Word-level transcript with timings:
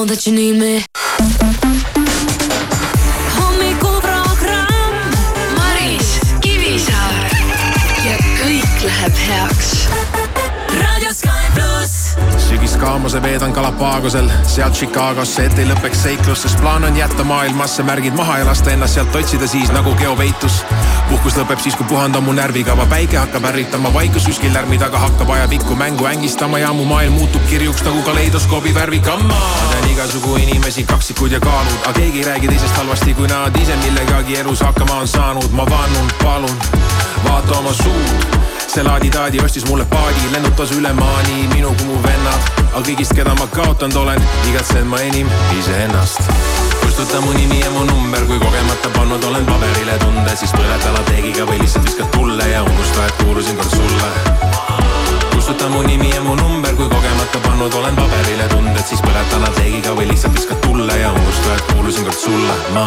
know 0.00 0.06
that 0.06 0.26
you 0.26 0.32
need 0.32 0.56
me. 0.56 0.84
hommikuprogramm 3.36 4.94
Maris 5.56 6.08
Kivisaar 6.40 7.28
ja 8.06 8.16
kõik 8.40 8.86
läheb 8.86 9.20
heaks. 9.26 9.72
raadio 10.80 11.12
Sky 11.12 11.52
pluss 11.54 12.00
sügiskaamuse 12.50 13.22
veedan 13.22 13.52
Galapagosel, 13.52 14.30
sealt 14.42 14.74
Chicagosse, 14.74 15.44
et 15.46 15.58
ei 15.58 15.66
lõpeks 15.68 16.02
seiklus, 16.02 16.42
sest 16.42 16.58
plaan 16.60 16.84
on 16.84 16.96
jätta 16.96 17.24
maailmasse 17.24 17.82
märgid 17.86 18.16
maha 18.16 18.38
ja 18.40 18.46
lasta 18.48 18.72
ennast 18.72 18.98
sealt 18.98 19.16
otsida 19.16 19.46
siis 19.46 19.70
nagu 19.74 19.94
geopeitus. 19.94 20.64
puhkus 21.08 21.36
lõpeb 21.38 21.62
siis, 21.62 21.76
kui 21.76 21.86
puhandan 21.86 22.24
mu 22.24 22.32
närvikava, 22.32 22.86
päike 22.90 23.18
hakkab 23.18 23.44
ärritama, 23.52 23.94
vaikus 23.94 24.28
üskil 24.28 24.54
lärmi 24.54 24.78
taga 24.78 24.98
hakkab 24.98 25.30
ajapikku 25.30 25.76
mängu 25.76 26.06
ängistama 26.10 26.58
ja 26.58 26.72
mu 26.72 26.84
maailm 26.84 27.18
muutub 27.20 27.46
kirjuks 27.50 27.84
nagu 27.86 28.02
kaleidoskoobi 28.02 28.74
värvikamma. 28.74 29.34
ma 29.34 29.69
tean 29.69 29.69
igasugu 30.00 30.36
inimesi, 30.36 30.84
kaksikud 30.84 31.32
ja 31.32 31.40
kaalud, 31.40 31.72
aga 31.82 31.92
keegi 31.92 32.18
ei 32.18 32.24
räägi 32.24 32.48
teisest 32.48 32.76
halvasti, 32.76 33.14
kui 33.14 33.26
nad 33.28 33.56
ise 33.60 33.76
millegagi 33.76 34.36
elus 34.36 34.60
hakkama 34.60 34.94
on 34.94 35.08
saanud. 35.08 35.50
ma 35.52 35.66
vannun, 35.70 36.08
palun, 36.22 36.56
vaata 37.24 37.58
oma 37.58 37.72
suud 37.72 38.38
see 38.74 38.84
laadi-taadi 38.84 39.42
ostis 39.44 39.66
mulle 39.68 39.84
paadi, 39.84 40.32
lennutas 40.32 40.72
üle 40.72 40.92
maani 40.92 41.48
minu 41.52 41.74
kui 41.76 41.86
mu 41.86 41.98
vennad. 42.02 42.48
aga 42.72 42.82
kõigist, 42.88 43.12
keda 43.14 43.34
ma 43.34 43.46
kaotanud 43.52 43.96
olen, 43.96 44.24
igatsen 44.48 44.86
ma 44.86 45.02
enim 45.04 45.28
iseennast. 45.58 46.32
kustuta 46.80 47.20
mu 47.20 47.36
nimi 47.36 47.60
ja 47.60 47.70
mu 47.70 47.84
number, 47.84 48.24
kui 48.24 48.38
kogemata 48.38 48.96
pannud 48.96 49.24
olen 49.24 49.46
paberile 49.52 49.98
tunde, 49.98 50.36
siis 50.36 50.56
põleta 50.56 50.96
lateegiga 50.96 51.44
või 51.44 51.60
lihtsalt 51.60 51.84
viskad 51.84 52.08
tulle 52.16 52.48
ja 52.48 52.64
unusta, 52.64 53.06
et 53.06 53.24
kuulusin 53.24 53.56
kord 53.56 53.76
sulle. 53.76 54.69
Kustuta 55.50 55.68
mu 55.74 55.82
nimi 55.82 56.10
ja 56.10 56.22
mu 56.22 56.34
number, 56.34 56.74
kui 56.76 56.88
kogemata 56.88 57.38
pannud 57.42 57.74
olen 57.74 57.96
paberile 57.96 58.46
tunded, 58.48 58.84
siis 58.86 59.02
põleta 59.02 59.40
lateegiga 59.42 59.96
või 59.98 60.06
lihtsalt 60.12 60.36
viskad 60.38 60.62
tulle 60.62 60.94
ja 60.94 61.10
unusta, 61.10 61.56
et 61.56 61.74
kuulusin 61.74 62.06
kord 62.06 62.22
sulle, 62.22 62.54
ma 62.74 62.86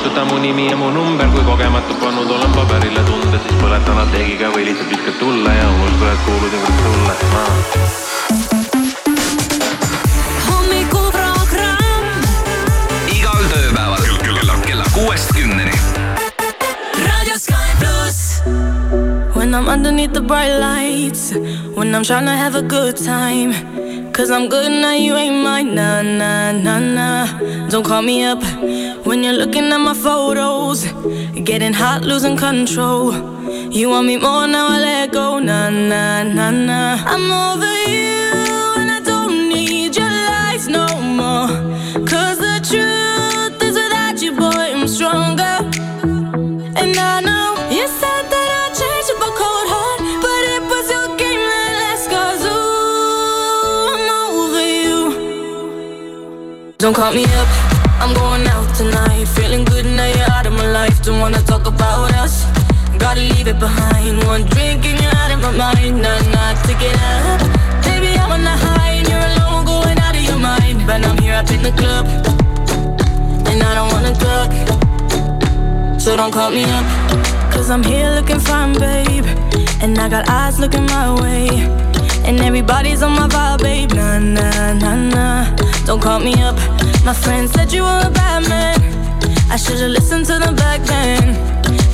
kustuta 0.00 0.24
mu 0.24 0.38
nimi 0.38 0.66
ja 0.70 0.76
mu 0.76 0.90
number, 0.90 1.28
kui 1.28 1.44
kogemata 1.44 1.94
pannud 2.00 2.30
olen 2.30 2.52
paberile 2.56 3.02
tunde, 3.04 3.38
siis 3.38 3.56
põletan 3.60 3.98
lateegiga 4.00 4.48
või 4.54 4.64
lihtsalt 4.64 4.88
viskad 4.88 5.18
tulle 5.20 5.52
ja 5.52 5.66
unusta, 5.74 6.12
et 6.12 6.20
kuulusin 6.24 6.60
kord 6.64 6.78
sulle 6.84 7.14
ma. 7.32 7.42
hommikuprogramm 10.46 12.04
igal 13.12 13.44
tööpäeval 13.52 14.08
kella, 14.24 14.56
kella 14.64 14.86
kuuest 14.94 15.28
kümneni. 15.36 15.76
raadio 17.04 17.36
Sky 17.36 17.68
pluss 17.84 18.40
When 19.36 19.52
I'm 19.54 19.68
underneath 19.68 20.14
the 20.16 20.24
bright 20.24 20.56
lights, 20.64 21.34
when 21.76 21.94
I'm 21.94 22.04
trying 22.08 22.24
to 22.24 22.32
have 22.32 22.54
a 22.56 22.62
good 22.62 22.96
time. 22.96 23.52
Cause 24.12 24.30
I'm 24.30 24.48
good 24.48 24.70
now, 24.70 24.92
you 24.92 25.16
ain't 25.16 25.42
mine, 25.42 25.74
nah, 25.74 26.02
nah, 26.02 26.52
nah, 26.52 26.78
nah. 26.78 27.68
Don't 27.68 27.84
call 27.84 28.02
me 28.02 28.24
up 28.24 28.42
when 29.06 29.22
you're 29.24 29.32
looking 29.32 29.72
at 29.72 29.78
my 29.78 29.94
photos. 29.94 30.84
Getting 31.44 31.72
hot, 31.72 32.02
losing 32.02 32.36
control. 32.36 33.14
You 33.70 33.88
want 33.88 34.06
me 34.06 34.16
more 34.16 34.46
now, 34.46 34.68
I 34.68 34.78
let 34.80 35.12
go, 35.12 35.38
nah, 35.38 35.70
nah, 35.70 36.22
nah, 36.24 36.50
nah. 36.50 37.02
I'm 37.06 37.30
over 37.32 37.90
you, 37.90 38.09
Don't 56.90 56.96
call 56.96 57.14
me 57.14 57.22
up, 57.22 57.46
I'm 58.02 58.12
going 58.14 58.44
out 58.48 58.74
tonight. 58.74 59.24
Feeling 59.26 59.64
good 59.64 59.84
now 59.84 60.06
you're 60.06 60.28
out 60.32 60.44
of 60.44 60.54
my 60.54 60.68
life. 60.72 61.00
Don't 61.04 61.20
wanna 61.20 61.40
talk 61.40 61.68
about 61.68 62.12
us. 62.14 62.44
Gotta 62.98 63.20
leave 63.20 63.46
it 63.46 63.60
behind. 63.60 64.24
One 64.24 64.42
drink 64.46 64.84
and 64.84 65.00
you're 65.00 65.14
out 65.14 65.30
of 65.30 65.40
my 65.40 65.52
mind. 65.52 66.02
Nah, 66.02 66.18
nah, 66.34 66.52
take 66.64 66.82
it 66.82 66.98
up. 67.14 67.40
Baby, 67.84 68.18
I'm 68.18 68.32
on 68.32 68.42
the 68.42 68.56
high 68.66 68.94
and 68.98 69.06
you're 69.06 69.26
alone, 69.30 69.66
going 69.66 69.98
out 70.00 70.16
of 70.16 70.24
your 70.30 70.38
mind. 70.38 70.84
But 70.84 71.06
I'm 71.06 71.16
here 71.18 71.34
up 71.34 71.48
in 71.52 71.62
the 71.62 71.70
club, 71.80 72.06
and 73.46 73.62
I 73.62 73.72
don't 73.76 73.92
wanna 73.92 74.12
talk. 74.26 74.50
So 76.00 76.16
don't 76.16 76.32
call 76.32 76.50
me 76.50 76.64
up 76.64 76.86
Cause 77.52 77.70
I'm 77.70 77.84
here 77.84 78.10
looking 78.10 78.40
fine, 78.40 78.72
babe 78.72 79.26
And 79.82 79.98
I 79.98 80.08
got 80.08 80.28
eyes 80.30 80.58
looking 80.58 80.86
my 80.86 81.20
way 81.20 81.89
And 82.26 82.40
everybody's 82.40 83.02
on 83.02 83.12
my 83.12 83.28
vibe, 83.28 83.62
babe. 83.62 83.92
Nah, 83.92 84.18
nah, 84.18 84.72
nah, 84.74 84.96
nah. 84.96 85.56
Don't 85.86 86.00
call 86.00 86.20
me 86.20 86.34
up. 86.42 86.56
My 87.04 87.14
friend 87.14 87.48
said 87.48 87.72
you 87.72 87.82
were 87.82 88.02
a 88.04 88.10
bad 88.10 88.48
man. 88.48 88.78
I 89.50 89.56
should've 89.56 89.90
listened 89.90 90.26
to 90.26 90.38
them 90.38 90.54
back 90.54 90.80
then. 90.82 91.36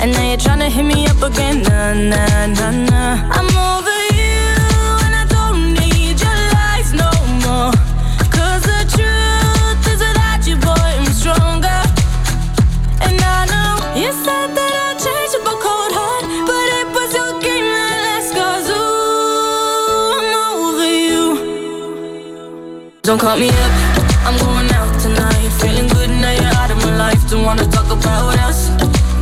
And 0.01 0.13
now 0.13 0.29
you're 0.29 0.37
trying 0.37 0.59
to 0.61 0.69
hit 0.69 0.85
me 0.85 1.07
up 1.07 1.23
again. 1.23 1.63
Nah, 1.63 1.95
nah, 1.95 2.47
nah, 2.47 2.71
nah. 2.91 3.31
I'm 3.33 3.49
over 3.57 3.76
Don't 23.17 23.29
call 23.31 23.39
me 23.39 23.49
up, 23.49 23.73
I'm 24.29 24.37
going 24.37 24.71
out 24.77 24.93
tonight. 25.01 25.49
Feeling 25.57 25.89
good 25.89 26.11
now 26.11 26.33
you're 26.33 26.55
out 26.61 26.71
of 26.71 26.77
my 26.85 26.95
life. 26.99 27.31
Don't 27.31 27.47
wanna 27.47 27.65
talk 27.65 27.91
about 27.91 28.39
us. 28.41 28.69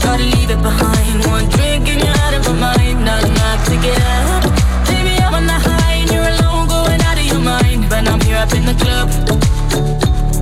Gotta 0.03 0.25
leave 0.25 0.51
it 0.51 0.61
behind. 0.61 1.25
One 1.27 1.49
drink 1.51 1.87
and 1.87 2.03
you're 2.03 2.19
out 2.27 2.35
of 2.35 2.43
my 2.45 2.75
mind. 2.75 3.05
Nah, 3.05 3.21
nah, 3.21 3.57
take 3.63 3.87
it 3.87 3.97
up. 4.19 4.43
Baby, 4.89 5.15
I'm 5.23 5.35
on 5.39 5.47
the 5.47 5.53
high 5.53 6.03
and 6.03 6.11
you're 6.11 6.27
alone, 6.27 6.67
going 6.67 7.01
out 7.07 7.19
of 7.23 7.25
your 7.25 7.39
mind. 7.39 7.89
But 7.89 8.09
I'm 8.11 8.21
here 8.23 8.39
up 8.39 8.53
in 8.53 8.65
the 8.67 8.75
club, 8.83 9.07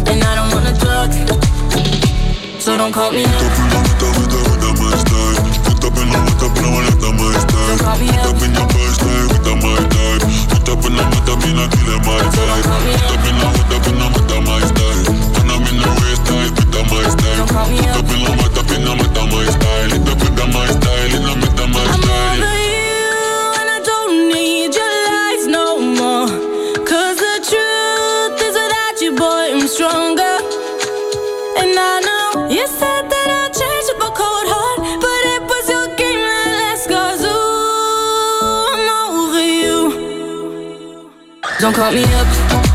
and 0.09 0.25
I 0.25 0.33
don't 0.35 0.51
wanna 0.55 0.73
talk. 0.73 1.13
So 2.59 2.79
don't 2.79 2.91
call 2.91 3.13
me 3.13 3.25
up. 3.27 3.33
Don't 7.69 7.81
call 7.85 7.99
me 7.99 8.09
up 8.17 9.92
put 11.11 11.29
up 11.29 11.43
in 11.45 11.59
a. 11.59 11.67
Put 11.69 11.89
up 13.11 13.27
in 13.27 13.37
a 13.37 13.51
put 13.57 13.73
up 13.73 13.87
in 13.87 13.99
a 13.99 14.07
in 15.69 15.79
the 15.79 15.89
put 15.89 16.03
up. 16.03 16.43
Put 18.39 18.59
up 18.59 18.71
in 18.71 18.87
in. 18.87 19.62
Don't 41.63 41.73
call 41.77 41.93
me 41.93 42.03
up, 42.03 42.27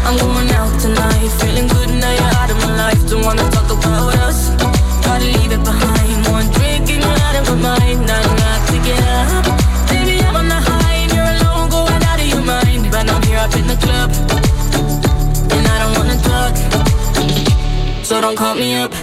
I'm 0.08 0.16
going 0.18 0.50
out 0.52 0.80
tonight. 0.80 1.28
Feeling 1.42 1.68
good 1.68 1.90
now 1.90 2.10
you're 2.10 2.36
out 2.40 2.50
of 2.50 2.58
my 2.64 2.74
life. 2.78 3.10
Don't 3.10 3.22
wanna 3.22 3.44
talk 3.52 3.70
about 3.70 4.16
us. 4.28 4.48
Gotta 5.04 5.26
leave 5.26 5.52
it 5.52 5.62
behind. 5.62 6.26
One 6.32 6.48
drink 6.56 6.88
and 6.96 7.04
you're 7.04 7.20
out 7.28 7.36
of 7.36 7.44
my 7.50 7.76
mind. 7.76 8.08
Not 8.08 8.24
enough 8.24 8.64
to 8.72 8.78
get 8.88 9.04
up. 9.04 9.44
Baby, 9.90 10.24
I'm 10.24 10.38
on 10.38 10.48
the 10.48 10.56
high 10.56 11.04
and 11.04 11.12
you're 11.12 11.32
alone, 11.36 11.70
going 11.70 12.02
out 12.10 12.20
of 12.24 12.28
your 12.32 12.42
mind. 12.42 12.88
But 12.90 13.12
I'm 13.12 13.22
here 13.24 13.40
up 13.40 13.54
in 13.60 13.68
the 13.68 13.76
club, 13.76 14.10
and 15.52 15.68
I 15.68 15.76
don't 15.84 15.94
wanna 16.00 16.18
talk. 16.24 16.56
So 18.06 18.22
don't 18.22 18.38
call 18.38 18.56
me 18.56 18.78
up. 18.84 18.94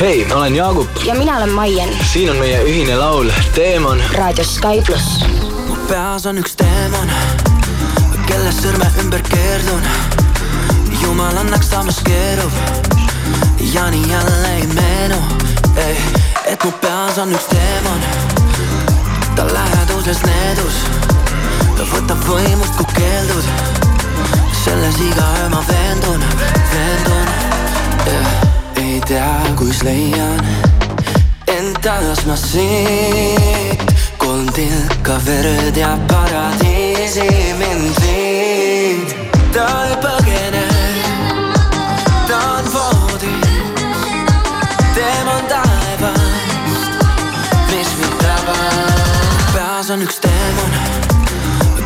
hei, 0.00 0.24
ma 0.28 0.34
olen 0.34 0.54
Jaagup, 0.54 0.88
ja 1.04 1.14
mina 1.14 1.36
olen 1.36 1.50
Maien 1.50 1.88
siin 2.12 2.30
on 2.30 2.36
meie 2.36 2.62
ühine 2.62 2.96
laul 2.96 3.30
Teemon. 3.54 4.02
raadios 4.12 4.54
Sky 4.54 4.82
pluss. 4.86 5.24
mu 5.68 5.76
peas 5.88 6.26
on 6.26 6.38
üks 6.38 6.56
teemon, 6.56 7.10
kelle 8.34 8.50
sõrme 8.50 8.86
ümber 8.98 9.22
keerdun. 9.30 9.82
jumal 10.98 11.36
annaks 11.38 11.68
samas 11.70 12.00
keerub 12.02 12.54
ja 13.72 13.84
nii 13.90 14.08
jälle 14.10 14.48
ei 14.56 14.66
meenu, 14.66 15.18
ei, 15.76 15.98
et 16.50 16.64
mu 16.64 16.72
peas 16.82 17.18
on 17.22 17.30
üks 17.30 17.46
teemon. 17.52 18.00
ta 19.36 19.46
läheduses 19.52 20.22
needus, 20.26 20.80
ta 21.76 21.86
võtab 21.92 22.26
võimust, 22.26 22.74
kui 22.80 22.86
keeldud. 22.96 23.46
selles 24.64 24.98
iga 25.06 25.28
öö 25.42 25.48
ma 25.54 25.62
veendun, 25.68 26.26
veendun 26.72 27.30
yeah.. 28.08 28.34
ei 28.82 29.00
tea, 29.06 29.30
kus 29.56 29.84
leian 29.86 30.42
end 31.54 31.78
taas 31.86 32.26
ma 32.26 32.34
siit, 32.36 33.94
kolm 34.18 34.50
tilka 34.58 35.20
verd 35.28 35.76
ja 35.76 35.94
paradiisi 36.10 36.93
mind 37.04 38.00
viid. 38.00 39.14
ta 39.52 39.66
ei 39.84 39.96
põgene, 40.00 40.62
ta 42.28 42.38
on 42.56 42.70
voodis, 42.72 43.74
teemon 44.94 45.44
taevast, 45.48 46.96
mis 47.68 47.90
mind 48.00 48.16
tabab. 48.22 49.52
peas 49.52 49.90
on 49.90 50.00
üks 50.06 50.16
teemon, 50.24 50.72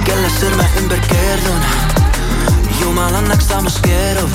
kelle 0.07 0.31
sõrme 0.39 0.69
ümber 0.83 1.03
keerdun. 1.11 1.67
jumal 2.81 3.15
annaks 3.15 3.49
samas 3.49 3.81
keerub 3.83 4.31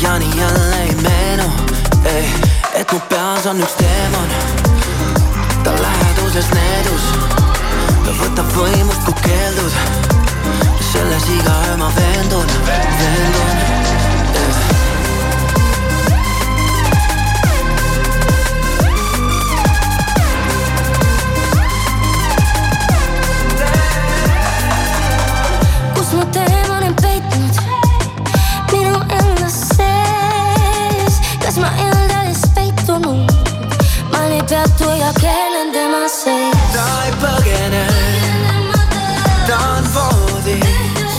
ja 0.00 0.18
nii 0.18 0.32
jälle 0.38 0.82
ei 0.82 0.94
meenu, 1.02 1.50
ei, 2.04 2.24
et 2.72 2.92
mu 2.92 3.00
peas 3.08 3.46
on 3.46 3.60
üks 3.60 3.76
teemon. 3.76 4.28
ta 5.62 5.76
läheduses 5.82 6.50
needus, 6.54 7.12
ta 8.08 8.14
võtab 8.16 8.48
võimust, 8.56 9.02
kui 9.04 9.12
keeldud. 9.20 9.72
selles 10.88 11.26
iga 11.28 11.54
öö 11.68 11.74
ma 11.76 11.88
veendun, 11.96 12.48
veendun 12.64 13.58
yeah.. 14.32 14.54
kus 25.98 26.08
mu 26.16 26.24
teemon 26.38 26.88
on 26.88 26.96
peitnud 27.02 27.62
minu 28.72 28.96
enda 29.20 29.48
sees, 29.52 31.20
kas 31.44 31.60
ma 31.60 31.68
endales 31.76 31.88
peitunud, 31.88 31.97
ma 34.50 34.56
ei 34.56 34.64
peatu 34.64 34.90
ja 34.90 35.12
keelen 35.20 35.72
tema 35.72 36.08
sees. 36.08 36.56
ta 36.72 36.84
ei 37.04 37.12
põgene, 37.20 37.86
ta 39.46 39.58
on 39.76 39.84
voodis, 39.94 41.16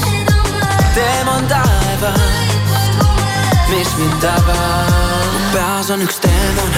teemon 0.93 1.47
taevast, 1.47 2.21
mis 3.69 3.97
mind 3.97 4.17
tabab. 4.21 5.53
peas 5.53 5.89
on 5.89 6.01
üks 6.01 6.19
teemon, 6.19 6.73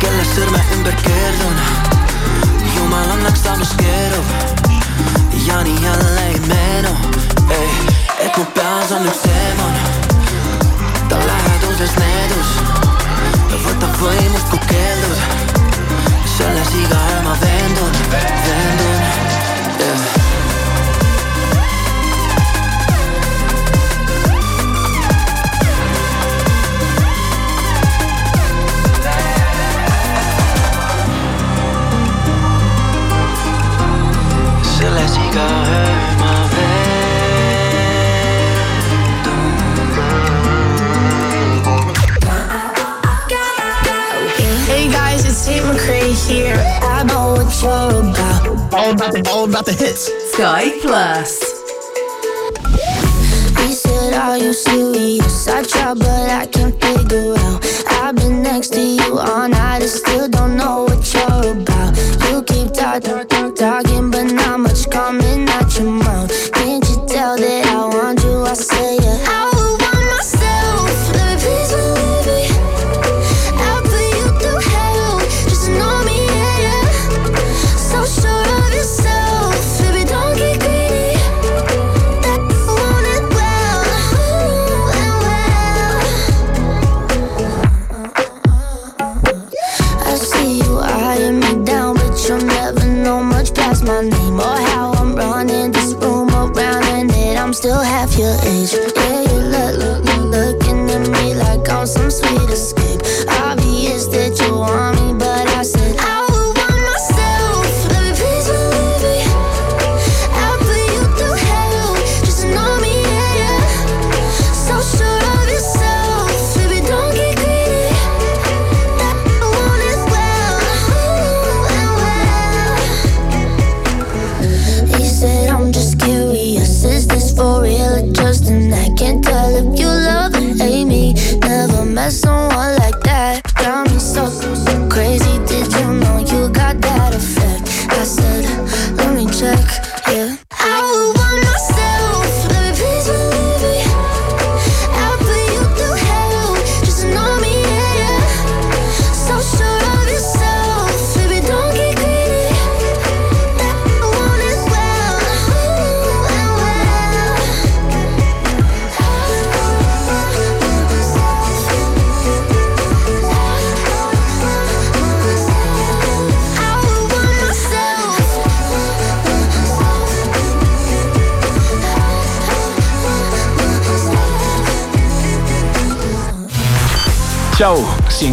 kelle 0.00 0.24
sõrme 0.34 0.62
ümber 0.74 0.96
keerdun. 1.04 1.60
jumal 2.74 3.10
annaks 3.10 3.42
samas 3.42 3.74
keerub 3.78 4.26
ja 5.46 5.62
nii 5.62 5.78
jälle 5.82 6.26
ei 6.26 6.40
meenu, 6.48 6.96
ei, 7.50 7.70
et 8.26 8.36
mu 8.36 8.44
peas 8.54 8.92
on 8.92 9.06
üks 9.06 9.22
teemon. 9.22 9.74
ta 11.08 11.16
läheduses 11.26 11.94
needus, 11.96 12.56
ta 13.50 13.62
võtab 13.68 14.02
võimust, 14.02 14.50
kui 14.50 14.66
keeldud 14.66 15.07
selles 16.38 16.74
iga 16.74 16.98
öö 17.14 17.22
ma 17.22 17.34
veendun, 17.40 17.92
veendun 18.46 19.00
yeah.. 19.80 20.18
selles 34.78 35.16
iga 35.26 35.67
here. 46.28 46.56
I 46.82 47.02
know 47.04 47.32
what 47.38 47.50
you're 47.62 48.10
about. 48.10 48.74
All 48.74 48.92
about 48.92 49.12
the, 49.12 49.30
all 49.30 49.44
about 49.48 49.64
the 49.64 49.72
hits. 49.72 50.04
Sky 50.32 50.78
Plus. 50.82 51.32
He 53.62 53.72
said, 53.72 54.12
Are 54.14 54.38
you 54.38 54.52
serious? 54.52 55.48
I 55.48 55.62
try, 55.64 55.94
but 55.94 56.30
I 56.30 56.46
can't 56.46 56.74
figure 56.80 57.34
out. 57.36 57.64
I've 57.88 58.16
been 58.16 58.42
next 58.42 58.70
to 58.74 58.80
you 58.80 59.18
all 59.18 59.48
night 59.48 59.82
and 59.82 59.90
still 59.90 60.28
don't 60.28 60.56
know 60.56 60.84
what 60.84 61.02
you're 61.14 61.52
about. 61.62 61.96
You 62.28 62.42
keep 62.42 62.72
talking, 62.72 63.54
talking, 63.54 64.10
but 64.10 64.24
not 64.24 64.60
much 64.60 64.88
coming 64.90 65.48
out 65.48 65.76
your 65.78 65.90
mouth. 65.90 66.30
Can't 66.52 66.84
you 66.88 66.96
tell 67.06 67.36
that 67.36 67.66
I 67.66 67.80
want 67.94 68.22
you? 68.22 68.42
I 68.42 68.54
say 68.54 68.96
it. 68.96 69.28
I 69.28 69.57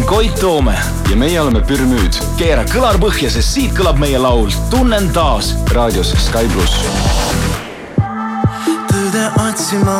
Koit 0.06 0.34
Toome 0.40 0.74
ja 1.10 1.16
meie 1.16 1.40
oleme 1.40 1.60
Pürmüüd. 1.66 2.14
keera 2.38 2.62
kõlar 2.70 2.94
põhja, 3.02 3.26
sest 3.26 3.56
siit 3.56 3.72
kõlab 3.74 3.98
meie 3.98 4.18
laul 4.22 4.52
Tunnen 4.70 5.08
taas 5.10 5.50
raadios 5.74 6.12
Sky 6.22 6.46
pluss. 6.52 6.78
tõde 8.86 9.24
otsima 9.42 9.96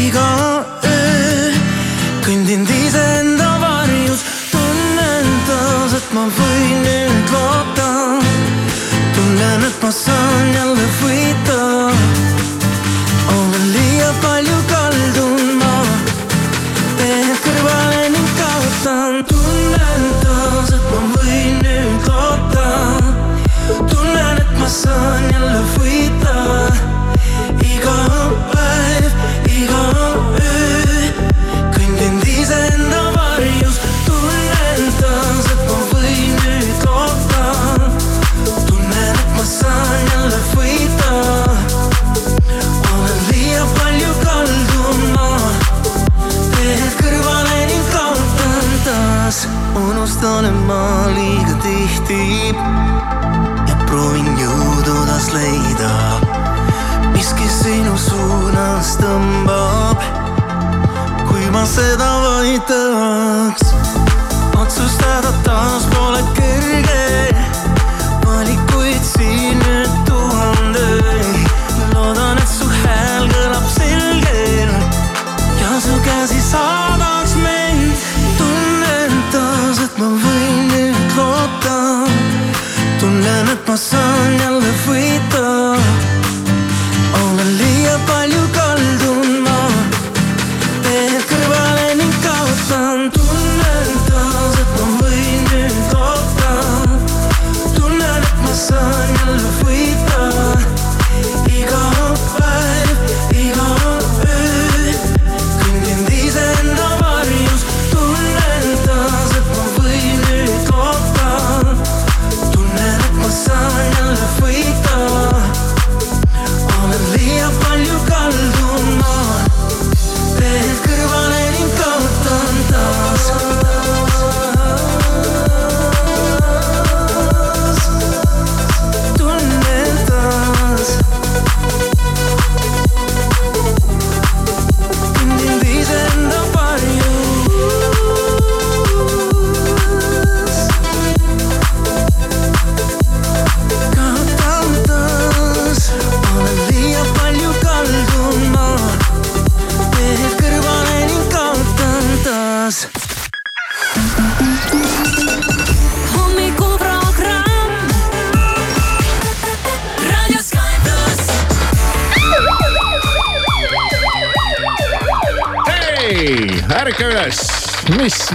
päev, 0.00 0.08
iga 0.08 0.39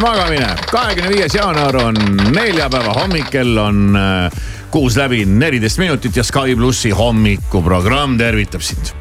magamine, 0.06 0.48
kahekümne 0.72 1.10
viies 1.10 1.34
jaanuar 1.36 1.76
on 1.82 1.96
neljapäeva 2.36 2.94
hommik, 2.94 3.30
kell 3.34 3.58
on 3.58 3.98
äh, 3.98 4.44
kuus 4.72 4.98
läbi 4.98 5.24
neliteist 5.26 5.80
minutit 5.82 6.18
ja 6.18 6.24
Sky 6.24 6.56
plussi 6.56 6.92
hommikuprogramm 6.94 8.18
tervitab 8.18 8.62
sind. 8.62 8.92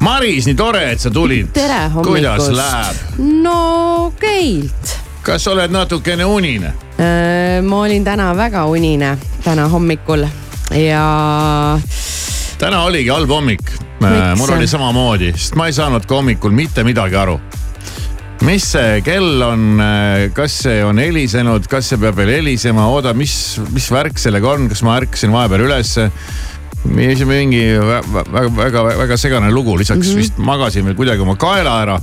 Maris, 0.00 0.48
nii 0.48 0.56
tore, 0.58 0.82
et 0.90 1.00
sa 1.00 1.10
tulid. 1.10 1.52
tere 1.54 1.82
kuidas 1.94 2.42
hommikust. 2.42 2.56
läheb, 2.56 3.28
no 3.42 3.58
okeilt. 4.06 4.96
kas 5.22 5.46
oled 5.48 5.70
natukene 5.70 6.24
unine? 6.24 6.74
ma 7.62 7.82
olin 7.84 8.04
täna 8.04 8.32
väga 8.36 8.64
unine, 8.66 9.14
täna 9.44 9.68
hommikul 9.68 10.26
ja 10.76 11.04
täna 12.58 12.82
oligi 12.82 13.08
halb 13.08 13.30
hommik. 13.30 13.70
Miks? 14.00 14.38
mul 14.40 14.56
oli 14.56 14.66
samamoodi, 14.66 15.32
sest 15.36 15.54
ma 15.60 15.68
ei 15.70 15.76
saanud 15.76 16.08
ka 16.08 16.18
hommikul 16.18 16.50
mitte 16.56 16.84
midagi 16.84 17.16
aru. 17.16 17.38
Mis 18.46 18.64
see 18.72 19.00
kell 19.04 19.42
on, 19.44 19.82
kas 20.36 20.54
see 20.64 20.80
on 20.84 21.00
helisenud, 21.00 21.66
kas 21.70 21.90
see 21.92 22.00
peab 22.00 22.16
veel 22.20 22.32
helisema, 22.38 22.86
oota, 22.92 23.12
mis, 23.16 23.34
mis 23.74 23.90
värk 23.92 24.20
sellega 24.20 24.54
on, 24.54 24.68
kas 24.70 24.82
ma 24.86 24.96
ärkasin 25.00 25.34
vahepeal 25.34 25.66
ülesse? 25.68 26.10
mingi 26.80 27.76
vä- 27.76 28.04
väga, 28.32 28.48
väga, 28.56 28.82
väga 28.98 29.16
segane 29.20 29.50
lugu, 29.52 29.76
lisaks 29.78 30.06
mm 30.06 30.12
-hmm. 30.12 30.16
vist 30.16 30.38
magasin 30.38 30.84
veel 30.84 30.94
kuidagi 30.96 31.20
oma 31.20 31.36
kaela 31.36 31.82
ära. 31.82 32.00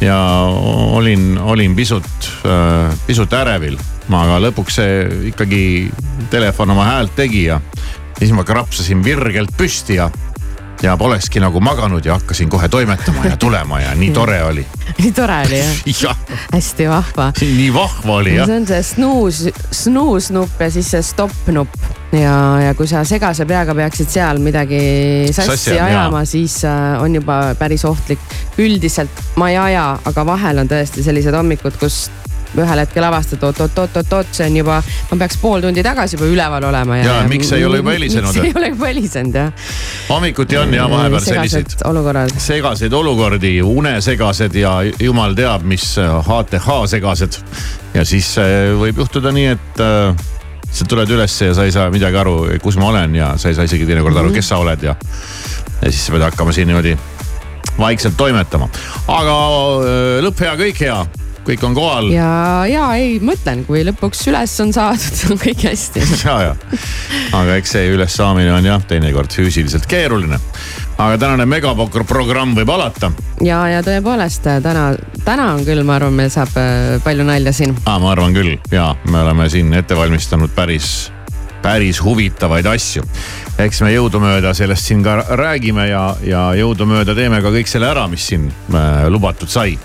ja 0.00 0.16
olin, 0.92 1.38
olin 1.38 1.76
pisut, 1.76 2.04
pisut 3.06 3.32
ärevil, 3.32 3.78
aga 4.08 4.38
lõpuks 4.40 4.76
see 4.80 5.08
ikkagi 5.28 5.92
telefon 6.30 6.70
oma 6.70 6.84
häält 6.84 7.16
tegi 7.16 7.44
ja 7.44 7.60
siis 8.18 8.32
ma 8.32 8.44
krapsasin 8.44 9.04
virgelt 9.04 9.50
püsti 9.56 9.94
ja, 9.94 10.10
ja 10.82 10.96
polekski 10.96 11.40
nagu 11.40 11.60
maganud 11.60 12.04
ja 12.04 12.14
hakkasin 12.16 12.48
kohe 12.48 12.68
toimetama 12.68 13.24
ja 13.26 13.36
tulema 13.36 13.80
ja 13.80 13.94
nii 13.94 14.10
tore 14.10 14.42
oli. 14.44 14.66
nii 15.02 15.12
tore 15.12 15.40
oli 15.46 15.58
jah, 15.58 15.76
jah, 16.02 16.18
hästi 16.52 16.88
vahva. 16.88 17.32
nii 17.60 17.70
vahva 17.74 18.14
oli 18.14 18.34
jah 18.36 18.46
see. 18.46 18.56
on 18.56 18.66
see 18.66 18.82
snuus, 18.82 19.42
snuus-nupp 19.70 20.60
ja 20.60 20.70
siis 20.70 20.90
see 20.94 21.02
stopp-nupp 21.04 21.76
ja, 22.16 22.36
ja 22.64 22.74
kui 22.74 22.88
sa 22.90 23.04
segase 23.04 23.46
peaga 23.46 23.74
peaksid 23.76 24.08
seal 24.10 24.40
midagi 24.42 24.80
sassi, 25.32 25.50
Sassi 25.50 25.80
ajama 25.80 26.24
siis 26.24 26.62
äh, 26.64 27.02
on 27.02 27.14
juba 27.14 27.42
päris 27.58 27.84
ohtlik. 27.84 28.20
üldiselt 28.58 29.22
ma 29.36 29.50
ei 29.50 29.58
aja, 29.58 29.92
aga 30.04 30.26
vahel 30.26 30.64
on 30.64 30.70
tõesti 30.70 31.04
sellised 31.04 31.36
hommikud, 31.36 31.76
kus 31.80 32.08
ühel 32.58 32.82
hetkel 32.82 33.04
avastad, 33.06 33.42
oot-oot-oot-oot, 33.46 34.32
see 34.34 34.48
on 34.50 34.56
juba, 34.60 34.78
ma 35.10 35.18
peaks 35.22 35.38
pool 35.42 35.62
tundi 35.62 35.84
tagasi 35.86 36.16
juba 36.18 36.30
üleval 36.30 36.66
olema. 36.70 36.98
Jaa, 37.02 37.20
miks 37.30 37.52
ei 37.54 37.64
ole 37.66 37.80
juba 37.80 37.94
helisenud? 37.94 38.34
miks 38.34 38.48
ei 38.48 38.56
ole 38.56 38.72
juba 38.72 38.90
helisenud 38.90 39.38
jah. 39.38 39.52
hommikuti 40.08 40.58
on 40.58 40.74
ja 40.74 40.88
vahepeal 40.90 41.24
selliseid 41.24 41.76
olukorrad. 41.90 42.34
segaseid 42.42 42.96
olukordi, 42.96 43.54
unesegased 43.62 44.58
ja 44.58 44.74
jumal 44.98 45.36
teab, 45.38 45.64
mis 45.68 45.94
HTH 46.00 46.80
segased. 46.96 47.40
ja 47.94 48.04
siis 48.04 48.34
äh, 48.42 48.74
võib 48.80 48.98
juhtuda 49.04 49.32
nii, 49.34 49.46
et 49.54 49.84
äh, 49.84 50.26
sa 50.70 50.86
tuled 50.90 51.10
ülesse 51.10 51.50
ja 51.50 51.54
sa 51.54 51.66
ei 51.66 51.74
saa 51.74 51.90
midagi 51.90 52.18
aru, 52.18 52.36
kus 52.62 52.78
ma 52.80 52.90
olen 52.90 53.14
ja 53.14 53.32
sa 53.38 53.50
ei 53.50 53.58
saa 53.58 53.66
isegi 53.68 53.86
teinekord 53.88 54.18
aru, 54.18 54.34
kes 54.34 54.52
sa 54.52 54.60
oled 54.62 54.82
ja. 54.86 54.96
ja 55.80 55.88
siis 55.88 56.04
sa 56.06 56.14
pead 56.14 56.28
hakkama 56.30 56.54
siin 56.54 56.70
niimoodi 56.70 56.96
vaikselt 57.78 58.16
toimetama. 58.18 58.68
aga 59.08 59.40
äh, 59.86 60.20
lõpp 60.26 60.46
hea, 60.46 60.54
kõik 60.66 60.86
hea 60.86 61.00
kõik 61.50 61.64
on 61.66 61.74
kohal. 61.74 62.10
ja, 62.14 62.30
ja 62.70 62.86
ei, 62.98 63.18
mõtlen, 63.24 63.64
kui 63.66 63.82
lõpuks 63.86 64.22
üles 64.30 64.54
on 64.62 64.72
saadud, 64.74 65.22
on 65.32 65.40
kõik 65.40 65.66
hästi. 65.70 66.04
ja, 66.26 66.36
ja, 66.48 66.54
aga 67.36 67.58
eks 67.60 67.76
see 67.76 67.90
ülessaamine 67.94 68.52
on 68.54 68.70
jah, 68.70 68.82
teinekord 68.88 69.32
füüsiliselt 69.34 69.88
keeruline. 69.90 70.40
aga 71.00 71.16
tänane 71.18 71.46
megaprogramm 71.48 72.54
võib 72.58 72.74
alata. 72.74 73.12
ja, 73.44 73.62
ja 73.72 73.84
tõepoolest 73.86 74.50
täna, 74.64 74.90
täna 75.24 75.52
on 75.54 75.64
küll, 75.66 75.84
ma 75.86 75.98
arvan, 75.98 76.16
meil 76.16 76.32
saab 76.32 76.56
äh, 76.60 76.98
palju 77.04 77.26
nalja 77.26 77.54
siin. 77.56 77.76
ma 77.86 78.12
arvan 78.12 78.36
küll 78.36 78.58
ja 78.72 78.92
me 79.10 79.24
oleme 79.24 79.48
siin 79.50 79.72
ette 79.74 79.98
valmistanud 79.98 80.54
päris 80.54 81.10
päris 81.60 81.98
huvitavaid 82.00 82.66
asju. 82.66 83.02
eks 83.60 83.82
me 83.84 83.90
jõudumööda 83.92 84.54
sellest 84.56 84.86
siin 84.88 85.02
ka 85.04 85.18
räägime 85.36 85.90
ja, 85.90 86.04
ja 86.24 86.44
jõudumööda 86.56 87.14
teeme 87.14 87.42
ka 87.44 87.52
kõik 87.52 87.68
selle 87.68 87.90
ära, 87.90 88.06
mis 88.08 88.30
siin 88.32 88.48
äh, 88.48 89.08
lubatud 89.12 89.50
sai 89.52 89.76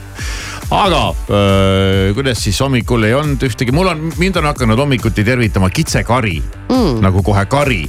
aga 0.71 1.13
öö, 1.29 2.13
kuidas 2.13 2.43
siis 2.43 2.59
hommikul 2.59 3.03
ei 3.03 3.13
olnud 3.13 3.43
ühtegi, 3.45 3.73
mul 3.75 3.91
on, 3.91 4.07
mind 4.17 4.39
on 4.41 4.49
hakanud 4.49 4.79
hommikuti 4.79 5.23
tervitama 5.23 5.69
kitsekari 5.69 6.39
mm. 6.69 7.01
nagu 7.05 7.23
kohe 7.23 7.45
kari. 7.45 7.83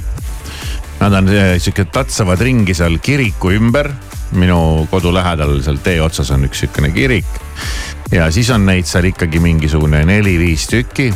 Nad 0.97 1.13
on 1.13 1.29
sihuke, 1.61 1.85
tatsavad 1.93 2.41
ringi 2.41 2.73
seal 2.77 2.97
kiriku 3.01 3.53
ümber. 3.53 3.91
minu 4.31 4.87
kodu 4.91 5.13
lähedal 5.13 5.61
seal 5.63 5.77
tee 5.79 6.01
otsas 6.03 6.31
on 6.35 6.43
üks 6.43 6.59
sihukene 6.59 6.89
kirik. 6.91 7.25
ja 8.11 8.31
siis 8.31 8.49
on 8.49 8.65
neid 8.65 8.85
seal 8.85 9.05
ikkagi 9.07 9.39
mingisugune 9.39 10.05
neli-viis 10.05 10.67
tükki. 10.67 11.13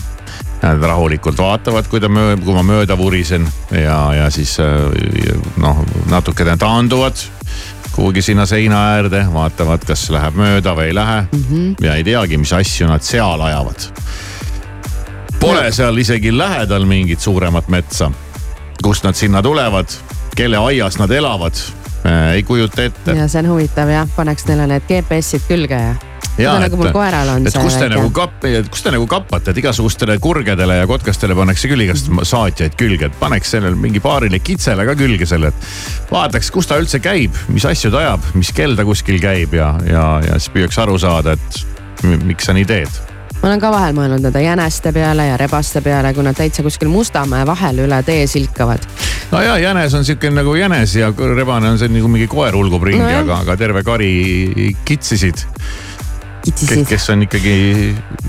Nad 0.62 0.84
rahulikult 0.84 1.38
vaatavad, 1.38 1.88
kui 1.90 2.00
ta 2.00 2.08
möö-, 2.08 2.38
kui 2.40 2.54
ma 2.54 2.62
mööda 2.64 2.98
vurisen 2.98 3.48
ja, 3.72 4.14
ja 4.14 4.30
siis 4.30 4.58
noh, 5.58 5.86
natukene 6.10 6.58
taanduvad 6.58 7.18
kuhugi 7.96 8.22
sinna 8.22 8.46
seina 8.46 8.84
äärde, 8.94 9.26
vaatavad, 9.34 9.86
kas 9.88 10.10
läheb 10.10 10.36
mööda 10.40 10.76
või 10.78 10.92
ei 10.92 10.96
lähe 10.96 11.22
mm. 11.22 11.44
-hmm. 11.50 11.86
ja 11.86 11.96
ei 11.96 12.04
teagi, 12.04 12.38
mis 12.38 12.54
asju 12.54 12.88
nad 12.88 13.04
seal 13.04 13.42
ajavad. 13.42 13.90
Pole 15.40 15.72
seal 15.72 15.98
isegi 15.98 16.38
lähedal 16.38 16.86
mingit 16.86 17.20
suuremat 17.20 17.68
metsa. 17.68 18.12
kust 18.84 19.04
nad 19.04 19.14
sinna 19.14 19.42
tulevad, 19.42 19.88
kelle 20.36 20.58
aias 20.58 20.98
nad 20.98 21.12
elavad, 21.12 21.54
ei 22.34 22.44
kujuta 22.44 22.84
ette. 22.84 23.12
ja 23.12 23.28
see 23.28 23.40
on 23.40 23.50
huvitav 23.50 23.90
jah, 23.90 24.08
paneks 24.16 24.46
neile 24.46 24.68
need 24.68 24.88
GPS-id 24.88 25.46
külge 25.48 25.76
ja 25.76 25.96
ja, 26.40 26.56
nagu 26.62 26.80
koeral 26.94 27.34
on 27.36 27.48
et 27.48 27.58
kus 27.58 27.76
te 27.76 27.86
väike. 27.86 27.96
nagu 27.96 28.12
kap-, 28.16 28.48
kus 28.72 28.86
te 28.86 28.94
nagu 28.96 29.08
kappate, 29.10 29.52
et 29.52 29.62
igasugustele 29.64 30.18
kurgedele 30.24 30.82
ja 30.82 30.88
kotkastele 30.90 31.36
pannakse 31.38 31.72
küll 31.72 31.86
igast 31.86 32.12
saatjaid 32.28 32.78
külge, 32.80 33.12
et 33.12 33.20
paneks 33.20 33.56
sellele 33.56 33.80
mingi 33.80 34.04
paarile 34.04 34.40
kitsele 34.40 34.86
ka 34.88 34.96
külge 35.00 35.28
selle, 35.30 35.52
et 35.52 36.12
vaataks, 36.12 36.52
kus 36.54 36.70
ta 36.70 36.80
üldse 36.82 37.02
käib, 37.04 37.38
mis 37.52 37.68
asju 37.68 37.94
ta 37.94 38.04
ajab, 38.06 38.34
mis 38.38 38.52
kell 38.56 38.78
ta 38.80 38.88
kuskil 38.88 39.22
käib 39.24 39.56
ja, 39.58 39.74
ja, 39.88 40.08
ja 40.26 40.40
siis 40.40 40.54
püüaks 40.56 40.82
aru 40.82 41.00
saada, 41.02 41.38
et 41.38 41.64
miks 42.26 42.50
sa 42.50 42.58
nii 42.58 42.68
teed 42.68 43.02
ma 43.42 43.50
olen 43.50 43.62
ka 43.62 43.72
vahel 43.74 43.96
mõelnud 43.98 44.22
nende 44.22 44.42
jäneste 44.44 44.92
peale 44.94 45.26
ja 45.32 45.38
rebaste 45.40 45.82
peale, 45.82 46.14
kui 46.14 46.26
nad 46.26 46.38
täitsa 46.38 46.62
kuskil 46.66 46.92
Mustamäe 46.94 47.46
vahel 47.50 47.82
üle 47.88 48.02
tee 48.06 48.28
silkavad. 48.30 48.86
no 49.32 49.42
ja 49.42 49.58
jänes 49.58 49.94
on 49.98 50.06
siuke 50.06 50.30
nagu 50.30 50.54
jänes 50.56 50.96
ja 50.96 51.10
rebane 51.36 51.72
on 51.74 51.80
see 51.82 51.90
nagu 51.90 52.12
mingi 52.12 52.28
koer 52.30 52.56
hulgub 52.56 52.84
ringi 52.86 53.02
No 53.02 53.24
aga, 53.24 53.40
aga 53.42 53.58
terve 53.58 53.84
kari 53.84 54.76
kitsisid. 54.86 55.42
Kitsisid. 56.46 56.86
kes 56.90 57.10
on 57.14 57.26
ikkagi, 57.28 57.58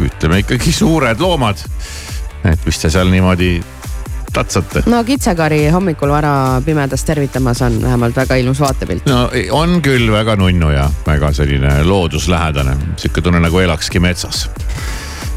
ütleme 0.08 0.42
ikkagi 0.44 0.72
suured 0.72 1.20
loomad. 1.20 1.62
et 2.44 2.66
mis 2.66 2.78
te 2.78 2.90
seal 2.90 3.10
niimoodi 3.12 3.52
tatsate? 4.32 4.82
no 4.86 5.02
kitsekari 5.04 5.66
hommikul 5.74 6.10
vara 6.10 6.62
pimedas 6.64 7.04
tervitamas 7.04 7.62
on 7.62 7.78
vähemalt 7.82 8.16
väga 8.16 8.36
ilus 8.40 8.60
vaatepilt. 8.60 9.06
no 9.06 9.28
on 9.50 9.80
küll 9.82 10.10
väga 10.12 10.36
nunnu 10.36 10.70
ja 10.70 10.88
väga 11.06 11.32
selline 11.32 11.82
looduslähedane, 11.84 12.76
sihuke 12.96 13.20
tunne 13.22 13.40
nagu 13.40 13.58
elakski 13.58 14.00
metsas. 14.00 14.48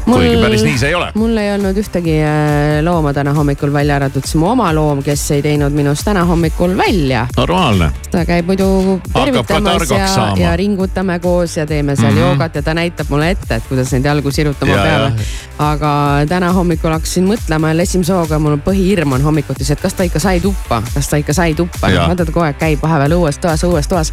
Kuigi 0.06 0.36
päris 0.42 0.62
nii 0.66 0.78
see 0.78 0.88
ei 0.92 0.94
ole. 0.94 1.10
mul 1.14 1.36
ei 1.40 1.52
olnud 1.54 1.80
ühtegi 1.82 2.16
äh, 2.22 2.78
looma 2.86 3.12
täna 3.16 3.34
hommikul 3.36 3.72
välja 3.72 3.96
arvatud 3.96 4.24
siis 4.26 4.38
mu 4.40 4.50
oma 4.52 4.70
loom, 4.74 5.02
kes 5.06 5.24
ei 5.36 5.42
teinud 5.42 5.74
minust 5.76 6.04
täna 6.06 6.24
hommikul 6.24 6.76
välja. 6.78 7.26
normaalne. 7.36 7.90
ta 8.10 8.24
käib 8.28 8.46
muidu 8.50 9.00
tervitamas 9.12 9.90
ja, 9.90 10.32
ja 10.38 10.56
ringutame 10.56 11.18
koos 11.18 11.56
ja 11.56 11.66
teeme 11.66 11.96
seal 11.96 12.12
mm. 12.12 12.16
-hmm. 12.16 12.20
joogat 12.20 12.54
ja 12.54 12.62
ta 12.62 12.74
näitab 12.74 13.10
mulle 13.10 13.30
ette, 13.30 13.54
et 13.54 13.66
kuidas 13.68 13.92
neid 13.92 14.04
jalgu 14.04 14.30
sirutama 14.30 14.72
Ja, 14.76 14.82
peab. 14.82 15.20
aga 15.58 15.90
täna 16.28 16.52
hommikul 16.52 16.92
hakkasin 16.92 17.26
mõtlema 17.28 17.72
jälle 17.72 17.82
esimese 17.82 18.12
hooga, 18.12 18.38
mul 18.38 18.58
põhihirm 18.64 19.12
on 19.16 19.22
hommikuti 19.22 19.64
see, 19.64 19.72
et 19.72 19.80
kas 19.80 19.94
ta 19.94 20.04
ikka 20.06 20.20
sai 20.22 20.40
tuppa, 20.40 20.82
kas 20.94 21.08
ta 21.08 21.16
ikka 21.16 21.32
sai 21.32 21.54
tuppa. 21.54 21.90
Vaata 21.96 22.24
ta 22.24 22.32
kogu 22.32 22.44
aeg 22.44 22.58
käib 22.60 22.82
vahepeal 22.82 23.16
õues 23.16 23.40
toas, 23.40 23.64
õues 23.64 23.88
toas. 23.88 24.12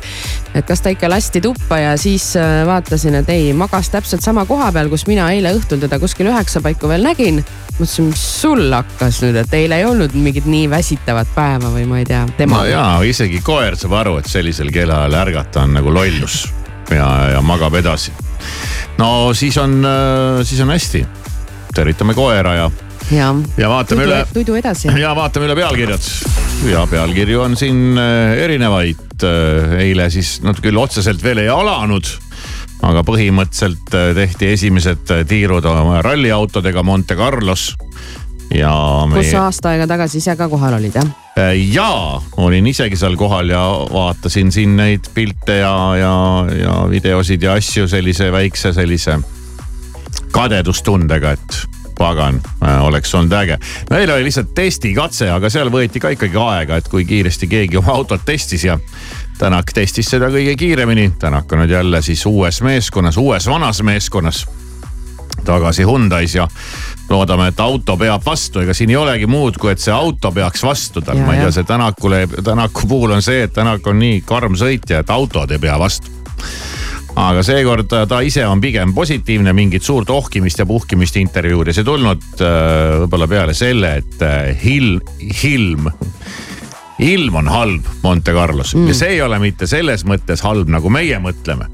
et 0.56 0.66
kas 0.66 0.82
ta 0.82 0.90
ikka 0.94 1.10
lasti 1.10 1.42
tuppa 1.42 1.78
ja 1.78 1.98
siis 1.98 2.36
äh, 2.40 2.64
vaatasin, 2.68 3.16
et 3.22 3.30
ei, 3.30 3.54
magas 3.54 3.90
täpselt 3.90 4.24
sama 4.24 4.46
koha 4.46 4.72
peal, 4.72 4.90
kus 4.90 5.08
mina 5.08 5.32
eile 5.32 5.54
õhtul 5.58 5.83
teda 5.84 6.00
kuskil 6.02 6.32
üheksa 6.32 6.64
paiku 6.64 6.90
veel 6.92 7.06
nägin. 7.06 7.44
mõtlesin, 7.78 8.10
mis 8.12 8.26
sul 8.42 8.66
hakkas 8.74 9.22
nüüd, 9.26 9.38
et 9.44 9.54
eile 9.58 9.82
ei 9.82 9.86
olnud 9.90 10.16
mingit 10.16 10.48
nii 10.50 10.68
väsitavat 10.72 11.32
päeva 11.36 11.72
või 11.74 11.88
ma 11.90 12.02
ei 12.02 12.10
tea, 12.10 12.26
tema 12.38 12.62
no 12.62 12.66
jaa, 12.70 12.98
isegi 13.08 13.42
koer 13.46 13.78
saab 13.80 13.98
aru, 14.04 14.18
et 14.22 14.30
sellisel 14.30 14.72
kellaajal 14.74 15.22
ärgata 15.24 15.66
on 15.66 15.74
nagu 15.80 15.94
lollus 15.94 16.44
ja, 16.92 17.10
ja 17.34 17.42
magab 17.42 17.76
edasi. 17.80 18.14
no 18.98 19.34
siis 19.34 19.58
on, 19.58 19.82
siis 20.44 20.62
on 20.62 20.74
hästi. 20.74 21.06
tervitame 21.74 22.14
koera 22.14 22.56
ja, 22.56 22.72
ja, 23.12 23.30
ja 23.58 23.70
vaatame 23.70 24.04
tudu, 24.04 24.12
üle 24.12 24.26
tudu 24.34 24.58
edasi. 24.60 24.92
ja 25.00 25.16
vaatame 25.16 25.50
üle 25.50 25.56
pealkirjad. 25.58 26.10
ja 26.70 26.86
pealkirju 26.90 27.42
on 27.42 27.58
siin 27.58 27.98
äh, 27.98 28.38
erinevaid. 28.46 29.26
eile 29.80 30.10
siis 30.14 30.40
nad 30.44 30.60
küll 30.64 30.78
otseselt 30.78 31.24
veel 31.24 31.44
ei 31.46 31.50
alanud. 31.50 32.08
Aga 32.84 33.04
põhimõtteliselt 33.08 33.96
äh, 33.98 34.12
tehti 34.18 34.54
esimesed 34.54 35.12
äh, 35.14 35.26
tiirud 35.28 35.66
oma 35.70 36.02
ralliautodega 36.06 36.84
Monte 36.84 37.16
Carlos. 37.16 37.74
ja 38.54 38.74
kus 39.08 39.14
meie 39.16 39.32
sa 39.32 39.46
aasta 39.48 39.74
aega 39.74 39.88
tagasi 39.90 40.20
ise 40.20 40.36
ka 40.38 40.50
kohal 40.50 40.78
olid 40.78 40.96
jah? 41.00 41.12
ja 41.58 41.90
olin 42.38 42.68
isegi 42.68 43.00
seal 43.00 43.16
kohal 43.18 43.50
ja 43.50 43.64
vaatasin 43.94 44.52
siin 44.52 44.76
neid 44.78 45.10
pilte 45.14 45.62
ja, 45.64 45.76
ja, 45.98 46.16
ja 46.60 46.76
videosid 46.90 47.42
ja 47.42 47.56
asju 47.58 47.88
sellise 47.88 48.32
väikse 48.32 48.74
sellise 48.74 49.18
kadedustundega, 50.34 51.32
et 51.38 51.58
pagan, 51.98 52.40
oleks 52.82 53.16
olnud 53.16 53.34
äge. 53.38 53.58
meil 53.90 54.10
oli 54.10 54.24
lihtsalt 54.28 54.54
testikatse, 54.56 55.30
aga 55.32 55.50
seal 55.50 55.70
võeti 55.74 56.02
ka 56.02 56.10
ikkagi 56.14 56.40
aega, 56.42 56.78
et 56.78 56.90
kui 56.90 57.06
kiiresti 57.06 57.48
keegi 57.48 57.78
oma 57.78 57.94
autot 57.98 58.26
testis 58.26 58.66
ja 58.66 58.78
Tänak 59.38 59.74
testis 59.74 60.08
seda 60.14 60.30
kõige 60.32 60.56
kiiremini. 60.56 61.12
Tänak 61.20 61.52
on 61.52 61.64
nüüd 61.64 61.74
jälle 61.74 62.02
siis 62.06 62.26
uues 62.30 62.62
meeskonnas, 62.62 63.18
uues 63.18 63.48
vanas 63.50 63.82
meeskonnas 63.84 64.46
tagasi 65.44 65.84
Hyundai's 65.84 66.36
ja 66.38 66.48
loodame, 67.10 67.50
et 67.52 67.60
auto 67.60 67.98
peab 68.00 68.22
vastu, 68.26 68.62
ega 68.64 68.74
siin 68.74 68.94
ei 68.94 68.96
olegi 68.96 69.28
muud, 69.28 69.58
kui 69.60 69.74
et 69.74 69.82
see 69.82 69.92
auto 69.94 70.32
peaks 70.32 70.64
vastu 70.64 71.02
tal, 71.04 71.20
ma 71.20 71.34
ei 71.36 71.42
tea, 71.44 71.52
see 71.52 71.68
Tänakule, 71.68 72.22
Tänaku 72.44 72.88
puhul 72.88 73.12
on 73.18 73.22
see, 73.26 73.42
et 73.44 73.54
Tänak 73.54 73.88
on 73.88 74.00
nii 74.00 74.22
karm 74.26 74.56
sõitja, 74.60 75.02
et 75.04 75.10
autod 75.12 75.52
ei 75.52 75.60
pea 75.60 75.76
vastu. 75.80 76.12
aga 77.16 77.44
seekord 77.44 77.86
ta- 77.88 78.06
ta 78.10 78.20
ise 78.26 78.46
on 78.48 78.62
pigem 78.62 78.94
positiivne, 78.94 79.54
mingit 79.54 79.84
suurt 79.84 80.10
ohkimist 80.10 80.60
ja 80.60 80.66
puhkimist 80.66 81.16
intervjuudes 81.18 81.78
ei 81.78 81.84
tulnud. 81.84 82.24
äh, 82.42 83.02
võib-olla 83.04 83.28
peale 83.28 83.54
selle, 83.54 83.96
et 83.98 84.22
äh, 84.22 84.56
hilm, 84.64 85.02
hilm 85.44 85.92
ilm 87.00 87.36
on 87.36 87.48
halb 87.50 87.86
Monte 88.04 88.34
Carlos 88.34 88.76
mm. 88.76 88.88
ja 88.88 88.98
see 88.98 89.16
ei 89.16 89.22
ole 89.22 89.40
mitte 89.42 89.68
selles 89.70 90.06
mõttes 90.06 90.44
halb, 90.46 90.70
nagu 90.70 90.90
meie 90.94 91.20
mõtleme. 91.20 91.70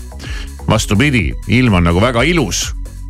vastupidi, 0.69 1.33
ilm 1.47 1.79
on 1.79 1.89
nagu 1.89 2.01
väga 2.01 2.23
ilus 2.23 2.69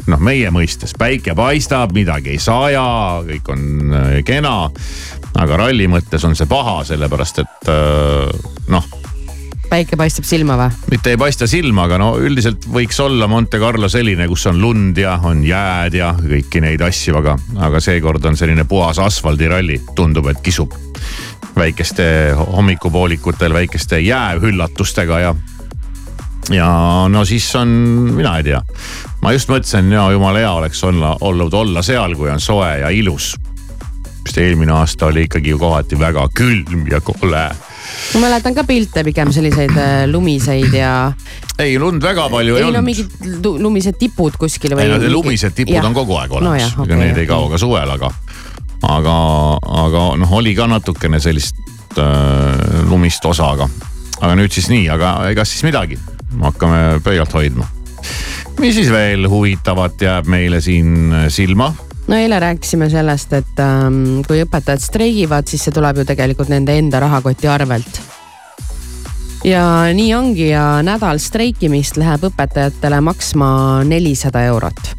noh, 0.09 0.21
meie 0.23 0.49
mõistes 0.53 0.95
päike 0.97 1.35
paistab, 1.37 1.93
midagi 1.95 2.33
ei 2.33 2.41
saja, 2.41 2.85
kõik 3.27 3.51
on 3.53 3.93
äh, 3.93 4.07
kena. 4.25 4.71
aga 5.39 5.57
ralli 5.57 5.87
mõttes 5.87 6.25
on 6.25 6.35
see 6.35 6.49
paha, 6.49 6.81
sellepärast 6.87 7.43
et 7.43 7.69
äh, 7.69 8.49
noh, 8.73 8.89
päike 9.69 9.97
paistab 9.99 10.25
silma 10.27 10.57
või? 10.59 10.69
mitte 10.91 11.13
ei 11.13 11.19
paista 11.19 11.47
silma, 11.49 11.85
aga 11.87 11.99
no 12.01 12.09
üldiselt 12.21 12.65
võiks 12.73 12.99
olla 13.03 13.27
Monte 13.29 13.59
Carlo 13.61 13.89
selline, 13.91 14.27
kus 14.31 14.47
on 14.49 14.61
lund 14.61 14.97
ja 14.97 15.17
on 15.29 15.43
jääd 15.45 15.97
ja 15.99 16.13
kõiki 16.17 16.63
neid 16.63 16.81
asju, 16.85 17.17
aga, 17.21 17.37
aga 17.69 17.81
seekord 17.83 18.25
on 18.25 18.37
selline 18.39 18.65
puhas 18.69 18.99
asfaldiralli, 19.03 19.81
tundub, 19.95 20.29
et 20.31 20.41
kisub 20.45 20.73
väikeste 21.59 22.09
hommikupoolikutel 22.37 23.53
väikeste 23.53 23.99
jäähüllatustega 23.99 25.19
ja 25.19 25.35
ja 26.49 26.69
no 27.09 27.25
siis 27.25 27.55
on, 27.55 27.67
mina 28.15 28.37
ei 28.39 28.47
tea, 28.47 28.61
ma 29.21 29.33
just 29.35 29.51
mõtlesin, 29.51 29.91
ja 29.93 30.07
jumala 30.13 30.41
hea 30.41 30.51
oleks 30.61 30.83
olla, 30.83 31.15
olnud 31.21 31.53
olla 31.53 31.83
seal, 31.85 32.15
kui 32.17 32.31
on 32.31 32.41
soe 32.41 32.79
ja 32.81 32.89
ilus. 32.89 33.35
Sest 34.29 34.43
eelmine 34.43 34.73
aasta 34.77 35.07
oli 35.09 35.25
ikkagi 35.25 35.49
ju 35.49 35.57
kohati 35.59 35.97
väga 35.99 36.27
külm 36.37 36.85
ja 36.91 36.99
kole. 37.01 37.49
ma 38.13 38.19
mäletan 38.21 38.53
ka 38.53 38.63
pilte 38.63 39.03
pigem 39.03 39.31
selliseid 39.33 39.73
äh, 39.73 40.03
lumiseid 40.07 40.73
ja. 40.77 41.11
ei 41.59 41.79
lund 41.81 42.03
väga 42.03 42.27
palju 42.29 42.55
ei, 42.55 42.61
ei 42.61 42.67
olnud 42.67 42.77
no 42.77 42.85
mingid 42.85 43.41
lu- 43.45 43.55
lumised 43.61 43.97
tipud 43.97 44.37
kuskil 44.37 44.75
või. 44.77 44.85
ei 44.85 44.93
no 44.93 44.99
need 45.01 45.13
lumised 45.13 45.57
tipud 45.57 45.79
Jah. 45.79 45.89
on 45.89 45.97
kogu 45.97 46.19
aeg 46.21 46.37
olemas 46.37 46.61
jah, 46.61 46.77
no, 46.77 46.85
okei, 46.85 46.93
okay, 46.93 47.05
need 47.07 47.17
okei. 47.17 47.25
ei 47.25 47.31
kao 47.31 47.49
ka 47.49 47.61
suvel, 47.61 47.95
aga, 47.95 48.11
aga, 48.91 49.17
aga 49.87 50.05
noh, 50.21 50.37
oli 50.37 50.53
ka 50.57 50.69
natukene 50.69 51.21
sellist 51.23 51.57
äh, 51.97 52.85
lumist 52.91 53.25
osa, 53.25 53.49
aga, 53.57 53.69
aga 54.21 54.37
nüüd 54.37 54.53
siis 54.53 54.69
nii, 54.69 54.85
aga 54.93 55.17
ega 55.33 55.47
siis 55.49 55.65
midagi, 55.65 55.97
hakkame 56.45 57.01
pöialt 57.03 57.33
hoidma. 57.33 57.65
mis 58.61 58.77
siis 58.77 58.93
veel 58.93 59.25
huvitavat 59.31 60.05
jääb 60.05 60.29
meile 60.29 60.61
siin 60.61 61.23
silma? 61.33 61.73
No 62.09 62.17
eile 62.17 62.39
rääkisime 62.39 62.89
sellest, 62.89 63.33
et 63.33 63.59
ähm, 63.61 64.21
kui 64.27 64.41
õpetajad 64.43 64.81
streigivad, 64.81 65.49
siis 65.49 65.67
see 65.67 65.75
tuleb 65.75 66.01
ju 66.01 66.07
tegelikult 66.09 66.49
nende 66.51 66.77
enda 66.77 67.01
rahakoti 67.03 67.49
arvelt. 67.49 68.01
ja 69.43 69.63
nii 69.95 70.13
ongi 70.13 70.49
ja 70.49 70.81
nädal 70.83 71.21
streikimist 71.21 71.97
läheb 71.97 72.25
õpetajatele 72.31 72.99
maksma 73.01 73.51
nelisada 73.87 74.43
eurot. 74.49 74.95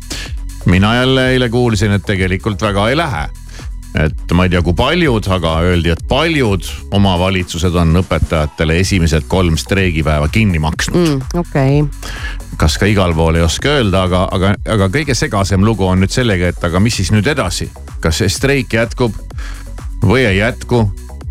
mina 0.64 0.94
jälle 0.94 1.28
eile 1.32 1.48
kuulsin, 1.48 1.92
et 1.92 2.06
tegelikult 2.06 2.62
väga 2.62 2.88
ei 2.88 2.96
lähe. 2.96 3.28
et 4.04 4.32
ma 4.32 4.44
ei 4.46 4.50
tea, 4.50 4.62
kui 4.62 4.74
paljud, 4.74 5.26
aga 5.26 5.58
öeldi, 5.66 5.90
et 5.90 6.06
paljud 6.08 6.62
omavalitsused 6.90 7.74
on 7.74 8.04
õpetajatele 8.04 8.78
esimesed 8.80 9.26
kolm 9.28 9.56
streigipäeva 9.56 10.28
kinni 10.28 10.58
maksnud 10.58 11.08
mm,. 11.08 11.22
okei 11.34 11.82
okay. 11.82 12.49
Kas 12.60 12.76
ka 12.78 12.88
igal 12.90 13.14
pool 13.16 13.38
ei 13.38 13.42
oska 13.42 13.78
öelda, 13.78 14.04
aga, 14.04 14.26
aga, 14.36 14.54
aga 14.74 14.88
kõige 14.92 15.14
segasem 15.16 15.64
lugu 15.64 15.86
on 15.88 16.02
nüüd 16.02 16.12
sellega, 16.12 16.50
et 16.52 16.64
aga 16.64 16.80
mis 16.82 16.98
siis 17.00 17.12
nüüd 17.14 17.26
edasi, 17.32 17.70
kas 18.04 18.20
see 18.20 18.28
streik 18.32 18.76
jätkub 18.76 19.16
või 20.04 20.26
ei 20.28 20.40
jätku, 20.40 20.84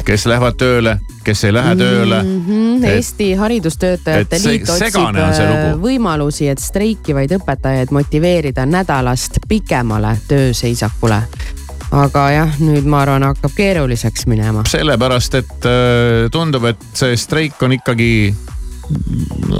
kes 0.05 0.25
lähevad 0.29 0.57
tööle, 0.57 0.95
kes 1.25 1.43
ei 1.45 1.53
lähe 1.53 1.75
tööle 1.77 2.23
mm. 2.23 2.41
-hmm. 2.47 2.85
Et- 2.85 2.95
Eesti 2.95 3.33
Haridustöötajate 3.33 4.39
Liit 4.45 4.69
otsib 4.69 4.97
äh, 5.21 5.77
võimalusi, 5.81 6.49
et 6.49 6.59
streikivaid 6.59 7.37
õpetajaid 7.37 7.93
motiveerida 7.93 8.65
nädalast 8.65 9.39
pikemale 9.47 10.17
tööseisakule. 10.27 11.21
aga 11.91 12.29
jah, 12.31 12.59
nüüd 12.59 12.85
ma 12.85 13.01
arvan, 13.01 13.23
hakkab 13.23 13.51
keeruliseks 13.55 14.25
minema. 14.25 14.63
sellepärast, 14.65 15.35
et 15.35 15.65
äh, 15.65 16.29
tundub, 16.31 16.65
et 16.65 16.81
see 16.93 17.17
streik 17.17 17.61
on 17.61 17.71
ikkagi, 17.77 18.35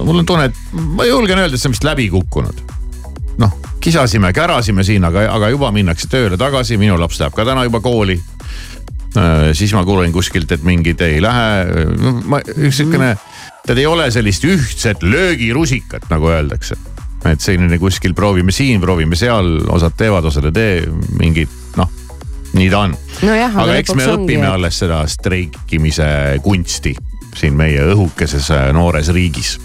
mul 0.04 0.20
on 0.22 0.26
tunne, 0.26 0.50
et 0.50 0.56
ma 0.74 1.06
julgen 1.08 1.38
öelda, 1.42 1.56
et 1.56 1.62
see 1.62 1.70
on 1.70 1.76
vist 1.76 1.86
läbi 1.88 2.10
kukkunud. 2.14 2.62
noh, 3.40 3.54
kisasime, 3.80 4.34
kärasime 4.36 4.84
siin, 4.84 5.06
aga, 5.08 5.28
aga 5.32 5.50
juba 5.54 5.72
minnakse 5.72 6.10
tööle 6.12 6.38
tagasi, 6.38 6.78
minu 6.82 6.98
laps 7.00 7.20
läheb 7.22 7.36
ka 7.38 7.46
täna 7.48 7.64
juba 7.68 7.82
kooli. 7.84 8.20
siis 9.58 9.74
ma 9.74 9.82
kuulen 9.86 10.12
kuskilt, 10.14 10.52
et 10.52 10.64
mingid 10.64 11.02
ei 11.02 11.22
lähe, 11.22 11.86
ma 12.30 12.42
üks 12.46 12.78
sihukene, 12.78 13.16
tead 13.66 13.80
ei 13.82 13.86
ole 13.90 14.10
sellist 14.14 14.44
ühtset 14.46 15.02
löögirusikat, 15.04 16.10
nagu 16.12 16.30
öeldakse. 16.30 16.78
et 17.26 17.42
selline 17.42 17.78
kuskil 17.80 18.14
proovime 18.16 18.52
siin, 18.52 18.80
proovime 18.82 19.16
seal, 19.20 19.58
osad 19.68 19.98
teevad, 19.98 20.26
osad 20.30 20.46
ei 20.46 20.52
tee, 20.56 20.76
mingid 21.20 21.50
noh, 21.76 21.90
nii 22.54 22.70
ta 22.72 22.86
on 22.86 22.94
nojah, 23.28 23.58
aga 23.64 23.76
eks 23.82 23.92
me 23.96 24.06
ongi, 24.08 24.24
õpime 24.24 24.48
et- 24.48 24.54
alles 24.54 24.80
seda 24.80 25.02
streikimise 25.08 26.40
kunsti 26.44 26.96
siin 27.36 27.58
meie 27.58 27.84
õhukeses 27.94 28.52
äh, 28.52 28.70
noores 28.74 29.10
riigis. 29.14 29.60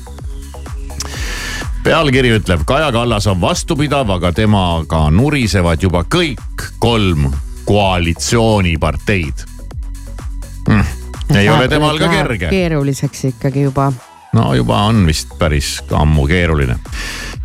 pealkiri 1.85 2.31
ütleb, 2.38 2.64
Kaja 2.66 2.92
Kallas 2.92 3.27
on 3.27 3.40
vastupidav, 3.40 4.11
aga 4.11 4.33
temaga 4.33 5.11
nurisevad 5.11 5.83
juba 5.83 6.05
kõik 6.05 6.70
kolm 6.79 7.29
koalitsiooniparteid 7.64 9.44
mm.. 10.68 10.85
ei 11.37 11.48
ole 11.48 11.68
temal 11.68 11.98
ka 11.98 12.09
kerge 12.09 12.48
keeruliseks 12.48 13.24
ikkagi 13.24 13.62
juba. 13.62 13.92
no 14.33 14.55
juba 14.55 14.83
on 14.88 15.07
vist 15.07 15.38
päris 15.38 15.79
ammu 15.92 16.27
keeruline. 16.27 16.77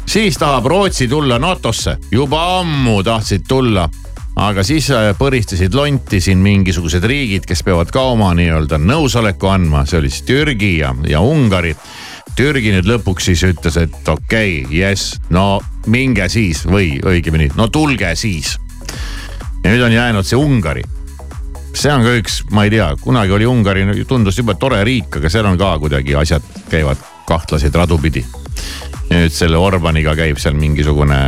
siis 0.06 0.38
tahab 0.38 0.66
Rootsi 0.66 1.08
tulla 1.08 1.40
NATO-sse, 1.40 1.98
juba 2.12 2.60
ammu 2.60 3.04
tahtsid 3.04 3.48
tulla. 3.48 3.90
Aga 4.36 4.64
siis 4.64 4.90
äh, 4.94 5.10
põristasid 5.18 5.74
lonti 5.76 6.22
siin 6.22 6.44
mingisugused 6.44 7.04
riigid, 7.04 7.48
kes 7.50 7.64
peavad 7.66 7.92
ka 7.94 8.04
oma 8.14 8.32
nii-öelda 8.38 8.80
nõusoleku 8.82 9.50
andma, 9.52 9.86
see 9.90 10.00
oli 10.02 10.14
siis 10.14 10.28
Türgi 10.28 10.78
ja, 10.80 10.94
ja 11.08 11.24
Ungari. 11.26 11.76
Türgi 12.38 12.72
nüüd 12.72 12.88
lõpuks 12.88 13.32
siis 13.32 13.42
ütles, 13.44 13.76
et 13.82 14.08
okei 14.08 14.62
okay,, 14.64 14.78
jess, 14.80 15.18
no 15.34 15.60
minge 15.92 16.30
siis 16.32 16.64
või 16.70 17.00
õigemini, 17.04 17.50
no 17.58 17.68
tulge 17.68 18.14
siis. 18.16 18.56
ja 19.64 19.74
nüüd 19.74 19.84
on 19.84 19.92
jäänud 19.92 20.26
see 20.28 20.40
Ungari 20.40 20.86
see 21.74 21.92
on 21.94 22.04
ka 22.04 22.14
üks, 22.20 22.42
ma 22.56 22.66
ei 22.66 22.74
tea, 22.74 22.90
kunagi 23.02 23.36
oli 23.36 23.48
Ungari, 23.48 23.86
tundus 24.08 24.40
jube 24.40 24.56
tore 24.60 24.82
riik, 24.88 25.20
aga 25.20 25.32
seal 25.32 25.48
on 25.50 25.58
ka 25.60 25.76
kuidagi 25.82 26.16
asjad 26.18 26.46
käivad 26.70 27.02
kahtlaseid 27.30 27.76
radu 27.76 28.00
pidi. 28.02 28.26
nüüd 29.10 29.34
selle 29.34 29.58
Orbaniga 29.58 30.14
käib 30.18 30.38
seal 30.42 30.58
mingisugune 30.58 31.20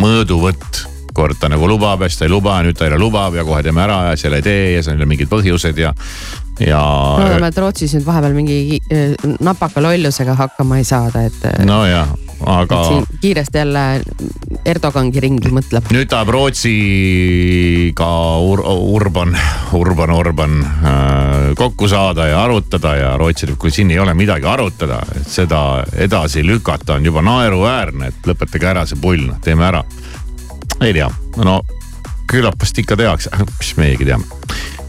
mõõduvõtt. 0.00 0.84
Kord 1.16 1.40
ta 1.40 1.50
nagu 1.52 1.68
lubab 1.68 2.04
ja 2.04 2.10
siis 2.10 2.20
ta 2.20 2.28
ei 2.28 2.34
luba 2.34 2.58
ja 2.60 2.66
nüüd 2.68 2.78
ta 2.78 2.88
jälle 2.88 3.00
lubab 3.00 3.34
ja 3.38 3.44
kohe 3.46 3.62
teeme 3.64 3.84
ära 3.86 4.02
ja 4.10 4.16
siis 4.16 4.28
jälle 4.28 4.42
ei 4.42 4.46
tee 4.46 4.64
ja 4.74 4.82
siis 4.82 4.92
on 4.92 4.98
jälle 4.98 5.08
mingid 5.08 5.32
põhjused 5.32 5.80
ja, 5.80 5.92
ja. 6.60 6.82
loodame, 7.20 7.50
et 7.50 7.58
Rootsis 7.60 7.96
nüüd 7.96 8.06
vahepeal 8.06 8.36
mingi 8.36 8.78
eh, 8.90 9.16
napaka 9.44 9.82
lollusega 9.84 10.36
hakkama 10.36 10.80
ei 10.80 10.86
saada, 10.88 11.26
et. 11.28 11.40
nojah, 11.64 12.12
aga. 12.56 12.82
kiiresti 13.20 13.58
jälle 13.62 13.84
Erdogangi 14.66 15.20
ringi 15.22 15.52
mõtleb. 15.54 15.90
nüüd 15.94 16.08
tahab 16.10 16.32
Rootsiga 16.34 18.10
Ur 18.42 18.62
Urban, 18.66 19.36
Urban, 19.76 20.10
Orban 20.10 20.58
äh, 20.64 21.54
kokku 21.58 21.88
saada 21.88 22.26
ja 22.30 22.42
arutada 22.44 22.96
ja 22.96 23.14
Rootsi 23.16 23.46
ütleb, 23.46 23.60
kui 23.60 23.74
siin 23.74 23.90
ei 23.94 24.00
ole 24.02 24.14
midagi 24.14 24.48
arutada, 24.48 25.00
et 25.16 25.28
seda 25.30 25.84
edasi 25.92 26.44
lükata 26.46 26.96
on 26.96 27.04
juba 27.06 27.24
naeruväärne, 27.26 28.12
et 28.12 28.28
lõpetage 28.28 28.72
ära 28.72 28.86
see 28.88 29.00
pull, 29.00 29.28
noh 29.30 29.40
teeme 29.44 29.68
ära. 29.68 29.84
Ei 30.80 30.92
tea, 30.92 31.10
no 31.36 31.60
küllap 32.30 32.58
vast 32.60 32.78
ikka 32.78 32.96
tehakse, 32.96 33.30
mis 33.58 33.76
meiegi 33.76 34.08
teame. 34.08 34.24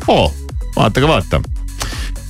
oo, 0.08 0.34
vaata 0.76 1.02
ka 1.04 1.08
vaata. 1.08 1.42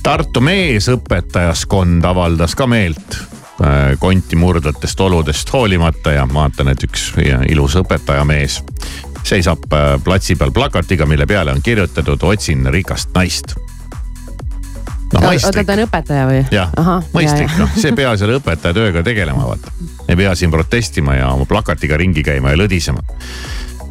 Tartu 0.02 0.40
meesõpetajaskond 0.40 2.04
avaldas 2.04 2.54
ka 2.56 2.66
meelt 2.70 3.18
äh, 3.60 3.96
konti 3.98 4.36
murdvatest 4.36 5.00
oludest 5.00 5.52
hoolimata 5.52 6.14
ja 6.16 6.28
vaatan, 6.32 6.72
et 6.72 6.84
üks 6.86 7.10
ilus 7.50 7.76
õpetajamees 7.82 8.62
seisab 9.28 9.66
äh, 9.72 9.96
platsi 10.04 10.36
peal 10.36 10.52
plakatiga, 10.54 11.06
mille 11.06 11.26
peale 11.26 11.52
on 11.52 11.62
kirjutatud 11.62 12.22
otsin 12.22 12.66
rikast 12.72 13.10
naist. 13.14 13.56
Noh, 15.14 15.22
oota, 15.30 15.64
ta 15.64 15.72
on 15.72 15.78
õpetaja 15.84 16.26
või? 16.28 16.40
jah, 16.52 16.68
mõistlik 17.14 17.54
noh, 17.58 17.70
see 17.76 17.92
pea 17.96 18.16
selle 18.20 18.34
õpetajatööga 18.40 19.02
tegelema 19.06 19.44
vaata. 19.48 19.68
ei 20.08 20.16
pea 20.18 20.34
siin 20.38 20.50
protestima 20.52 21.12
ja 21.18 21.26
oma 21.34 21.44
plakatiga 21.48 21.94
ringi 22.00 22.22
käima 22.26 22.48
ja 22.52 22.56
lõdisema. 22.60 23.00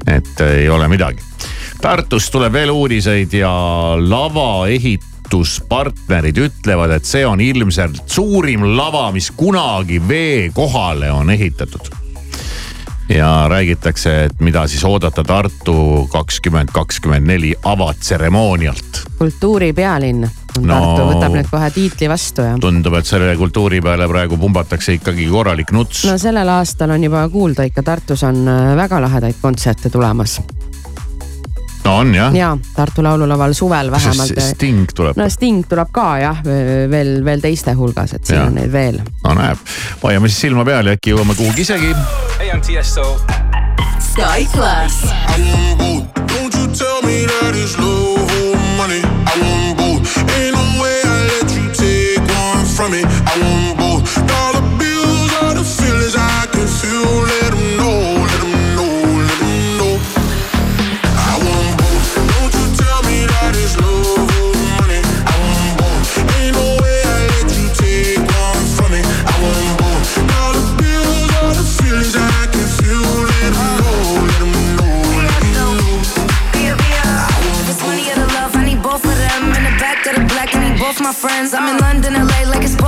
et 0.08 0.42
ei 0.46 0.70
ole 0.70 0.88
midagi. 0.92 1.20
Tartust 1.82 2.32
tuleb 2.34 2.54
veel 2.54 2.70
uudiseid 2.74 3.34
ja 3.38 3.52
lavaehituspartnerid 4.02 6.38
ütlevad, 6.48 6.92
et 6.98 7.06
see 7.06 7.26
on 7.26 7.42
ilmselt 7.42 8.04
suurim 8.10 8.78
lava, 8.78 9.12
mis 9.14 9.32
kunagi 9.38 10.02
vee 10.08 10.50
kohale 10.56 11.12
on 11.14 11.30
ehitatud 11.30 11.98
ja 13.10 13.46
räägitakse, 13.48 14.24
et 14.24 14.40
mida 14.40 14.68
siis 14.68 14.86
oodata 14.86 15.24
Tartu 15.24 16.08
kakskümmend 16.12 16.70
kakskümmend 16.74 17.28
neli 17.28 17.56
avatseremoonialt. 17.64 19.02
kultuuripealinn 19.18 20.30
on 20.58 20.68
No. 20.68 20.78
Tartu, 20.80 21.08
võtab 21.14 21.36
nüüd 21.38 21.50
kohe 21.52 21.70
tiitli 21.72 22.10
vastu 22.12 22.42
ja. 22.46 22.56
tundub, 22.62 22.94
et 23.00 23.06
selle 23.10 23.36
kultuuri 23.40 23.82
peale 23.82 24.08
praegu 24.10 24.38
pumbatakse 24.42 24.98
ikkagi 24.98 25.28
korralik 25.32 25.72
nuts. 25.76 26.04
no 26.10 26.18
sellel 26.22 26.50
aastal 26.58 26.92
on 26.96 27.04
juba 27.04 27.24
kuulda 27.30 27.66
ikka 27.70 27.84
Tartus 27.84 28.24
on 28.28 28.44
äh, 28.48 28.76
väga 28.80 29.02
lahedaid 29.02 29.40
kontserte 29.42 29.90
tulemas. 29.94 30.40
no 31.86 31.98
on 32.02 32.14
jah. 32.16 32.34
ja 32.36 32.58
Tartu 32.76 33.04
Laululaval 33.04 33.54
suvel 33.54 33.92
vähemalt. 33.92 34.34
Sting 34.50 34.86
tuleb. 34.96 35.18
no 35.18 35.30
Sting 35.30 35.64
tuleb 35.70 35.92
ka 35.96 36.08
jah, 36.20 36.42
veel, 36.92 37.22
veel 37.26 37.42
teiste 37.42 37.74
hulgas, 37.80 38.14
et 38.14 38.26
siin 38.26 38.40
Ja. 38.42 38.46
on 38.50 38.56
neid 38.60 38.72
veel. 38.72 39.00
no 39.24 39.34
näeb, 39.38 39.58
hoiame 40.04 40.28
siis 40.28 40.42
silma 40.48 40.66
peal 40.66 40.86
ja 40.92 40.98
äkki 40.98 41.14
jõuame 41.16 41.36
kuhugi 41.38 41.62
isegi. 41.68 41.94
Hey, 42.40 42.52
I'm 42.52 42.62
Tiesto. 42.62 43.18
Sky 44.00 44.48
Plus. 44.52 45.02
Don't 46.28 46.54
you 46.56 46.68
tell 46.74 47.02
me 47.04 47.26
that 47.26 47.54
it's 47.56 47.78
low 47.78 48.18
money. 48.78 49.02
I 49.02 49.40
want 49.42 49.67
from 52.78 52.94
it. 52.94 53.06
I 53.26 53.34
want 53.42 53.80
both 53.80 54.06
dollar 54.30 54.62
bills, 54.78 55.34
all 55.42 55.56
the 55.58 55.66
feelings 55.66 56.14
I 56.16 56.46
can 56.54 56.68
feel. 56.70 57.26
Let 57.26 57.50
them 57.58 57.66
know, 57.82 58.22
let 58.22 58.38
them 58.38 58.54
know, 58.78 58.94
let 59.18 59.38
them 59.42 59.58
know. 59.82 59.94
I 61.10 61.42
want 61.42 61.74
both. 61.82 62.06
Don't 62.30 62.54
you 62.54 62.68
tell 62.78 63.02
me 63.10 63.26
that 63.34 63.58
it's 63.58 63.74
love 63.82 64.30
or 64.30 64.54
money. 64.78 65.02
I 65.02 65.36
want 65.42 65.74
both. 65.82 66.06
Ain't 66.38 66.54
no 66.54 66.78
way 66.78 67.02
I 67.02 67.18
let 67.34 67.50
you 67.58 67.66
take 67.82 68.22
one 68.46 68.66
from 68.78 68.94
me. 68.94 69.02
I 69.02 69.36
want 69.42 69.74
both 69.82 70.06
dollar 70.30 70.66
bills, 70.78 71.34
all 71.42 71.58
the 71.58 71.66
feelings 71.82 72.14
I 72.14 72.46
can 72.54 72.68
feel. 72.78 73.02
Let 73.02 73.58
them 73.58 73.74
know, 73.82 74.22
let 74.22 74.38
them 74.38 74.54
know. 74.78 74.94
Let 75.26 75.34
them 75.34 75.82
know. 75.82 75.98
This 77.66 77.82
money 77.82 78.06
or 78.14 78.22
the 78.22 78.30
love, 78.38 78.54
I 78.54 78.62
need 78.70 78.86
both 78.86 79.02
of 79.02 79.18
them. 79.18 79.50
In 79.58 79.66
the 79.66 79.74
back 79.82 80.06
of 80.06 80.14
the 80.14 80.24
black, 80.30 80.54
I 80.54 80.70
need 80.70 80.78
both 80.78 81.02
my 81.02 81.14
friends. 81.14 81.58
I'm 81.58 81.66
in 81.74 81.82
London, 81.82 82.14
LA 82.14 82.37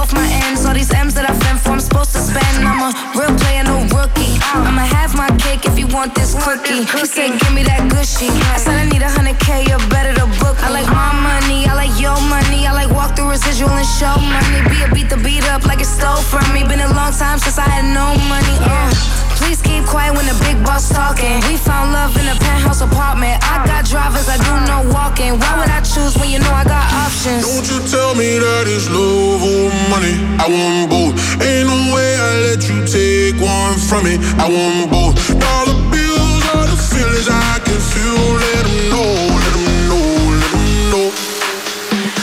off 0.09 0.15
my 0.15 0.27
ends. 0.45 0.65
All 0.65 0.73
these 0.73 0.91
M's 0.93 1.13
that 1.15 1.29
I 1.29 1.33
fend 1.39 1.59
for, 1.59 1.71
I'm 1.71 1.79
supposed 1.79 2.11
to 2.13 2.19
spend. 2.19 2.65
I'm 2.65 2.81
a 2.81 2.91
real 3.17 3.35
player 3.39 3.63
rookie. 3.99 4.39
I'ma 4.55 4.87
have 4.95 5.11
my 5.15 5.29
cake 5.43 5.65
if 5.67 5.75
you 5.77 5.87
want 5.87 6.15
this 6.15 6.31
cookie. 6.39 6.87
He 6.87 7.05
said, 7.05 7.35
give 7.39 7.53
me 7.53 7.63
that 7.67 7.83
gushy. 7.91 8.31
I 8.55 8.57
said, 8.57 8.75
I 8.79 8.85
need 8.87 9.03
a 9.03 9.11
hundred 9.11 9.39
K, 9.39 9.67
you're 9.67 9.83
better 9.91 10.13
to 10.15 10.27
book. 10.39 10.57
I 10.63 10.69
like 10.71 10.87
my 10.87 11.11
money, 11.19 11.67
I 11.67 11.73
like 11.75 11.93
your 11.99 12.15
money. 12.31 12.67
I 12.67 12.71
like 12.71 12.91
walk 12.91 13.15
through 13.15 13.29
residual 13.29 13.71
and 13.75 13.89
show 13.99 14.15
money. 14.15 14.59
Be 14.71 14.77
a 14.83 14.87
beat 14.95 15.09
the 15.11 15.19
beat 15.19 15.45
up 15.51 15.65
like 15.65 15.81
it 15.83 15.91
stole 15.91 16.23
from 16.31 16.45
me. 16.53 16.63
Been 16.63 16.79
a 16.79 16.91
long 16.95 17.11
time 17.11 17.39
since 17.39 17.57
I 17.59 17.67
had 17.67 17.85
no 17.91 18.15
money. 18.31 18.55
Uh. 18.63 19.19
Please 19.39 19.61
keep 19.63 19.85
quiet 19.87 20.13
when 20.13 20.27
the 20.27 20.35
big 20.43 20.59
boss 20.67 20.91
talking. 20.91 21.39
We 21.47 21.55
found 21.55 21.95
love 21.95 22.11
in 22.19 22.27
a 22.27 22.35
penthouse 22.43 22.81
apartment. 22.81 23.39
I 23.41 23.63
got 23.65 23.87
drivers, 23.87 24.27
I 24.27 24.35
do 24.35 24.53
no 24.67 24.93
walking. 24.93 25.39
Why 25.39 25.51
would 25.57 25.71
I 25.71 25.79
choose 25.79 26.13
when 26.19 26.29
you 26.29 26.39
know 26.43 26.51
I 26.51 26.67
got 26.67 26.83
options? 26.91 27.47
Don't 27.47 27.63
you 27.71 27.79
tell 27.87 28.13
me 28.19 28.35
that 28.37 28.67
it's 28.67 28.91
love 28.91 29.39
or 29.39 29.71
money. 29.87 30.19
I 30.43 30.45
want 30.45 30.91
both. 30.91 31.15
Ain't 31.39 31.71
no 31.71 31.79
way 31.95 32.11
I 32.19 32.31
let 32.51 32.61
you 32.67 32.83
take 32.83 33.39
one 33.39 33.79
from 33.89 34.03
me. 34.03 34.17
I 34.37 34.45
want 34.47 34.91
both. 34.91 35.15
Dollar 35.39 35.73
bills 35.89 36.43
are 36.53 36.67
the 36.69 36.77
feelings 36.77 37.27
I 37.27 37.57
can 37.65 37.79
feel. 37.91 38.21
Let 38.37 38.63
them 38.65 38.89
know, 38.93 39.09
let 39.41 39.53
them 39.57 39.67
know, 39.89 40.05
let 40.41 40.51
them 40.53 40.91
know. 40.91 41.07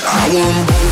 I 0.07 0.31
want 0.33 0.69
both. 0.69 0.86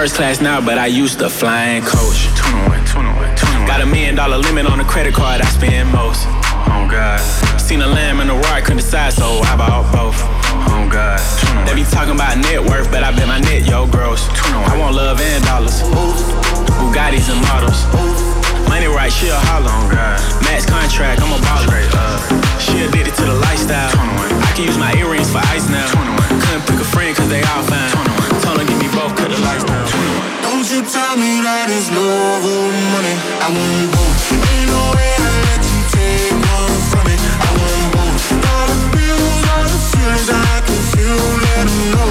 First 0.00 0.14
class 0.14 0.40
now, 0.40 0.64
but 0.64 0.78
I 0.78 0.86
used 0.86 1.18
to 1.18 1.28
flying 1.28 1.82
coach. 1.84 2.24
Got 3.68 3.82
a 3.82 3.86
million 3.86 4.14
dollar 4.14 4.38
limit 4.38 4.64
on 4.64 4.78
the 4.78 4.84
credit 4.84 5.12
card 5.12 5.42
I 5.42 5.48
spend 5.52 5.92
most. 5.92 6.24
Oh 6.72 6.88
God. 6.88 7.20
Seen 7.60 7.82
a 7.82 7.86
lamb 7.86 8.20
and 8.20 8.30
a 8.30 8.32
roar, 8.32 8.64
couldn't 8.64 8.80
decide, 8.80 9.12
so 9.12 9.44
I 9.44 9.60
bought 9.60 9.92
both. 9.92 10.16
Oh 10.72 10.88
God. 10.88 11.20
They 11.68 11.74
be 11.74 11.84
talking 11.84 12.14
about 12.16 12.40
net 12.40 12.64
worth, 12.64 12.88
but 12.90 13.04
I 13.04 13.12
bet 13.12 13.28
my 13.28 13.40
net 13.40 13.68
yo 13.68 13.86
gross. 13.86 14.24
I 14.72 14.72
want 14.80 14.96
love 14.96 15.20
and 15.20 15.44
dollars. 15.44 15.84
Bugattis 16.80 17.28
and 17.28 17.40
models. 17.52 17.84
Money 18.72 18.88
right, 18.88 19.12
she 19.12 19.28
a 19.28 19.36
holler. 19.52 19.68
Oh 19.68 19.84
God. 19.92 20.16
Max 20.48 20.64
contract, 20.64 21.20
I'm 21.20 21.28
a 21.28 21.40
baller. 21.44 21.76
She 22.56 22.88
addicted 22.88 23.12
to 23.20 23.24
the 23.28 23.36
lifestyle. 23.36 23.92
I 23.92 24.48
can 24.56 24.64
use 24.64 24.78
my 24.78 24.96
earrings 24.96 25.30
for 25.30 25.44
ice 25.52 25.68
now. 25.68 26.09
Couldn't 26.38 26.64
pick 26.66 26.78
a 26.78 26.84
friend 26.84 27.16
cause 27.16 27.28
they 27.28 27.42
all 27.42 27.62
fine. 27.66 27.90
Told 28.42 28.58
her 28.58 28.66
give 28.66 28.78
me 28.78 28.88
both, 28.94 29.14
cut 29.18 29.30
the 29.30 29.38
lights 29.42 29.64
down. 29.64 29.86
Don't 30.46 30.66
you 30.70 30.80
tell 30.86 31.16
me 31.16 31.42
that 31.42 31.66
it's 31.70 31.90
love 31.90 32.44
or 32.46 32.70
money. 32.94 33.16
I 33.42 33.48
want 33.50 33.90
both. 33.90 34.14
Ain't 34.30 34.70
no 34.70 34.82
way 34.94 35.10
I 35.18 35.30
let 35.50 35.62
you 35.66 35.80
take 35.90 36.36
one 36.38 36.78
from 36.90 37.02
me. 37.08 37.16
I 37.18 37.50
want 37.58 37.86
both. 37.96 38.22
Dollar 38.44 38.80
bills 38.94 39.42
are 39.54 39.66
the 39.66 39.80
feelings 39.90 40.28
I 40.30 40.62
can 40.66 40.80
feel. 40.94 41.18
Let 41.42 41.64
them 41.66 41.82
know, 41.94 42.10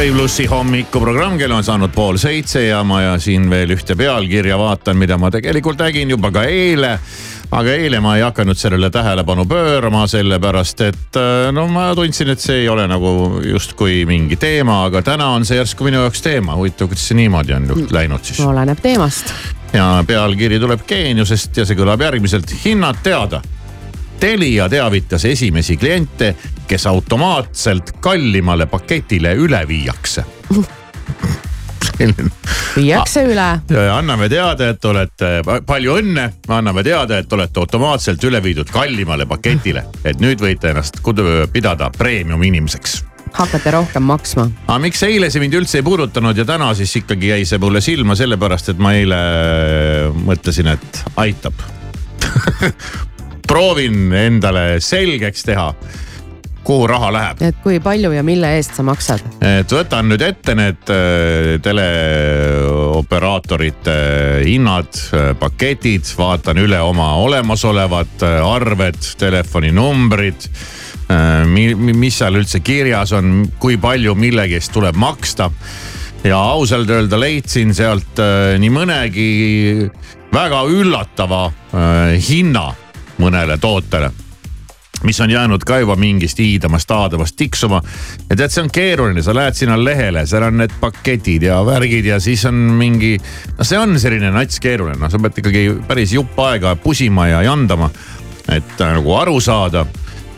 Sky 0.00 0.12
plussi 0.12 0.46
hommikuprogramm, 0.48 1.34
kell 1.36 1.52
on 1.52 1.64
saanud 1.64 1.90
pool 1.92 2.16
seitse 2.16 2.62
ja 2.62 2.78
ma 2.88 3.02
ja 3.02 3.18
siin 3.20 3.50
veel 3.52 3.74
ühte 3.74 3.92
pealkirja 4.00 4.56
vaatan, 4.56 4.96
mida 4.96 5.18
ma 5.20 5.28
tegelikult 5.34 5.82
nägin 5.84 6.14
juba 6.14 6.30
ka 6.32 6.46
eile. 6.48 6.94
aga 7.52 7.74
eile 7.74 8.00
ma 8.00 8.14
ei 8.16 8.24
hakanud 8.24 8.56
sellele 8.56 8.88
tähelepanu 8.90 9.44
pöörama, 9.44 10.06
sellepärast 10.08 10.80
et 10.86 11.20
äh, 11.20 11.52
no 11.52 11.66
ma 11.68 11.90
tundsin, 11.94 12.32
et 12.32 12.40
see 12.40 12.62
ei 12.62 12.68
ole 12.72 12.88
nagu 12.88 13.42
justkui 13.44 14.06
mingi 14.08 14.40
teema, 14.40 14.86
aga 14.86 15.02
täna 15.04 15.34
on 15.36 15.44
see 15.44 15.60
järsku 15.60 15.84
minu 15.84 16.00
jaoks 16.00 16.24
teema. 16.24 16.56
huvitav, 16.56 16.88
kuidas 16.88 17.04
see 17.04 17.20
niimoodi 17.20 17.58
on 17.60 17.68
läinud 17.92 18.24
siis? 18.24 18.40
oleneb 18.40 18.80
teemast. 18.80 19.34
ja 19.76 19.98
pealkiri 20.06 20.64
tuleb 20.64 20.88
geeniusest 20.88 21.60
ja 21.60 21.68
see 21.68 21.76
kõlab 21.76 22.08
järgmiselt, 22.08 22.56
hinnad 22.64 23.04
teada 23.04 23.44
Telia 24.20 24.68
teavitas 24.68 25.24
esimesi 25.24 25.76
kliente, 25.76 26.34
kes 26.68 26.86
automaatselt 26.86 27.92
kallimale 28.00 28.66
paketile 28.66 29.32
üle 29.34 29.62
viiakse. 29.68 30.24
Viiakse 32.76 33.24
üle. 33.24 33.46
anname 33.92 34.28
teada, 34.28 34.68
et 34.74 34.84
olete, 34.84 35.30
palju 35.66 35.96
õnne, 36.02 36.26
anname 36.48 36.84
teada, 36.84 37.18
et 37.18 37.32
olete 37.32 37.60
automaatselt 37.60 38.24
üle 38.24 38.42
viidud 38.44 38.68
kallimale 38.72 39.26
paketile, 39.26 39.84
et 40.04 40.20
nüüd 40.20 40.40
võite 40.40 40.74
ennast 40.74 41.00
pidada 41.52 41.90
premium 41.90 42.42
inimeseks. 42.42 43.04
Hakkate 43.32 43.70
rohkem 43.70 44.02
maksma. 44.02 44.50
aga 44.66 44.78
miks 44.82 45.02
eile 45.06 45.30
see 45.30 45.40
mind 45.40 45.54
üldse 45.54 45.78
ei 45.78 45.86
puudutanud 45.86 46.36
ja 46.36 46.44
täna 46.44 46.74
siis 46.74 46.96
ikkagi 46.96 47.28
jäi 47.30 47.44
see 47.44 47.58
mulle 47.58 47.80
silma 47.80 48.16
sellepärast, 48.18 48.68
et 48.68 48.78
ma 48.78 48.92
eile 48.92 49.20
mõtlesin, 50.26 50.74
et 50.74 51.04
aitab 51.16 51.54
proovin 53.50 54.12
endale 54.14 54.78
selgeks 54.78 55.42
teha 55.48 55.72
kuhu 56.64 56.86
raha 56.86 57.12
läheb. 57.12 57.42
et 57.42 57.56
kui 57.64 57.80
palju 57.82 58.12
ja 58.14 58.22
mille 58.22 58.56
eest 58.56 58.74
sa 58.78 58.82
maksad? 58.86 59.20
et 59.42 59.72
võtan 59.74 60.08
nüüd 60.12 60.22
ette 60.22 60.54
need 60.54 60.90
äh, 60.92 61.58
teleoperaatorite 61.64 63.94
hinnad, 64.46 64.86
äh, 65.16 65.36
paketid, 65.40 66.04
vaatan 66.18 66.58
üle 66.62 66.80
oma 66.84 67.14
olemasolevad 67.24 68.22
äh, 68.26 68.46
arved, 68.46 69.00
telefoninumbrid. 69.18 70.48
mis 71.10 72.18
seal 72.20 72.34
üldse 72.38 72.60
kirjas 72.62 73.10
on, 73.18 73.50
kui 73.58 73.76
palju 73.82 74.14
millegi 74.14 74.54
eest 74.60 74.72
tuleb 74.72 74.94
maksta. 74.94 75.50
ja 76.22 76.38
ausalt 76.52 76.90
öelda 76.90 77.18
leidsin 77.18 77.74
sealt 77.74 78.18
nii 78.62 78.70
mõnegi 78.70 79.90
väga 80.30 80.62
üllatava 80.70 81.52
hinna 82.28 82.74
mõnele 83.20 83.60
tootele 83.60 84.10
mis 85.02 85.20
on 85.20 85.30
jäänud 85.30 85.64
ka 85.64 85.78
juba 85.80 85.96
mingist 85.96 86.40
iidamast, 86.40 86.90
aadamast 86.90 87.36
tiksuma. 87.36 87.82
ja 88.30 88.36
tead, 88.36 88.52
see 88.52 88.62
on 88.62 88.70
keeruline, 88.72 89.22
sa 89.22 89.34
lähed 89.34 89.56
sinna 89.56 89.78
lehele, 89.84 90.26
seal 90.26 90.44
on 90.44 90.60
need 90.60 90.74
paketid 90.80 91.42
ja 91.48 91.60
värgid 91.66 92.04
ja 92.04 92.20
siis 92.20 92.44
on 92.46 92.54
mingi. 92.54 93.16
no 93.58 93.64
see 93.64 93.78
on 93.78 93.96
selline 94.00 94.30
nats 94.34 94.60
keeruline, 94.60 95.00
noh, 95.00 95.10
sa 95.10 95.18
pead 95.18 95.40
ikkagi 95.40 95.64
päris 95.88 96.12
jupp 96.12 96.38
aega 96.44 96.74
pusima 96.76 97.30
ja 97.30 97.42
jandama, 97.48 97.90
et 98.52 98.76
nagu 98.80 99.16
aru 99.16 99.40
saada 99.40 99.86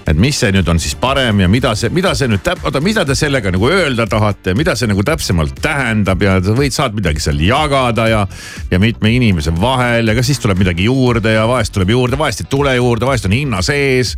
et 0.07 0.19
mis 0.19 0.37
see 0.39 0.51
nüüd 0.55 0.69
on 0.71 0.81
siis 0.83 0.95
parem 0.99 1.43
ja 1.45 1.49
mida 1.51 1.75
see, 1.79 1.91
mida 1.95 2.13
see 2.19 2.29
nüüd 2.31 2.43
täp-, 2.45 2.65
oota, 2.67 2.83
mida 2.85 3.05
te 3.07 3.15
sellega 3.19 3.53
nagu 3.55 3.69
öelda 3.71 4.07
tahate, 4.11 4.57
mida 4.59 4.75
see 4.79 4.91
nagu 4.91 5.05
täpsemalt 5.07 5.61
tähendab 5.63 6.23
ja 6.25 6.37
sa 6.43 6.57
võid, 6.59 6.75
saad 6.75 6.97
midagi 6.99 7.23
seal 7.23 7.41
jagada 7.45 8.09
ja. 8.11 8.23
ja 8.71 8.81
mitme 8.83 9.13
inimese 9.15 9.55
vahel 9.61 10.11
ja 10.11 10.17
kas 10.19 10.31
siis 10.33 10.43
tuleb 10.43 10.63
midagi 10.63 10.89
juurde 10.89 11.37
ja 11.37 11.47
vahest 11.49 11.75
tuleb 11.77 11.95
juurde, 11.95 12.19
vahest 12.19 12.45
ei 12.45 12.51
tule 12.51 12.75
juurde, 12.77 13.07
vahest 13.07 13.29
on 13.29 13.37
hinna 13.37 13.63
sees. 13.65 14.17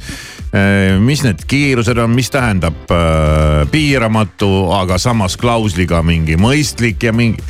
Äh, 0.54 0.94
mis 1.02 1.24
need 1.26 1.44
kiirused 1.50 1.98
on, 2.00 2.14
mis 2.16 2.30
tähendab 2.32 2.92
äh, 2.94 3.64
piiramatu, 3.70 4.70
aga 4.76 4.98
samas 5.02 5.36
klausliga 5.40 6.02
mingi 6.06 6.38
mõistlik 6.40 7.04
ja 7.04 7.12
mingi 7.12 7.42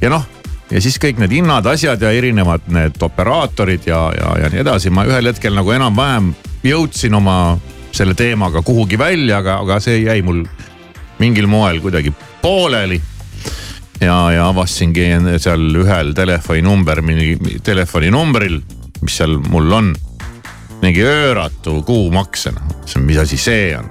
ja 0.00 0.12
noh 0.12 0.28
ja 0.70 0.80
siis 0.82 1.00
kõik 1.02 1.18
need 1.18 1.32
hinnad, 1.34 1.66
asjad 1.66 2.02
ja 2.02 2.12
erinevad 2.14 2.68
need 2.70 3.00
operaatorid 3.02 3.88
ja, 3.90 4.04
ja, 4.14 4.30
ja 4.44 4.50
nii 4.52 4.62
edasi, 4.62 4.92
ma 4.94 5.02
ühel 5.08 5.32
hetkel 5.32 5.56
nagu 5.56 5.72
enam-vähem 5.74 6.30
jõudsin 6.62 7.16
oma 7.16 7.58
selle 7.92 8.14
teemaga 8.14 8.62
kuhugi 8.62 8.98
välja, 8.98 9.40
aga, 9.40 9.60
aga 9.64 9.80
see 9.82 10.02
jäi 10.04 10.20
mul 10.22 10.44
mingil 11.20 11.48
moel 11.50 11.80
kuidagi 11.80 12.12
pooleli. 12.42 13.00
ja, 14.00 14.16
ja 14.32 14.48
avastasingi 14.48 15.08
seal 15.38 15.82
ühel 15.82 16.14
telefoninumber, 16.16 17.02
telefoninumbril, 17.62 18.60
mis 19.02 19.16
seal 19.16 19.38
mul 19.48 19.72
on, 19.72 19.94
mingi 20.82 21.02
ööratu 21.04 21.82
kuumaksena. 21.82 22.60
mõtlesin, 22.68 23.06
mis 23.06 23.18
asi 23.18 23.36
see 23.36 23.74
on 23.76 23.90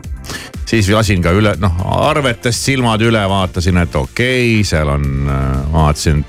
siis 0.69 0.89
lasin 0.93 1.21
ka 1.25 1.33
üle, 1.33 1.55
noh 1.62 1.79
arvetest 2.09 2.67
silmad 2.67 3.01
üle, 3.01 3.21
vaatasin, 3.29 3.79
et 3.81 3.95
okei 3.95 4.59
okay,, 4.59 4.65
seal 4.67 4.91
on, 4.93 5.05
äh, 5.25 5.47
vaatasin 5.73 6.23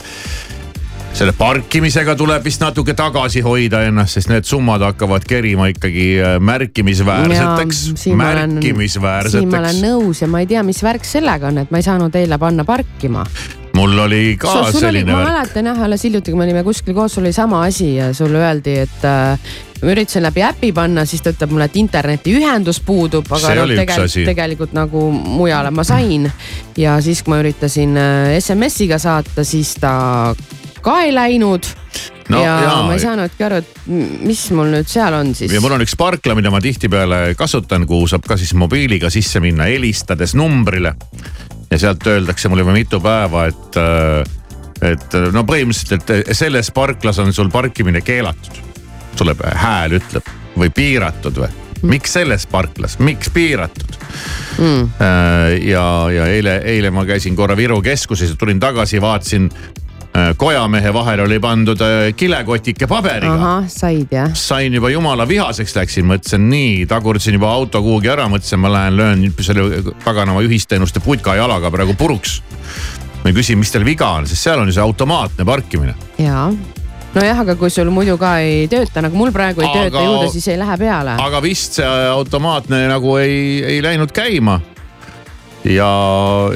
selle 1.13 1.33
parkimisega 1.37 2.15
tuleb 2.17 2.45
vist 2.45 2.63
natuke 2.63 2.95
tagasi 2.97 3.43
hoida 3.45 3.83
ennast, 3.89 4.19
sest 4.19 4.31
need 4.33 4.47
summad 4.49 4.85
hakkavad 4.85 5.27
kerima 5.29 5.71
ikkagi 5.73 6.09
äh, 6.23 6.37
märkimisväärseteks, 6.41 7.81
märkimisväärseteks. 8.17 9.41
siin 9.41 9.51
ma 9.51 9.63
olen 9.65 9.81
nõus 9.85 10.23
ja 10.23 10.31
ma 10.31 10.45
ei 10.45 10.51
tea, 10.51 10.63
mis 10.67 10.83
värk 10.85 11.07
sellega 11.09 11.51
on, 11.51 11.65
et 11.65 11.73
ma 11.73 11.81
ei 11.81 11.87
saanud 11.87 12.21
eile 12.21 12.39
panna 12.41 12.67
parkima 12.69 13.27
mul 13.75 13.99
oli 13.99 14.37
ka 14.41 14.53
sul, 14.53 14.71
sul 14.73 14.87
selline 14.87 15.13
ma 15.13 15.25
mäletan 15.25 15.71
jah, 15.71 15.83
alles 15.87 16.05
hiljuti, 16.05 16.33
kui 16.33 16.39
me 16.39 16.47
olime 16.47 16.63
kuskil 16.67 16.95
koos, 16.97 17.15
sul 17.15 17.27
oli 17.27 17.33
sama 17.35 17.65
asi 17.67 17.95
ja 17.97 18.13
sulle 18.15 18.41
öeldi, 18.43 18.77
et 18.85 19.05
äh, 19.07 19.53
ma 19.83 19.93
üritasin 19.95 20.25
läbi 20.27 20.45
äpi 20.45 20.73
panna, 20.77 21.05
siis 21.09 21.25
ta 21.25 21.33
ütleb 21.35 21.55
mulle, 21.55 21.69
et 21.71 21.79
internetiühendus 21.81 22.83
puudub, 22.87 23.29
aga 23.31 23.55
no, 23.61 23.67
tegelikult, 23.71 24.17
tegelikult 24.33 24.77
nagu 24.77 25.05
mujale 25.13 25.73
ma 25.75 25.85
sain. 25.87 26.31
ja 26.77 27.01
siis, 27.01 27.23
kui 27.23 27.35
ma 27.35 27.43
üritasin 27.43 27.97
äh, 27.99 28.39
SMS-iga 28.41 28.99
saata, 29.03 29.45
siis 29.45 29.75
ta 29.81 29.93
ka 30.85 31.01
ei 31.05 31.15
läinud 31.15 31.69
no, 32.31 32.41
ja 32.43 32.57
jaa. 32.65 32.83
ma 32.87 32.95
ei 32.95 33.03
saanudki 33.03 33.45
aru, 33.47 33.61
et 33.61 33.79
mis 34.27 34.43
mul 34.57 34.73
nüüd 34.75 34.89
seal 34.91 35.15
on 35.17 35.33
siis. 35.37 35.53
ja 35.53 35.63
mul 35.63 35.77
on 35.77 35.85
üks 35.85 35.97
parkla, 35.99 36.37
mida 36.39 36.53
ma 36.53 36.63
tihtipeale 36.63 37.23
kasutan, 37.39 37.87
kuhu 37.91 38.09
saab 38.11 38.27
ka 38.29 38.39
siis 38.41 38.55
mobiiliga 38.59 39.11
sisse 39.13 39.43
minna, 39.43 39.69
helistades 39.71 40.35
numbrile. 40.39 40.95
ja 41.71 41.79
sealt 41.79 42.07
öeldakse 42.07 42.51
mulle 42.51 42.67
juba 42.67 42.77
mitu 42.77 43.01
päeva, 43.05 43.47
et, 43.51 43.81
äh, 43.81 44.93
et 44.93 45.19
no 45.35 45.45
põhimõtteliselt, 45.49 46.15
et 46.21 46.37
selles 46.37 46.71
parklas 46.75 47.19
on 47.23 47.33
sul 47.37 47.51
parkimine 47.53 48.05
keelatud. 48.05 48.63
tuleb 49.19 49.43
hääl 49.55 49.99
ütleb 49.99 50.31
või 50.59 50.71
piiratud 50.75 51.43
või 51.43 51.51
miks 51.91 52.13
selles 52.13 52.45
parklas, 52.47 52.99
miks 53.01 53.31
piiratud 53.33 53.95
mm.? 54.59 54.89
Äh, 55.01 55.55
ja, 55.65 55.85
ja 56.13 56.27
eile, 56.29 56.59
eile 56.69 56.91
ma 56.93 57.07
käisin 57.09 57.37
korra 57.37 57.57
Viru 57.57 57.81
keskuses 57.83 58.35
ja 58.35 58.37
tulin 58.37 58.61
tagasi, 58.61 59.01
vaatasin 59.01 59.49
Äh, 59.49 59.80
kojamehe 60.37 60.93
vahele 60.95 61.23
oli 61.23 61.39
pandud 61.41 61.81
äh, 61.81 62.15
kilekotike 62.17 62.87
paberiga. 62.87 63.35
ahah, 63.35 63.69
said 63.69 64.11
jah? 64.11 64.31
sain 64.35 64.75
juba 64.75 64.91
jumala 64.91 65.29
vihaseks 65.29 65.77
läksin, 65.77 66.07
mõtlesin 66.11 66.49
nii, 66.51 66.87
tagurdasin 66.91 67.39
juba 67.39 67.53
auto 67.55 67.83
kuhugi 67.83 68.11
ära, 68.11 68.27
mõtlesin, 68.31 68.59
ma 68.59 68.73
lähen 68.73 68.99
löön 68.99 69.23
selle 69.41 69.95
paganama 70.05 70.43
ühisteenuste 70.47 71.03
putka 71.05 71.37
jalaga 71.39 71.71
praegu 71.71 71.95
puruks. 71.95 72.41
ma 73.25 73.33
küsin, 73.37 73.59
mis 73.59 73.71
teil 73.71 73.87
viga 73.87 74.11
on, 74.19 74.27
sest 74.27 74.49
seal 74.49 74.59
on 74.59 74.69
ju 74.69 74.75
see 74.79 74.85
automaatne 74.85 75.47
parkimine. 75.47 75.95
jaa 76.19 76.51
nojah, 77.15 77.45
aga 77.45 77.55
kui 77.59 77.71
sul 77.71 77.91
muidu 77.95 78.19
ka 78.19 78.37
ei 78.43 78.67
tööta, 78.71 79.03
nagu 79.03 79.19
mul 79.19 79.33
praegu 79.35 79.63
ei 79.63 79.71
aga, 79.71 79.79
tööta 79.79 80.05
ju 80.05 80.19
ta 80.25 80.35
siis 80.35 80.51
ei 80.51 80.59
lähe 80.59 80.77
peale. 80.79 81.17
aga 81.23 81.43
vist 81.43 81.79
see 81.79 81.87
automaatne 82.11 82.83
nagu 82.91 83.17
ei, 83.23 83.63
ei 83.77 83.83
läinud 83.83 84.11
käima 84.15 84.59
ja, 85.65 85.91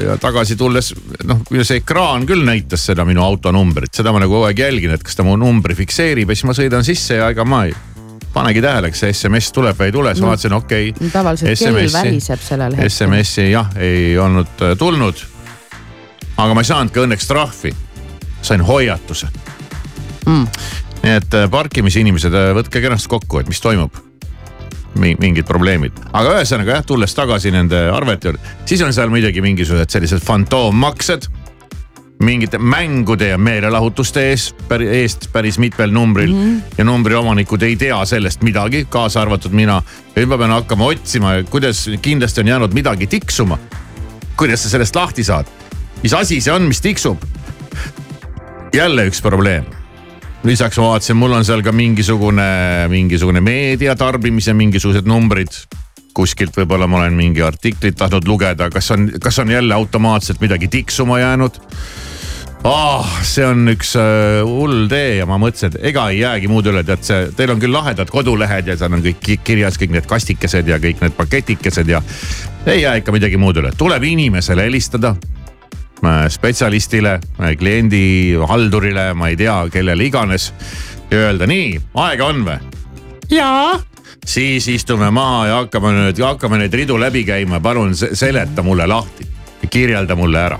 ja 0.01 0.17
tagasi 0.21 0.55
tulles 0.57 0.93
noh, 1.27 1.41
see 1.61 1.81
ekraan 1.81 2.25
küll 2.29 2.45
näitas 2.45 2.87
seda 2.89 3.05
minu 3.07 3.23
auto 3.25 3.51
numbrit, 3.53 3.93
seda 3.93 4.13
ma 4.13 4.21
nagu 4.23 4.33
kogu 4.33 4.47
aeg 4.49 4.61
jälgin, 4.65 4.95
et 4.95 5.03
kas 5.05 5.17
ta 5.17 5.25
mu 5.27 5.35
numbri 5.39 5.77
fikseerib 5.77 6.31
ja 6.31 6.37
siis 6.37 6.47
ma 6.49 6.55
sõidan 6.57 6.87
sisse 6.87 7.19
ja 7.19 7.29
ega 7.33 7.45
ma 7.47 7.65
ei 7.69 7.75
panegi 8.35 8.63
tähele, 8.63 8.91
kas 8.91 9.05
see 9.05 9.13
SMS 9.13 9.51
tuleb 9.55 9.77
või 9.79 9.89
ei 9.89 9.95
tule, 9.95 10.11
siis 10.11 10.25
ma 10.25 10.33
vaatasin, 10.33 10.57
okei 10.57 10.89
okay,. 10.91 11.11
tavaliselt 11.13 11.61
kell 11.61 11.79
väriseb 11.93 12.43
sellel 12.43 12.75
hetkel. 12.75 12.91
SMS-i 12.91 13.49
jah, 13.51 13.69
ei 13.79 14.17
olnud 14.19 14.65
äh, 14.65 14.75
tulnud. 14.79 15.21
aga 16.35 16.53
ma 16.53 16.65
ei 16.65 16.71
saanud 16.71 16.95
ka 16.95 17.05
õnneks 17.05 17.29
trahvi, 17.29 17.71
sain 18.41 18.65
hoiatuse 18.65 19.29
mm.. 20.25 20.65
nii 21.05 21.15
et 21.21 21.39
äh, 21.39 21.47
parkimisinimesed, 21.51 22.33
äh, 22.33 22.51
võtke 22.57 22.83
kenasti 22.83 23.13
kokku, 23.15 23.39
et 23.39 23.51
mis 23.51 23.63
toimub 23.63 24.04
mingid 24.99 25.45
probleemid. 25.47 25.97
aga 26.13 26.37
ühesõnaga 26.39 26.79
jah, 26.79 26.85
tulles 26.85 27.15
tagasi 27.15 27.51
nende 27.51 27.87
arvete 27.91 28.31
juurde, 28.31 28.53
siis 28.65 28.83
on 28.85 28.93
seal 28.95 29.11
muidugi 29.13 29.43
mingisugused 29.43 29.91
sellised 29.91 30.23
fantoommaksed 30.25 31.29
mingite 32.23 32.57
mängude 32.57 33.27
ja 33.27 33.37
meelelahutuste 33.37 34.23
ees, 34.29 34.47
eest 34.87 35.27
päris 35.33 35.59
mitmel 35.59 35.91
numbril 35.91 36.31
mm. 36.31 36.43
-hmm. 36.43 36.77
ja 36.77 36.83
numbri 36.83 37.15
omanikud 37.15 37.61
ei 37.61 37.75
tea 37.75 38.05
sellest 38.05 38.43
midagi, 38.43 38.85
kaasa 38.89 39.21
arvatud 39.21 39.51
mina. 39.51 39.81
ja 40.15 40.21
nüüd 40.21 40.29
ma 40.31 40.37
pean 40.37 40.51
hakkama 40.51 40.85
otsima, 40.85 41.33
kuidas 41.49 41.89
kindlasti 42.01 42.41
on 42.41 42.47
jäänud 42.47 42.73
midagi 42.73 43.07
tiksuma. 43.07 43.57
kuidas 44.37 44.63
sa 44.63 44.69
sellest 44.69 44.95
lahti 44.95 45.23
saad? 45.23 45.45
mis 46.03 46.13
asi 46.13 46.41
see 46.41 46.53
on, 46.53 46.61
mis 46.61 46.81
tiksub? 46.81 47.17
jälle 48.73 49.07
üks 49.07 49.21
probleem 49.21 49.65
lisaks 50.45 50.77
ma 50.77 50.91
vaatasin, 50.93 51.17
mul 51.17 51.33
on 51.33 51.45
seal 51.45 51.63
ka 51.65 51.73
mingisugune, 51.73 52.45
mingisugune 52.91 53.41
meedia 53.41 53.95
tarbimise 53.97 54.53
mingisugused 54.53 55.07
numbrid. 55.09 55.61
kuskilt 56.15 56.55
võib-olla 56.55 56.87
ma 56.87 57.01
olen 57.01 57.15
mingi 57.17 57.41
artiklit 57.43 57.97
tahtnud 57.99 58.23
lugeda, 58.29 58.69
kas 58.71 58.87
on, 58.95 59.09
kas 59.19 59.39
on 59.43 59.49
jälle 59.51 59.73
automaatselt 59.75 60.39
midagi 60.39 60.69
tiksuma 60.71 61.19
jäänud 61.19 61.57
oh,. 62.63 63.09
see 63.21 63.43
on 63.43 63.67
üks 63.73 63.91
äh, 63.99 64.39
hull 64.47 64.87
tee 64.87 65.17
ja 65.17 65.27
ma 65.27 65.35
mõtlesin, 65.41 65.73
et 65.73 65.89
ega 65.91 66.07
ei 66.13 66.21
jäägi 66.21 66.47
muud 66.47 66.71
üle, 66.71 66.85
tead 66.87 67.03
see, 67.03 67.27
teil 67.35 67.51
on 67.51 67.59
küll 67.59 67.75
lahedad 67.75 68.07
kodulehed 68.07 68.71
ja 68.71 68.77
seal 68.79 68.95
on 68.95 69.03
kõik 69.03 69.43
kirjas 69.43 69.81
kõik 69.81 69.91
need 69.97 70.07
kastikesed 70.07 70.71
ja 70.71 70.79
kõik 70.79 71.03
need 71.03 71.17
paketikesed 71.19 71.91
ja 71.91 71.99
ei 72.65 72.85
jää 72.85 73.01
ikka 73.01 73.15
midagi 73.15 73.41
muud 73.41 73.59
üle, 73.59 73.75
tuleb 73.75 74.07
inimesele 74.07 74.69
helistada 74.69 75.17
spetsialistile, 76.29 77.19
kliendi 77.59 78.35
haldurile, 78.47 79.13
ma 79.13 79.31
ei 79.31 79.37
tea, 79.39 79.57
kellele 79.73 80.05
iganes 80.05 80.51
ja 81.11 81.25
öelda 81.25 81.47
nii, 81.49 81.75
aega 82.05 82.29
on 82.31 82.45
või? 82.47 82.59
jaa. 83.31 83.79
siis 84.25 84.67
istume 84.67 85.11
maha 85.11 85.41
ja 85.47 85.57
hakkame 85.63 85.93
nüüd, 85.97 86.21
hakkame 86.23 86.61
neid 86.61 86.73
ridu 86.73 86.99
läbi 86.99 87.25
käima, 87.27 87.59
palun 87.59 87.95
seleta 87.95 88.63
mulle 88.63 88.87
lahti, 88.87 89.27
kirjelda 89.69 90.15
mulle 90.15 90.41
ära 90.45 90.59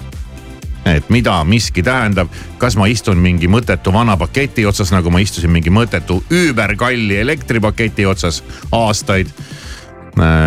et 0.85 1.09
mida 1.09 1.39
miski 1.43 1.83
tähendab, 1.83 2.29
kas 2.61 2.75
ma 2.77 2.87
istun 2.89 3.17
mingi 3.21 3.49
mõttetu 3.49 3.93
vana 3.93 4.17
paketi 4.21 4.65
otsas, 4.69 4.91
nagu 4.93 5.09
ma 5.09 5.21
istusin 5.23 5.49
mingi 5.53 5.73
mõttetu 5.73 6.19
üüberkalli 6.29 7.17
elektripaketi 7.23 8.05
otsas 8.05 8.43
aastaid 8.71 9.31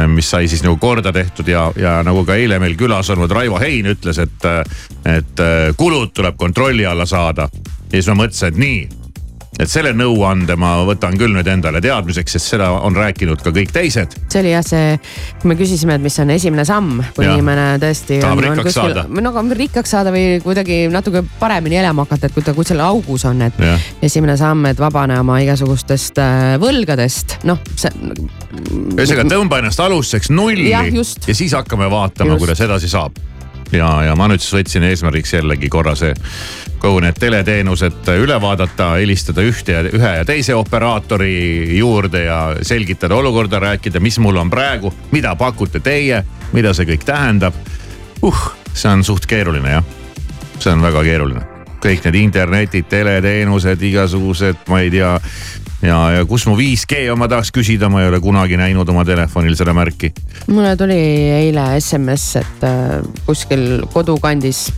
mis 0.08 0.30
sai 0.30 0.48
siis 0.48 0.62
nagu 0.64 0.78
korda 0.80 1.12
tehtud 1.12 1.48
ja, 1.48 1.66
ja 1.76 1.98
nagu 2.06 2.24
ka 2.24 2.38
eile 2.40 2.56
meil 2.62 2.76
külas 2.78 3.10
olnud 3.12 3.32
Raivo 3.32 3.58
Hein 3.60 3.90
ütles, 3.92 4.20
et, 4.22 4.46
et 5.04 5.42
äh, 5.44 5.58
kulud 5.76 6.14
tuleb 6.16 6.38
kontrolli 6.40 6.86
alla 6.86 7.06
saada. 7.06 7.48
ja 7.52 7.90
siis 7.98 8.08
ma 8.08 8.22
mõtlesin, 8.22 8.48
et 8.48 8.62
nii, 8.62 8.78
et 9.58 9.70
selle 9.70 9.92
nõuande 9.96 10.54
ma 10.60 10.76
võtan 10.86 11.16
küll 11.18 11.34
nüüd 11.34 11.48
endale 11.50 11.80
teadmiseks, 11.82 12.36
sest 12.36 12.52
seda 12.54 12.70
on 12.86 12.96
rääkinud 12.96 13.42
ka 13.42 13.52
kõik 13.54 13.72
teised. 13.74 14.14
see 14.30 14.42
oli 14.42 14.52
jah 14.52 14.64
see, 14.66 14.98
kui 15.42 15.52
me 15.52 15.58
küsisime, 15.58 15.98
et 15.98 16.04
mis 16.04 16.18
on 16.22 16.32
esimene 16.34 16.64
samm, 16.68 17.02
kui 17.16 17.26
ja. 17.26 17.34
inimene 17.34 17.66
tõesti. 17.82 18.20
tahab 18.22 18.38
on, 18.38 18.46
rikkaks 18.46 18.68
kuskil, 18.70 18.94
saada. 18.94 19.22
no 19.26 19.32
aga 19.34 19.58
rikkaks 19.62 19.94
saada 19.96 20.12
või 20.14 20.26
kuidagi 20.44 20.80
natuke 20.92 21.24
paremini 21.40 21.80
elama 21.82 22.06
hakata, 22.06 22.30
et 22.30 22.36
kui 22.36 22.46
ta 22.46 22.54
kuskil 22.56 22.82
augus 22.84 23.26
on, 23.28 23.42
et 23.48 23.62
ja. 23.62 23.74
esimene 24.10 24.38
samm, 24.40 24.70
et 24.70 24.82
vabane 24.82 25.18
oma 25.20 25.40
igasugustest 25.44 26.22
äh, 26.22 26.52
võlgadest, 26.62 27.40
noh 27.48 27.62
see. 27.74 27.90
ühesõnaga 28.94 29.26
tõmba 29.34 29.62
ennast 29.62 29.82
alustuseks 29.82 30.30
nulli 30.34 30.70
ja, 30.70 30.84
ja 30.86 31.34
siis 31.34 31.56
hakkame 31.56 31.90
vaatama, 31.90 32.38
kuidas 32.38 32.62
edasi 32.64 32.90
saab 32.90 33.18
ja, 33.72 33.90
ja 34.08 34.16
ma 34.16 34.28
nüüd 34.30 34.42
siis 34.42 34.54
võtsin 34.60 34.86
eesmärgiks 34.88 35.34
jällegi 35.38 35.68
korra 35.72 35.94
see 35.98 36.14
kogu 36.78 37.00
need 37.02 37.18
teleteenused 37.18 38.06
üle 38.22 38.38
vaadata, 38.40 38.92
helistada 39.00 39.42
ühte 39.42 39.74
ja 39.74 39.82
ühe 39.82 40.14
ja 40.20 40.24
teise 40.28 40.54
operaatori 40.54 41.78
juurde 41.78 42.24
ja 42.24 42.38
selgitada 42.62 43.18
olukorda, 43.18 43.58
rääkida, 43.58 44.00
mis 44.00 44.18
mul 44.22 44.38
on 44.38 44.50
praegu, 44.50 44.92
mida 45.10 45.34
pakute 45.36 45.82
teie, 45.82 46.22
mida 46.52 46.74
see 46.74 46.86
kõik 46.92 47.06
tähendab. 47.08 47.54
uh, 48.22 48.50
see 48.72 48.90
on 48.90 49.04
suht 49.04 49.26
keeruline 49.26 49.78
jah, 49.78 49.94
see 50.58 50.72
on 50.72 50.82
väga 50.82 51.04
keeruline 51.04 51.46
kõik 51.78 52.08
need 52.08 52.16
internetid, 52.18 52.88
teleteenused, 52.90 53.82
igasugused, 53.82 54.64
ma 54.68 54.80
ei 54.82 54.90
tea. 54.90 55.12
Ja, 55.82 55.98
ja 56.16 56.26
kus 56.28 56.46
mu 56.48 56.56
5G 56.58 57.06
on, 57.12 57.20
ma 57.20 57.28
tahaks 57.30 57.52
küsida, 57.54 57.90
ma 57.92 58.02
ei 58.02 58.10
ole 58.10 58.20
kunagi 58.22 58.58
näinud 58.60 58.88
oma 58.88 59.04
telefonil 59.08 59.56
seda 59.58 59.74
märki. 59.76 60.12
mulle 60.50 60.74
tuli 60.76 60.98
eile 61.38 61.70
SMS, 61.80 62.36
et 62.42 62.66
äh, 62.66 62.98
kuskil 63.26 63.84
kodukandis 63.92 64.68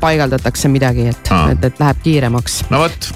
paigaldatakse 0.00 0.70
midagi, 0.72 1.10
et, 1.12 1.34
et, 1.52 1.66
et 1.70 1.82
läheb 1.82 2.04
kiiremaks. 2.04 2.62
no 2.70 2.84
vot, 2.84 3.10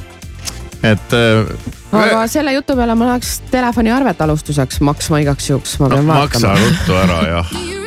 et 0.83 1.17
äh,. 1.19 1.55
aga 1.93 2.27
selle 2.31 2.57
jutu 2.57 2.77
peale 2.79 2.97
ma 2.99 3.15
läheks 3.15 3.39
telefoniarvet 3.53 4.27
alustuseks 4.27 4.83
maksma 4.85 5.23
igaks 5.25 5.51
juhuks, 5.51 5.79
ma 5.83 5.91
pean 5.93 6.07
no, 6.07 6.13
vaatama. 6.15 6.53
maksa 6.53 6.59
ruttu 6.61 7.01
ära 7.05 7.23
jah 7.33 7.57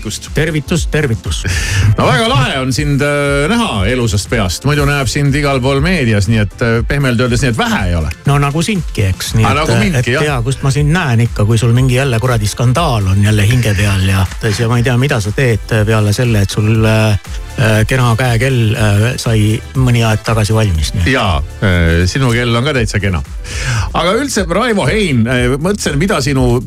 tere 0.00 0.08
hommikust. 0.08 0.29
tervitus, 0.34 0.86
tervitus. 0.90 1.42
no 1.98 2.06
väga 2.06 2.28
lahe 2.30 2.58
on 2.60 2.72
sind 2.72 3.02
äh, 3.02 3.48
näha 3.50 3.86
elusast 3.90 4.30
peast, 4.30 4.64
muidu 4.68 4.86
näeb 4.88 5.08
sind 5.10 5.34
igal 5.34 5.60
pool 5.62 5.82
meedias, 5.84 6.28
nii 6.30 6.42
et 6.44 6.64
äh, 6.66 6.78
pehmelt 6.88 7.20
öeldes, 7.20 7.44
nii 7.44 7.54
et 7.54 7.58
vähe 7.58 7.82
ei 7.90 7.96
ole. 7.98 8.12
no 8.26 8.38
nagu 8.42 8.62
sindki, 8.64 9.06
eks. 9.10 9.34
nii 9.38 9.46
Ah, 9.46 9.54
et 9.54 9.62
nagu, 9.62 9.78
mindki, 9.80 10.00
et 10.10 10.14
jah. 10.16 10.26
tea, 10.28 10.38
kust 10.46 10.64
ma 10.66 10.72
sind 10.74 10.92
näen 10.94 11.24
ikka, 11.26 11.46
kui 11.48 11.58
sul 11.60 11.74
mingi 11.76 11.98
jälle 11.98 12.20
kuradi 12.22 12.48
skandaal 12.50 13.10
on 13.12 13.24
jälle 13.24 13.46
hinge 13.46 13.74
peal 13.74 14.08
ja, 14.08 14.26
ja 14.58 14.68
ma 14.70 14.80
ei 14.80 14.86
tea, 14.86 14.96
mida 15.00 15.20
sa 15.22 15.32
teed 15.34 15.70
peale 15.86 16.12
selle, 16.16 16.44
et 16.44 16.50
sul 16.50 16.84
äh, 16.86 17.18
äh, 17.58 17.80
kena 17.88 18.12
käekell 18.18 18.60
äh, 18.74 19.04
sai 19.20 19.54
mõni 19.78 20.04
aeg 20.06 20.24
tagasi 20.26 20.54
valmis. 20.56 20.92
ja 21.10 21.26
sinu 22.10 22.30
kell 22.34 22.56
on 22.56 22.66
ka 22.66 22.74
täitsa 22.76 23.00
kena. 23.02 23.22
aga 23.92 24.14
üldse 24.18 24.46
Raivo 24.48 24.86
Hein, 24.90 25.22
mõtlesin, 25.62 25.98
mida 26.00 26.18
sinu, 26.24 26.60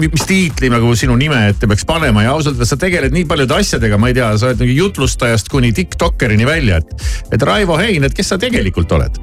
mis 0.00 0.26
tiitli 0.26 0.70
nagu 0.72 0.94
sinu 0.98 1.16
nime 1.18 1.48
ette 1.52 1.68
peaks 1.70 1.86
panema 1.86 2.24
ja 2.24 2.34
ausalt 2.34 2.56
öeldes 2.56 2.72
sa 2.72 2.78
tegeled 2.84 3.14
nii 3.16 3.24
paljude 3.28 3.56
asjadega, 3.56 3.98
ma 4.00 4.10
ei 4.10 4.18
tea, 4.18 4.32
sa 4.38 4.50
oled 4.50 4.64
nagu 4.64 4.76
jutlustajast 4.78 5.48
kuni 5.52 5.72
tiktokkerini 5.76 6.46
välja, 6.48 6.82
et, 6.82 7.06
et 7.32 7.42
Raivo 7.42 7.78
Hein, 7.80 8.04
et 8.04 8.16
kes 8.16 8.34
sa 8.34 8.40
tegelikult 8.40 8.92
oled? 8.96 9.20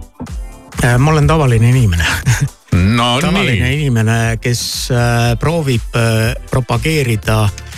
Äh, 0.81 0.97
ma 0.97 1.13
olen 1.13 1.29
tavaline 1.29 1.69
inimene. 1.69 2.07
no 2.97 3.13
tavaline 3.21 3.59
nii, 3.67 3.81
inimene, 3.81 4.21
kes 4.41 4.63
äh, 4.93 5.33
proovib 5.39 5.99
äh, 5.99 6.31
propageerida 6.51 7.43
äh, 7.45 7.70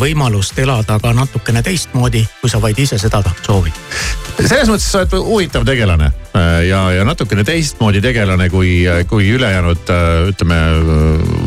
võimalust 0.00 0.58
elada 0.58 0.98
ka 1.02 1.12
natukene 1.12 1.62
teistmoodi, 1.62 2.22
kui 2.40 2.50
sa 2.50 2.60
vaid 2.62 2.78
ise 2.78 2.98
seda 2.98 3.20
soovid. 3.42 3.72
selles 4.38 4.70
mõttes 4.70 4.86
sa 4.90 5.02
oled 5.02 5.16
huvitav 5.26 5.66
tegelane 5.68 6.08
äh, 6.08 6.62
ja, 6.68 6.82
ja 6.94 7.04
natukene 7.04 7.44
teistmoodi 7.44 8.00
tegelane 8.00 8.48
kui, 8.50 8.84
kui 9.10 9.30
ülejäänud 9.34 9.92
äh, 9.92 10.06
ütleme 10.32 10.60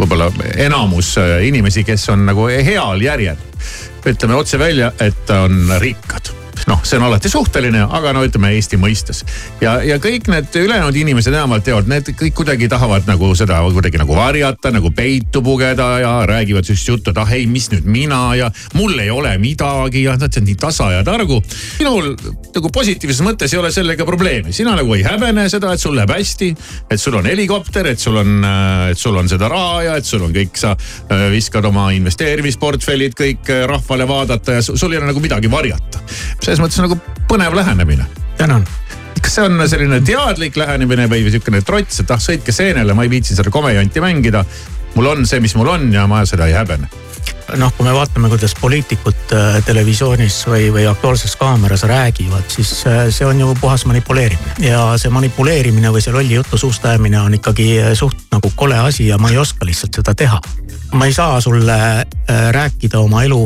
võib-olla 0.02 0.32
enamus 0.56 1.16
äh, 1.22 1.40
inimesi, 1.48 1.86
kes 1.88 2.10
on 2.14 2.28
nagu 2.30 2.50
heal 2.52 3.02
järjel. 3.02 3.40
ütleme 4.06 4.36
otse 4.36 4.60
välja, 4.60 4.92
et 5.00 5.30
on 5.30 5.74
rikkad 5.80 6.41
noh, 6.70 6.82
see 6.86 7.00
on 7.00 7.08
alati 7.08 7.30
suhteline, 7.32 7.86
aga 7.90 8.14
no 8.16 8.24
ütleme 8.26 8.52
Eesti 8.56 8.80
mõistes. 8.82 9.24
ja, 9.62 9.80
ja 9.86 9.98
kõik 10.02 10.30
need 10.32 10.56
ülejäänud 10.62 10.98
inimesed 11.04 11.34
enamalt 11.34 11.66
teevad, 11.66 11.90
need 11.92 12.12
kõik 12.18 12.36
kuidagi 12.42 12.70
tahavad 12.72 13.08
nagu 13.10 13.32
seda 13.38 13.62
kuidagi 13.72 14.02
nagu 14.02 14.16
varjata, 14.18 14.72
nagu 14.74 14.92
peitu 14.96 15.42
pugeda 15.46 15.88
ja 16.04 16.14
räägivad 16.30 16.68
sihukest 16.68 16.88
juttu, 16.88 17.14
et 17.14 17.22
ah 17.22 17.34
ei, 17.34 17.48
mis 17.50 17.70
nüüd 17.72 17.88
mina 17.90 18.22
ja 18.38 18.52
mul 18.78 18.98
ei 19.00 19.10
ole 19.14 19.34
midagi 19.42 20.06
ja 20.06 20.16
nad 20.20 20.38
on 20.38 20.48
nii 20.48 20.58
tasa 20.60 20.92
ja 20.92 21.04
targu. 21.08 21.42
minul 21.80 22.14
nagu 22.56 22.72
positiivses 22.74 23.24
mõttes 23.26 23.54
ei 23.54 23.60
ole 23.62 23.72
sellega 23.74 24.06
probleemi, 24.08 24.54
sina 24.54 24.76
nagu 24.78 24.96
ei 24.96 25.06
häbene 25.06 25.48
seda, 25.52 25.74
et 25.74 25.82
sul 25.84 25.96
läheb 25.98 26.12
hästi. 26.14 26.52
et 26.92 27.02
sul 27.02 27.16
on 27.20 27.26
helikopter, 27.26 27.88
et 27.88 28.00
sul 28.00 28.18
on, 28.18 28.46
et 28.92 29.00
sul 29.00 29.18
on 29.18 29.30
seda 29.30 29.50
raha 29.52 29.84
ja 29.88 29.96
et 30.00 30.06
sul 30.06 30.24
on 30.26 30.34
kõik, 30.36 30.58
sa 30.60 30.76
äh, 30.76 31.28
viskad 31.34 31.66
oma 31.66 31.90
investeerimisportfellid 31.96 33.16
kõik 33.18 33.52
äh, 33.52 33.64
rahvale 33.70 34.08
vaadata 34.08 34.60
ja 34.60 34.66
sul 34.66 34.92
ei 34.92 35.00
ole 35.02 35.12
nagu 35.12 35.24
midagi 35.24 35.52
varjata. 35.52 36.04
Selles 36.52 36.66
mõttes 36.66 36.82
nagu 36.84 36.98
põnev 37.32 37.56
lähenemine. 37.56 38.06
tänan. 38.38 38.68
kas 39.22 39.36
see 39.36 39.46
on 39.46 39.62
selline 39.70 40.02
teadlik 40.04 40.58
lähenemine 40.58 41.08
või 41.10 41.24
sihukene 41.30 41.62
trots, 41.62 42.02
et 42.04 42.12
ah 42.12 42.20
sõitke 42.20 42.52
seenele, 42.52 42.94
ma 42.98 43.06
ei 43.06 43.10
viitsi 43.10 43.38
seda 43.38 43.52
komejanti 43.54 44.04
mängida. 44.04 44.44
mul 44.96 45.06
on 45.08 45.26
see, 45.28 45.40
mis 45.40 45.56
mul 45.56 45.70
on 45.72 45.94
ja 45.94 46.08
ma 46.08 46.26
seda 46.26 46.50
ei 46.52 46.54
häbene. 46.54 46.90
noh, 47.56 47.72
kui 47.78 47.88
me 47.88 47.94
vaatame, 47.94 48.28
kuidas 48.30 48.56
poliitikud 48.60 49.32
äh, 49.32 49.64
televisioonis 49.66 50.44
või, 50.48 50.68
või 50.76 50.86
Aktuaalses 50.92 51.36
Kaameras 51.40 51.84
räägivad, 51.88 52.44
siis 52.48 52.84
äh, 52.88 53.08
see 53.10 53.26
on 53.26 53.40
ju 53.40 53.56
puhas 53.62 53.86
manipuleerimine. 53.86 54.60
ja 54.60 54.98
see 54.98 55.12
manipuleerimine 55.12 55.92
või 55.92 56.04
see 56.04 56.14
lolli 56.14 56.36
jutu 56.36 56.58
suust 56.58 56.86
ajamine 56.86 57.22
on 57.22 57.40
ikkagi 57.40 57.74
äh, 57.80 57.94
suht 57.96 58.28
nagu 58.32 58.52
kole 58.56 58.80
asi 58.80 59.08
ja 59.08 59.18
ma 59.18 59.32
ei 59.32 59.38
oska 59.38 59.66
lihtsalt 59.66 60.02
seda 60.02 60.16
teha. 60.16 60.42
ma 60.92 61.06
ei 61.06 61.14
saa 61.14 61.42
sulle 61.42 62.06
rääkida 62.52 63.00
oma 63.00 63.24
elu 63.24 63.46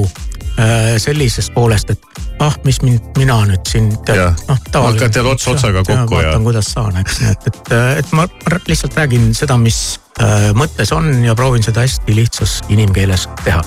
sellisest 0.97 1.53
poolest, 1.53 1.89
et 1.89 2.24
ah, 2.43 2.55
mis 2.65 2.81
mind, 2.83 3.11
mina 3.17 3.37
nüüd 3.47 3.69
siin 3.69 3.91
Jah. 4.07 4.35
noh. 4.49 4.59
Hakkad 4.73 5.13
tead 5.15 5.29
ots 5.29 5.47
otsaga 5.51 5.83
kokku 5.83 6.19
ja- 6.19 6.31
vaatan, 6.31 6.47
kuidas 6.47 6.71
saan, 6.75 6.97
eks, 7.01 7.21
nii 7.21 7.31
et, 7.31 7.51
et, 7.51 7.75
et 8.01 8.15
ma 8.15 8.27
lihtsalt 8.67 8.97
räägin 8.97 9.31
seda, 9.37 9.57
mis 9.61 9.99
äh, 10.19 10.51
mõttes 10.57 10.91
on 10.95 11.11
ja 11.25 11.35
proovin 11.37 11.63
seda 11.65 11.85
hästi 11.85 12.15
lihtsas 12.15 12.61
inimkeeles 12.69 13.29
teha 13.43 13.63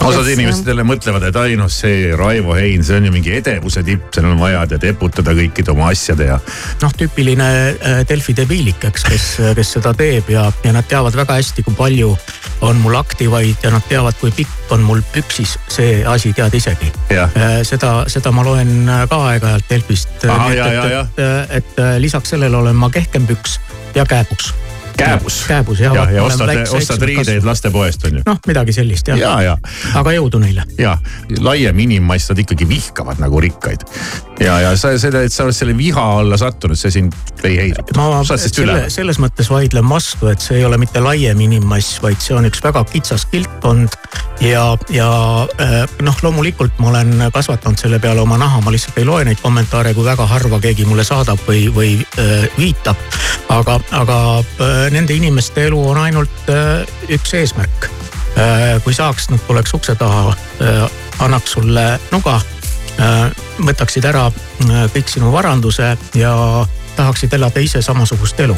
osad 0.00 0.28
inimesed 0.32 0.68
jälle 0.70 0.84
mõtlevad, 0.86 1.24
et 1.28 1.36
ai 1.36 1.56
noh, 1.58 1.68
see 1.72 2.10
Raivo 2.16 2.54
Hein, 2.56 2.84
see 2.86 2.96
on 2.96 3.08
ju 3.08 3.12
mingi 3.12 3.34
edevuse 3.36 3.82
tipp, 3.84 4.08
seal 4.14 4.30
on 4.30 4.38
vaja 4.40 4.62
tead 4.70 4.86
eputada 4.92 5.34
kõikide 5.36 5.74
oma 5.74 5.90
asjade 5.92 6.30
ja. 6.30 6.38
noh, 6.82 6.94
tüüpiline 6.96 7.48
äh, 7.74 8.00
Delfi 8.08 8.34
debiilik, 8.36 8.84
eks, 8.90 9.04
kes, 9.08 9.26
kes 9.58 9.74
seda 9.76 9.92
teeb 9.96 10.30
ja, 10.32 10.46
ja 10.64 10.74
nad 10.76 10.88
teavad 10.88 11.16
väga 11.18 11.36
hästi, 11.40 11.66
kui 11.66 11.76
palju 11.76 12.14
on 12.60 12.76
mul 12.76 12.94
aktivaid 12.94 13.56
ja 13.62 13.70
nad 13.70 13.84
teavad, 13.88 14.16
kui 14.20 14.30
pikk 14.30 14.72
on 14.74 14.82
mul 14.84 15.02
püksis 15.12 15.56
see 15.68 16.04
asi, 16.06 16.32
tead 16.36 16.54
isegi. 16.54 16.92
seda, 17.62 18.04
seda 18.06 18.32
ma 18.32 18.44
loen 18.44 18.88
äh, 18.88 19.04
ka 19.08 19.20
aeg-ajalt 19.30 19.70
Delfist. 19.70 20.24
Ahah, 20.28 20.52
et, 20.52 21.18
et, 21.18 21.22
et, 21.60 21.78
äh, 21.78 21.96
lisaks 22.02 22.34
sellele 22.36 22.56
olen 22.56 22.76
ma 22.76 22.90
kehkem 22.90 23.26
püks 23.26 23.58
ja 23.94 24.04
kääbus. 24.06 24.54
kääbus. 25.00 25.40
kääbus 25.48 25.80
jah. 25.80 25.94
ja, 25.94 26.06
ja 26.10 26.24
ostad, 26.24 26.52
ostad 26.76 27.02
riideid 27.02 27.44
lastepoest 27.46 28.04
on 28.08 28.20
ju. 28.20 28.22
noh, 28.26 28.40
midagi 28.46 28.74
sellist 28.76 29.08
jah 29.10 29.18
ja, 29.18 29.32
ja, 29.44 29.56
aga 30.00 30.14
jõudu 30.16 30.40
neile. 30.42 30.64
ja 30.78 30.96
laiem 31.40 31.78
inimmass, 31.86 32.30
nad 32.30 32.38
ikkagi 32.42 32.68
vihkavad 32.68 33.20
nagu 33.22 33.40
rikkaid. 33.40 33.84
ja, 34.40 34.60
ja 34.60 34.74
sa 34.76 34.92
seda, 34.98 35.24
et 35.26 35.32
sa 35.32 35.46
oled 35.46 35.56
selle 35.56 35.76
viha 35.76 36.06
alla 36.20 36.38
sattunud, 36.40 36.78
see 36.78 36.92
sind 36.94 37.16
ei 37.44 37.56
heiduta. 37.58 37.96
ma 37.98 38.22
selle,. 38.24 38.82
selles 38.92 39.20
mõttes 39.22 39.50
vaidlen 39.52 39.88
vastu, 39.88 40.30
et 40.32 40.42
see 40.44 40.60
ei 40.60 40.64
ole 40.68 40.78
mitte 40.80 41.02
laiem 41.04 41.40
inimmass, 41.46 42.00
vaid 42.02 42.20
see 42.22 42.36
on 42.36 42.48
üks 42.48 42.62
väga 42.64 42.84
kitsas 42.92 43.26
kildkond. 43.30 43.96
ja, 44.44 44.64
ja 44.92 45.10
eh, 45.58 45.82
noh, 46.04 46.16
loomulikult 46.22 46.78
ma 46.80 46.92
olen 46.94 47.26
kasvatanud 47.32 47.80
selle 47.80 48.00
peale 48.02 48.22
oma 48.24 48.38
naha, 48.40 48.62
ma 48.64 48.72
lihtsalt 48.74 48.98
ei 49.00 49.08
loe 49.08 49.24
neid 49.28 49.40
kommentaare, 49.42 49.94
kui 49.94 50.06
väga 50.06 50.26
harva 50.30 50.60
keegi 50.62 50.86
mulle 50.88 51.04
saadab 51.06 51.42
või, 51.48 51.66
või 51.74 51.92
äh, 52.18 52.46
viitab. 52.58 52.96
aga, 53.50 53.80
aga 53.96 54.18
äh, 54.40 54.89
nende 54.90 55.14
inimeste 55.14 55.66
elu 55.70 55.80
on 55.90 55.98
ainult 55.98 56.52
äh, 56.52 56.86
üks 57.08 57.34
eesmärk. 57.34 57.90
kui 58.84 58.94
saaks, 58.94 59.26
nad 59.28 59.40
tuleks 59.44 59.74
ukse 59.74 59.92
taha, 59.98 60.30
annaks 61.20 61.52
sulle 61.52 61.82
nuga, 62.12 62.38
võtaksid 63.64 64.04
ära 64.08 64.26
äh, 64.28 64.84
kõik 64.94 65.08
sinu 65.10 65.32
varanduse 65.32 65.94
ja 66.16 66.34
tahaksid 66.96 67.34
elada 67.36 67.62
ise 67.62 67.82
samasugust 67.82 68.40
elu 68.40 68.56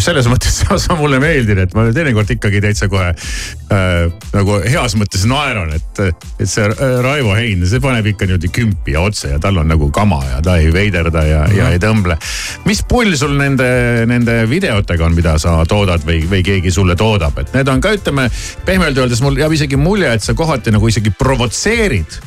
selles 0.00 0.28
mõttes 0.30 0.54
sa, 0.62 0.78
sa 0.80 0.96
mulle 0.98 1.20
meeldid, 1.22 1.58
et 1.64 1.74
ma 1.76 1.86
teinekord 1.92 2.30
ikkagi 2.34 2.62
täitsa 2.64 2.88
kohe 2.92 3.10
äh, 3.12 4.08
nagu 4.32 4.58
heas 4.64 4.96
mõttes 4.98 5.26
naeran, 5.28 5.72
et, 5.76 6.02
et 6.08 6.48
see 6.48 6.66
äh, 6.68 6.96
Raivo 7.04 7.32
Hein, 7.32 7.64
see 7.68 7.80
paneb 7.82 8.06
ikka 8.12 8.28
niimoodi 8.28 8.50
kümpi 8.52 8.96
ja 8.96 9.04
otse 9.04 9.32
ja 9.32 9.38
tal 9.42 9.60
on 9.62 9.70
nagu 9.72 9.88
kama 9.94 10.20
ja 10.28 10.42
ta 10.44 10.58
ei 10.60 10.72
veiderda 10.72 11.24
ja 11.24 11.40
mm, 11.42 11.52
-hmm. 11.52 11.58
ja 11.58 11.70
ei 11.72 11.80
tõmble. 11.82 12.16
mis 12.64 12.82
pull 12.88 13.16
sul 13.16 13.36
nende, 13.38 13.68
nende 14.06 14.42
videotega 14.48 15.04
on, 15.04 15.14
mida 15.14 15.38
sa 15.38 15.62
toodad 15.68 16.04
või, 16.06 16.22
või 16.30 16.42
keegi 16.44 16.70
sulle 16.70 16.96
toodab, 16.96 17.38
et 17.38 17.54
need 17.54 17.68
on 17.68 17.80
ka 17.80 17.94
ütleme 17.96 18.28
pehmelt 18.64 18.98
öeldes 18.98 19.22
mul 19.22 19.38
jääb 19.38 19.52
isegi 19.52 19.76
mulje, 19.76 20.12
et 20.12 20.22
sa 20.22 20.34
kohati 20.34 20.70
nagu 20.70 20.88
isegi 20.88 21.10
provotseerid 21.10 22.20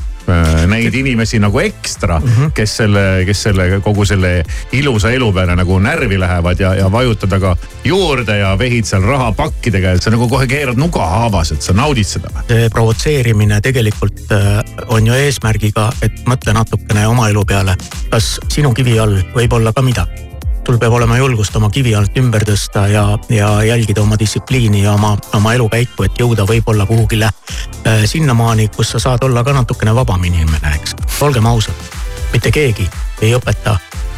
neid 0.68 0.94
inimesi 0.94 1.40
nagu 1.40 1.60
ekstra 1.60 2.20
mm. 2.20 2.32
-hmm. 2.32 2.52
kes 2.58 2.78
selle, 2.78 3.06
kes 3.26 3.44
selle 3.44 3.80
kogu 3.84 4.06
selle 4.06 4.44
ilusa 4.72 5.12
elu 5.12 5.32
peale 5.34 5.56
nagu 5.56 5.80
närvi 5.80 6.20
lähevad 6.20 6.60
ja, 6.60 6.74
ja 6.76 6.92
vajutada 6.92 7.40
ka 7.40 7.56
juurde 7.84 8.38
ja 8.38 8.56
vehid 8.60 8.86
seal 8.86 9.04
rahapakkidega, 9.04 9.92
et 9.92 10.04
sa 10.04 10.12
nagu 10.14 10.30
kohe 10.30 10.48
keerad 10.48 10.78
nuga 10.78 11.06
haavas, 11.06 11.52
et 11.52 11.62
sa 11.62 11.74
naudid 11.74 12.08
seda. 12.08 12.30
see 12.48 12.70
provotseerimine 12.70 13.62
tegelikult 13.62 14.32
äh, 14.32 14.62
on 14.88 15.08
ju 15.08 15.14
eesmärgiga, 15.14 15.92
et 16.02 16.26
mõtle 16.26 16.54
natukene 16.54 17.08
oma 17.08 17.30
elu 17.30 17.46
peale. 17.46 17.78
kas 18.10 18.40
sinu 18.50 18.74
kivi 18.74 19.00
all 19.00 19.20
võib 19.36 19.54
olla 19.54 19.74
ka 19.74 19.82
midagi? 19.82 20.25
Sul 20.66 20.78
peab 20.82 20.94
olema 20.98 21.18
julgust 21.18 21.56
oma 21.56 21.70
kivi 21.70 21.94
alt 21.96 22.16
ümber 22.18 22.44
tõsta 22.48 22.88
ja, 22.90 23.04
ja 23.30 23.50
jälgida 23.68 24.02
oma 24.02 24.18
distsipliini 24.20 24.82
ja 24.84 24.96
oma, 24.98 25.14
oma 25.38 25.54
elukäiku, 25.54 26.08
et 26.08 26.20
jõuda 26.20 26.48
võib-olla 26.50 26.88
kuhugile 26.90 27.30
äh, 27.30 28.06
sinnamaani, 28.10 28.68
kus 28.76 28.96
sa 28.96 29.02
saad 29.04 29.24
olla 29.28 29.44
ka 29.46 29.54
natukene 29.54 29.94
vabam 29.96 30.24
inimene, 30.26 30.74
eks. 30.80 30.96
olgem 31.22 31.46
ausad, 31.46 31.90
mitte 32.34 32.52
keegi 32.52 32.88
ei 33.22 33.36
õpeta, 33.38 33.78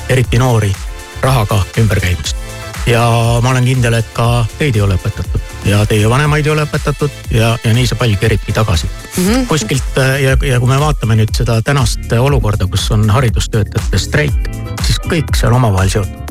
eriti 0.09 0.39
noori, 0.39 0.71
rahaga 1.21 1.59
ümberkäimist. 1.81 2.35
ja 2.87 3.03
ma 3.43 3.49
olen 3.49 3.65
kindel, 3.67 3.97
et 3.99 4.13
ka 4.15 4.45
teid 4.57 4.75
ei 4.75 4.81
ole 4.81 4.95
õpetatud 4.95 5.67
ja 5.67 5.81
teie 5.85 6.09
vanemaid 6.09 6.47
ei 6.47 6.51
ole 6.53 6.63
õpetatud 6.63 7.33
ja, 7.35 7.57
ja 7.63 7.73
nii 7.75 7.89
see 7.89 7.99
pall 7.99 8.15
keribki 8.21 8.55
tagasi 8.55 8.87
mm. 8.87 9.25
-hmm. 9.25 9.47
kuskilt 9.51 9.99
äh, 9.99 10.21
ja, 10.21 10.37
ja 10.47 10.61
kui 10.63 10.69
me 10.69 10.79
vaatame 10.79 11.19
nüüd 11.19 11.35
seda 11.35 11.59
tänast 11.61 12.07
olukorda, 12.19 12.69
kus 12.71 12.87
on 12.95 13.09
haridustöötajate 13.09 13.99
streik, 13.99 14.49
siis 14.85 15.01
kõik 15.11 15.35
see 15.35 15.51
on 15.51 15.59
omavahel 15.59 15.91
seotud 15.91 16.26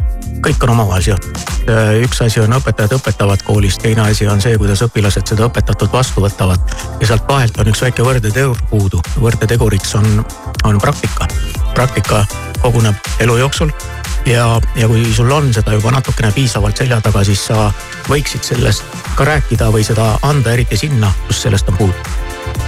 kõik 0.47 0.63
on 0.63 0.71
omavahel 0.77 1.03
seotud. 1.03 1.39
üks 2.05 2.21
asi 2.23 2.41
on 2.41 2.53
õpetajad 2.55 2.93
õpetavad 3.01 3.43
koolis, 3.43 3.79
teine 3.83 4.05
asi 4.07 4.29
on 4.31 4.41
see, 4.43 4.55
kuidas 4.59 4.83
õpilased 4.87 5.27
seda 5.27 5.49
õpetatut 5.49 5.93
vastu 5.93 6.23
võtavad. 6.23 6.63
ja 7.01 7.07
sealt 7.07 7.27
vahelt 7.29 7.59
on 7.59 7.71
üks 7.73 7.83
väike 7.83 8.07
võrdetegur 8.07 8.61
puudu, 8.71 9.03
võrdeteguriks 9.19 9.95
on, 9.99 10.25
on 10.65 10.79
praktika. 10.79 11.27
praktika 11.75 12.25
koguneb 12.63 13.11
elu 13.21 13.37
jooksul 13.43 13.73
ja, 14.27 14.47
ja 14.77 14.89
kui 14.89 15.05
sul 15.15 15.31
on 15.31 15.53
seda 15.55 15.75
juba 15.75 15.91
natukene 15.91 16.33
piisavalt 16.33 16.79
selja 16.79 17.01
taga, 17.03 17.25
siis 17.25 17.43
sa 17.51 17.71
võiksid 18.09 18.47
sellest 18.47 18.87
ka 19.19 19.27
rääkida 19.27 19.71
või 19.75 19.85
seda 19.87 20.15
anda, 20.23 20.55
eriti 20.55 20.79
sinna, 20.79 21.13
kus 21.27 21.43
sellest 21.43 21.69
on 21.69 21.83
puudu. 21.83 22.19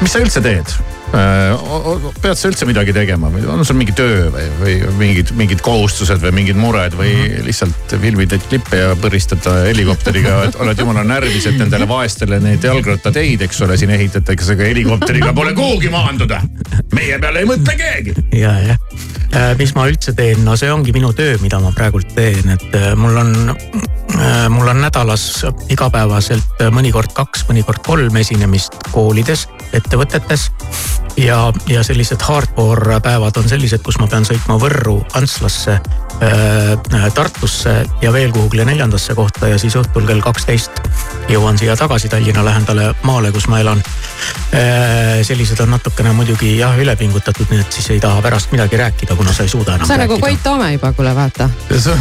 mis 0.00 0.12
sa 0.12 0.24
üldse 0.24 0.42
teed? 0.42 0.97
Pead 1.08 2.36
sa 2.36 2.50
üldse 2.50 2.66
midagi 2.68 2.92
tegema 2.92 3.30
või 3.32 3.46
on 3.48 3.64
sul 3.64 3.78
mingi 3.78 3.94
töö 3.96 4.26
või, 4.32 4.44
või 4.60 4.74
mingid, 4.98 5.32
mingid 5.38 5.62
kohustused 5.64 6.20
või 6.20 6.34
mingid 6.40 6.58
mured 6.60 6.96
või 6.98 7.12
mm 7.14 7.22
-hmm. 7.22 7.46
lihtsalt 7.48 7.94
filmid 8.02 8.34
neid 8.34 8.44
klippe 8.50 8.80
ja 8.82 8.90
põristad 9.00 9.48
helikopteriga, 9.68 10.42
et 10.48 10.58
oled 10.60 10.78
jumala 10.78 11.04
närvis, 11.08 11.46
et 11.48 11.56
nendele 11.56 11.88
vaestele 11.88 12.40
neid 12.44 12.64
jalgrattateid, 12.64 13.42
eks 13.48 13.62
ole, 13.64 13.78
siin 13.80 13.94
ehitatakse, 13.96 14.52
aga 14.52 14.68
helikopteriga 14.68 15.32
pole 15.32 15.54
kuhugi 15.56 15.88
maanduda. 15.88 16.42
meie 16.94 17.18
peale 17.18 17.44
ei 17.44 17.48
mõtle 17.48 17.76
keegi. 17.76 18.14
ja, 18.36 18.52
jah, 18.66 18.78
mis 19.58 19.74
ma 19.74 19.88
üldse 19.88 20.12
teen, 20.12 20.44
no 20.44 20.56
see 20.56 20.72
ongi 20.72 20.92
minu 20.92 21.12
töö, 21.16 21.38
mida 21.40 21.60
ma 21.60 21.72
praegult 21.72 22.12
teen, 22.14 22.52
et 22.52 22.76
äh, 22.76 22.92
mul 22.96 23.16
on, 23.16 23.56
mul 24.52 24.68
on 24.68 24.80
nädalas 24.84 25.44
igapäevaselt 25.72 26.64
mõnikord 26.74 27.16
kaks, 27.16 27.48
mõnikord 27.48 27.80
kolm 27.86 28.16
esinemist 28.16 28.76
koolides, 28.92 29.48
ettevõtetes 29.72 30.50
ja, 31.16 31.52
ja 31.68 31.82
sellised 31.82 32.22
hardcore 32.22 33.00
päevad 33.00 33.36
on 33.36 33.48
sellised, 33.48 33.82
kus 33.86 33.98
ma 33.98 34.06
pean 34.10 34.26
sõitma 34.26 34.58
Võrru, 34.60 34.98
Antslasse 35.18 35.78
äh,, 36.22 37.08
Tartusse 37.14 37.84
ja 38.02 38.12
veel 38.12 38.32
kuhugile 38.32 38.64
neljandasse 38.64 39.14
kohta 39.14 39.48
ja 39.48 39.58
siis 39.58 39.76
õhtul 39.78 40.06
kell 40.06 40.22
kaksteist 40.22 40.82
jõuan 41.28 41.58
siia 41.58 41.76
tagasi 41.76 42.08
Tallinna 42.08 42.44
lähendale 42.44 42.92
maale, 43.02 43.32
kus 43.32 43.48
ma 43.48 43.60
elan 43.60 43.82
äh,. 44.54 45.22
sellised 45.22 45.60
on 45.60 45.70
natukene 45.74 46.12
muidugi 46.16 46.54
jah, 46.58 46.76
ülepingutatud, 46.78 47.50
nii 47.50 47.60
et 47.64 47.78
siis 47.78 47.90
ei 47.96 48.00
taha 48.02 48.22
pärast 48.22 48.52
midagi 48.54 48.80
rääkida, 48.80 49.16
kuna 49.16 49.32
sa 49.32 49.46
ei 49.46 49.52
suuda 49.52 49.74
enam 49.74 49.84
on 49.84 49.96
rääkida. 49.96 50.06
nagu 50.06 50.20
Koit 50.20 50.42
Toome 50.42 50.72
juba, 50.72 50.92
kuule 50.92 51.14
vaata. 51.14 51.50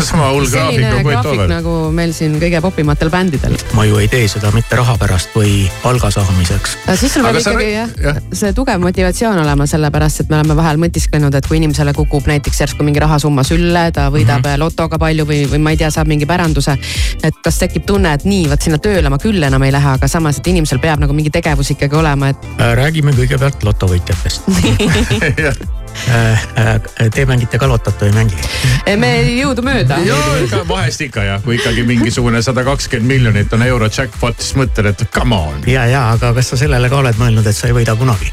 sama 0.09 0.29
hull 0.31 0.49
graafik 0.49 0.81
kui 0.81 1.03
Koit 1.03 1.13
graafik 1.13 1.31
Toomel. 1.31 1.49
nagu 1.51 1.75
meil 1.91 2.13
siin 2.13 2.39
kõige 2.41 2.61
popimatel 2.61 3.09
bändidel. 3.09 3.57
ma 3.73 3.85
ju 3.85 3.97
ei 3.97 4.07
tee 4.07 4.27
seda 4.27 4.51
mitte 4.55 4.75
raha 4.75 4.97
pärast 4.97 5.35
või 5.35 5.67
palga 5.83 6.11
saamiseks. 6.11 6.77
siis 6.95 7.13
sul 7.13 7.27
peab 7.27 7.41
sa 7.41 7.53
ikkagi 7.55 7.73
jah 7.73 7.97
ja. 8.03 8.15
see 8.33 8.53
tugev 8.53 8.81
motivatsioon 8.81 8.96
olema, 9.05 9.65
sellepärast 9.67 10.21
et 10.21 10.29
me 10.29 10.35
oleme 10.39 10.55
vahel 10.55 10.77
mõtisklenud, 10.81 11.35
et 11.35 11.47
kui 11.47 11.57
inimesele 11.57 11.93
kukub 11.93 12.27
näiteks 12.27 12.61
järsku 12.61 12.83
mingi 12.83 12.99
rahasumma 12.99 13.43
sülle, 13.43 13.91
ta 13.91 14.09
võidab 14.09 14.41
mm 14.41 14.49
-hmm. 14.49 14.59
lotoga 14.59 14.97
palju 14.97 15.25
või, 15.25 15.45
või 15.51 15.59
ma 15.59 15.71
ei 15.71 15.77
tea, 15.77 15.91
saab 15.91 16.07
mingi 16.07 16.25
päranduse. 16.25 16.77
et 17.23 17.33
kas 17.43 17.57
tekib 17.59 17.85
tunne, 17.85 18.13
et 18.13 18.25
nii, 18.25 18.49
vot 18.49 18.61
sinna 18.61 18.77
tööle 18.77 19.09
ma 19.09 19.17
küll 19.17 19.43
enam 19.43 19.63
ei 19.63 19.71
lähe, 19.71 19.89
aga 19.89 20.07
samas, 20.07 20.37
et 20.37 20.47
inimesel 20.47 20.79
peab 20.79 20.99
nagu 20.99 21.13
mingi 21.13 21.29
tegevus 21.29 21.71
ikkagi 21.71 21.95
olema, 21.95 22.29
et 22.29 22.37
räägime 22.57 23.11
kõigepealt 23.11 23.63
lotovõitjatest 23.63 24.41
Te 27.13 27.25
mängite 27.25 27.59
ka 27.59 27.67
lotot 27.69 28.01
või 28.01 28.11
ei 28.11 28.15
mängi? 28.15 28.35
me 28.97 29.11
jõudumööda. 29.37 29.99
vahest 30.67 31.01
ikka 31.07 31.23
jah, 31.27 31.41
kui 31.43 31.57
ikkagi 31.59 31.83
mingisugune 31.87 32.41
sada 32.41 32.63
kakskümmend 32.67 33.07
miljonit 33.07 33.53
on 33.53 33.65
euro 33.67 33.89
jackpot, 33.91 34.39
siis 34.41 34.55
mõtled, 34.59 34.91
et 34.93 35.07
come 35.13 35.35
on. 35.35 35.63
ja, 35.67 35.85
ja 35.89 36.09
aga 36.15 36.33
kas 36.37 36.53
sa 36.53 36.59
sellele 36.59 36.89
ka 36.89 37.01
oled 37.03 37.19
mõelnud, 37.19 37.47
et 37.47 37.55
sa 37.57 37.67
ei 37.71 37.75
võida 37.77 37.95
kunagi? 37.99 38.31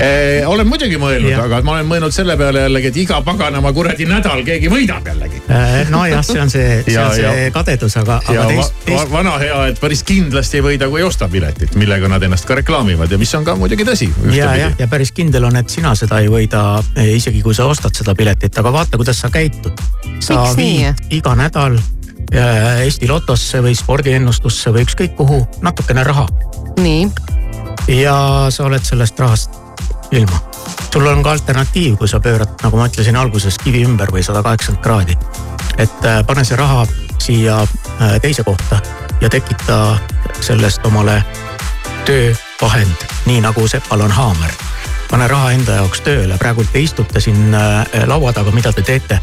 Eh, 0.00 0.46
olen 0.48 0.64
muidugi 0.68 0.96
mõelnud, 0.96 1.34
aga 1.36 1.58
ma 1.66 1.74
olen 1.76 1.88
mõelnud 1.90 2.14
selle 2.14 2.32
peale 2.40 2.62
jällegi, 2.64 2.88
et 2.88 2.98
iga 3.02 3.18
paganama 3.24 3.72
kuradi 3.76 4.06
nädal 4.08 4.40
keegi 4.46 4.70
võidab 4.72 5.04
jällegi. 5.10 5.42
nojah, 5.92 6.22
see 6.24 6.40
on 6.40 6.50
see, 6.50 6.82
see 6.86 6.94
Ja- 6.94 7.06
on 7.08 7.14
see 7.14 7.24
ja- 7.26 7.50
kadedus, 7.52 7.96
aga, 8.00 8.20
aga 8.26 8.46
teist, 8.48 8.72
teist 8.86 9.10
vana 9.12 9.36
hea, 9.38 9.66
et 9.68 9.80
päris 9.80 10.02
kindlasti 10.02 10.56
ei 10.56 10.62
võida, 10.64 10.88
kui 10.88 11.00
ei 11.02 11.06
osta 11.06 11.28
piletit, 11.28 11.74
millega 11.76 12.08
nad 12.08 12.22
ennast 12.22 12.46
ka 12.48 12.54
reklaamivad 12.54 13.12
ja 13.12 13.18
mis 13.18 13.34
on 13.34 13.44
ka 13.44 13.54
muidugi 13.60 13.84
tõsi. 13.84 14.08
ja, 14.32 14.54
jah, 14.56 14.72
ja 14.78 14.88
päris 14.88 15.12
kindel 15.12 15.44
on, 15.44 15.56
et 15.56 15.68
sina 15.68 15.94
seda 15.94 16.20
ei 16.20 16.28
võida, 16.32 16.79
isegi 16.96 17.42
kui 17.42 17.54
sa 17.54 17.66
ostad 17.70 17.94
seda 17.96 18.14
piletit, 18.14 18.58
aga 18.58 18.72
vaata, 18.72 18.98
kuidas 19.00 19.20
sa 19.20 19.30
käitud. 19.30 19.72
sa 20.20 20.42
Miks 20.42 20.56
viid 20.56 21.16
iga 21.18 21.34
nädal 21.38 21.78
äh, 22.34 22.82
Eesti 22.84 23.08
Lotosse 23.08 23.62
või 23.64 23.74
spordiennustusse 23.76 24.72
või 24.74 24.84
ükskõik 24.86 25.16
kuhu 25.16 25.42
natukene 25.62 26.04
raha 26.04 26.26
nii, 26.80 27.08
ja 28.00 28.16
sa 28.50 28.64
oled 28.68 28.84
sellest 28.84 29.18
rahast 29.20 29.50
ilma. 30.10 30.40
sul 30.92 31.06
on 31.06 31.22
ka 31.22 31.30
alternatiiv, 31.30 31.96
kui 31.96 32.08
sa 32.08 32.20
pöörad, 32.20 32.56
nagu 32.62 32.76
ma 32.76 32.88
ütlesin 32.88 33.16
alguses, 33.16 33.58
kivi 33.58 33.84
ümber 33.84 34.10
või 34.12 34.22
sada 34.26 34.42
kaheksakümmend 34.42 34.84
kraadi. 34.84 35.18
et 35.78 36.04
äh, 36.04 36.24
pane 36.26 36.44
see 36.44 36.56
raha 36.56 36.86
siia 37.20 37.66
teise 38.22 38.42
kohta 38.42 38.80
ja 39.20 39.28
tekita 39.28 39.98
sellest 40.40 40.86
omale 40.88 41.22
töövahend, 42.04 43.04
nii 43.26 43.40
nagu 43.40 43.68
Sepal 43.68 44.00
on 44.00 44.10
haamer. 44.10 44.50
Pane 45.10 45.28
raha 45.28 45.52
enda 45.56 45.80
jaoks 45.80 46.04
tööle, 46.06 46.38
praegult 46.38 46.72
te 46.72 46.82
istute 46.84 47.20
siin 47.20 47.54
äh, 47.54 48.04
laua 48.06 48.32
taga, 48.32 48.52
mida 48.54 48.72
te 48.72 48.82
teete? 48.86 49.20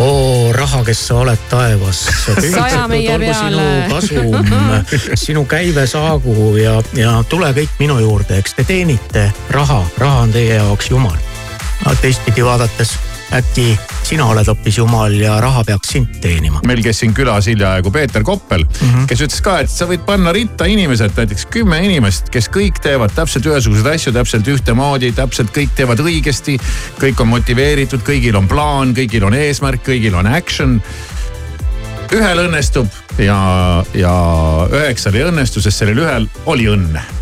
oo 0.00 0.52
raha, 0.52 0.84
kes 0.86 1.00
sa 1.08 1.16
oled 1.20 1.40
taevas. 1.50 2.04
Sinu 2.40 2.62
kasum, 3.90 4.36
sinu 5.24 5.44
käive 5.50 5.86
saagu 5.90 6.54
ja, 6.56 6.78
ja 6.96 7.18
tule 7.28 7.50
kõik 7.56 7.74
minu 7.82 7.98
juurde, 8.00 8.38
eks 8.38 8.54
te 8.56 8.64
teenite 8.64 9.30
raha, 9.50 9.82
raha 9.98 10.26
on 10.26 10.32
teie 10.32 10.54
jaoks 10.60 10.90
jumal. 10.94 11.18
teistpidi 12.00 12.44
vaadates 12.44 12.96
äkki 13.34 13.78
sina 14.02 14.26
oled 14.26 14.48
hoopis 14.50 14.78
jumal 14.80 15.14
ja 15.14 15.36
raha 15.42 15.62
peaks 15.64 15.92
sind 15.94 16.16
teenima. 16.22 16.60
meil 16.66 16.82
käis 16.82 16.98
siin 17.02 17.14
külas 17.14 17.46
hiljaaegu 17.50 17.92
Peeter 17.94 18.24
Koppel 18.26 18.64
mm. 18.64 18.88
-hmm. 18.88 19.06
kes 19.10 19.22
ütles 19.26 19.42
ka, 19.44 19.58
et 19.62 19.70
sa 19.70 19.86
võid 19.90 20.02
panna 20.06 20.32
ritta 20.34 20.66
inimesed, 20.66 21.14
näiteks 21.16 21.46
kümme 21.54 21.78
inimest, 21.84 22.30
kes 22.34 22.50
kõik 22.50 22.82
teevad 22.82 23.14
täpselt 23.14 23.46
ühesuguseid 23.46 23.92
asju, 23.94 24.12
täpselt 24.16 24.48
ühtemoodi, 24.48 25.12
täpselt 25.12 25.54
kõik 25.56 25.76
teevad 25.76 26.02
õigesti. 26.02 26.58
kõik 26.98 27.20
on 27.20 27.28
motiveeritud, 27.28 28.02
kõigil 28.06 28.36
on 28.36 28.48
plaan, 28.48 28.94
kõigil 28.94 29.24
on 29.24 29.34
eesmärk, 29.34 29.86
kõigil 29.86 30.14
on 30.14 30.26
action. 30.26 30.82
ühel 32.10 32.46
õnnestub 32.48 32.88
ja, 33.18 33.84
ja 33.94 34.14
üheksal 34.72 35.14
ei 35.14 35.28
õnnestu, 35.30 35.62
sest 35.62 35.78
sellel 35.78 36.02
ühel 36.02 36.30
oli 36.46 36.66
õnne 36.66 37.19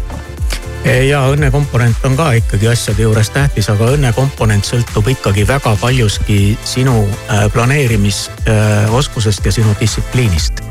ja 0.84 1.22
õnnekomponent 1.32 2.04
on 2.06 2.16
ka 2.18 2.30
ikkagi 2.38 2.68
asjade 2.70 3.02
juures 3.02 3.30
tähtis, 3.34 3.68
aga 3.72 3.92
õnnekomponent 3.96 4.66
sõltub 4.68 5.08
ikkagi 5.10 5.46
väga 5.48 5.74
paljuski 5.80 6.56
sinu 6.64 7.02
äh, 7.04 7.46
planeerimisoskusest 7.52 9.46
ja 9.46 9.52
sinu 9.52 9.74
distsipliinist. 9.80 10.62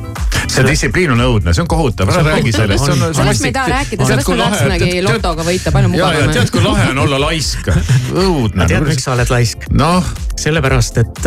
see 0.47 0.63
distsipliin 0.65 1.11
on 1.11 1.21
õudne, 1.21 1.53
see 1.53 1.61
on 1.61 1.67
kohutav, 1.69 2.09
ära 2.13 2.23
räägi 2.23 2.53
sellest. 2.55 2.85
sellest 2.87 3.41
me 3.43 3.49
ei 3.51 3.55
taha 3.55 3.71
rääkida, 3.73 4.05
sellest 4.09 4.29
me 4.31 4.37
tahtsimegi 4.41 5.01
lotoga 5.05 5.45
võita, 5.47 5.73
palju 5.75 5.89
ja, 5.91 5.95
ja 5.97 6.11
mugavam 6.13 6.35
tead, 6.37 6.53
kui 6.55 6.63
lahe 6.63 6.87
on 6.93 7.01
olla 7.03 7.19
laisk, 7.27 7.71
õudne. 8.13 8.67
tead, 8.69 8.87
miks 8.87 9.07
sa 9.07 9.15
oled 9.17 9.33
laisk? 9.33 9.67
noh, 9.75 10.13
sellepärast, 10.39 11.01
et, 11.03 11.25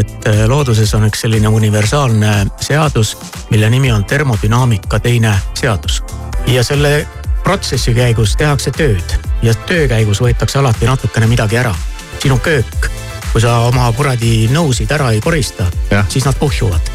et 0.00 0.30
looduses 0.50 0.94
on 0.96 1.04
üks 1.10 1.26
selline 1.26 1.50
universaalne 1.52 2.38
seadus, 2.60 3.16
mille 3.50 3.70
nimi 3.70 3.92
on 3.92 4.06
termodünaamika 4.08 5.02
teine 5.04 5.36
seadus. 5.60 6.02
ja 6.46 6.64
selle 6.64 7.04
protsessi 7.44 7.94
käigus 7.94 8.36
tehakse 8.40 8.72
tööd 8.74 9.16
ja 9.42 9.54
töö 9.68 9.88
käigus 9.88 10.22
võetakse 10.24 10.58
alati 10.58 10.88
natukene 10.88 11.28
midagi 11.30 11.60
ära. 11.60 11.74
sinu 12.22 12.38
köök, 12.38 12.88
kui 13.32 13.40
sa 13.40 13.58
oma 13.68 13.90
kuradi 13.92 14.48
nõusid 14.52 14.92
ära 14.92 15.10
ei 15.12 15.20
korista, 15.20 15.66
siis 16.08 16.24
nad 16.24 16.38
kuhjuvad. 16.38 16.90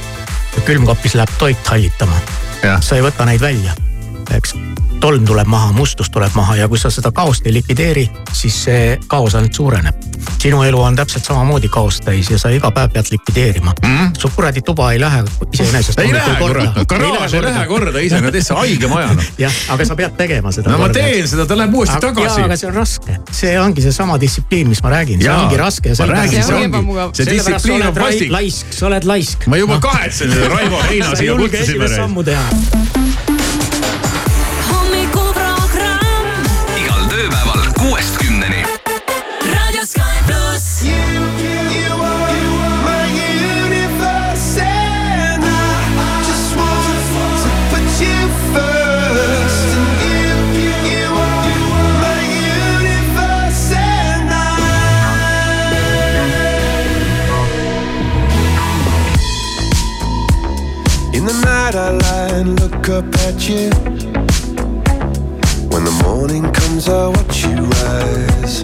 külmkapis 0.66 1.16
läheb 1.16 1.38
toit 1.38 1.68
hallitama. 1.68 2.22
sa 2.82 2.96
ei 2.96 3.02
võta 3.02 3.26
neid 3.26 3.42
välja 3.42 3.89
eks 4.36 4.56
tolm 5.00 5.26
tuleb 5.26 5.48
maha, 5.48 5.72
mustus 5.72 6.10
tuleb 6.12 6.34
maha 6.36 6.56
ja 6.60 6.68
kui 6.68 6.80
sa 6.80 6.92
seda 6.92 7.12
kaost 7.16 7.48
ei 7.48 7.54
likvideeri, 7.56 8.06
siis 8.36 8.56
see 8.66 8.98
kaos 9.08 9.36
ainult 9.36 9.56
suureneb. 9.56 10.08
sinu 10.40 10.62
elu 10.64 10.82
on 10.82 10.96
täpselt 10.96 11.26
samamoodi 11.26 11.68
kaost 11.72 12.04
täis 12.06 12.30
ja 12.32 12.38
sa 12.40 12.50
iga 12.52 12.72
päev 12.72 12.92
pead 12.94 13.12
likvideerima 13.12 13.74
mm.. 13.84 14.12
su 14.18 14.30
kuradi 14.36 14.62
tuba 14.62 14.92
ei 14.92 15.00
lähe 15.00 15.24
iseenesest. 15.54 16.00
ei 16.00 16.14
lähe 16.14 16.36
kurat, 16.40 16.80
garaaž 16.88 17.34
ei 17.34 17.42
lähe 17.42 17.66
korda 17.68 18.00
iseenesest, 18.00 18.48
see 18.48 18.58
haige 18.60 18.92
maja 18.92 19.14
noh. 19.16 19.32
jah, 19.46 19.60
aga 19.76 19.88
sa 19.88 19.96
pead 19.96 20.16
tegema 20.20 20.52
seda. 20.52 20.72
no 20.72 20.84
ma 20.84 20.90
teen 20.96 21.28
seda, 21.28 21.48
ta 21.48 21.58
läheb 21.58 21.76
uuesti 21.76 22.00
tagasi. 22.04 22.46
aga 22.48 22.60
see 22.60 22.72
on 22.72 22.80
raske, 22.80 23.18
see 23.42 23.56
ongi 23.60 23.88
seesama 23.88 24.20
distsipliin, 24.22 24.72
mis 24.72 24.84
ma 24.84 24.94
räägin, 24.96 25.24
see 25.24 25.36
ongi 25.36 25.60
raske. 25.64 25.96
ma 26.00 26.12
räägin, 26.14 26.44
see 26.44 26.62
ongi, 26.62 27.12
see 27.14 27.30
distsipliin 27.34 27.88
on 27.88 28.00
vastik. 28.00 28.32
laisk, 28.36 28.74
sa 28.76 28.88
oled 28.92 29.08
laisk. 29.08 29.48
ma 29.48 29.60
juba 29.64 29.80
kahetsen 29.84 30.34
seda 30.36 30.56
Raivo 30.56 30.84
Heina 30.90 31.16
siia 31.16 31.40
kutsusime. 31.40 31.94
sammu 31.96 32.24
teha 32.28 32.99
up 62.95 63.15
at 63.27 63.49
you. 63.49 63.71
When 65.73 65.85
the 65.85 65.97
morning 66.05 66.45
comes, 66.53 66.89
I 66.89 67.09
watch 67.09 67.45
you 67.45 67.57
rise. 67.83 68.63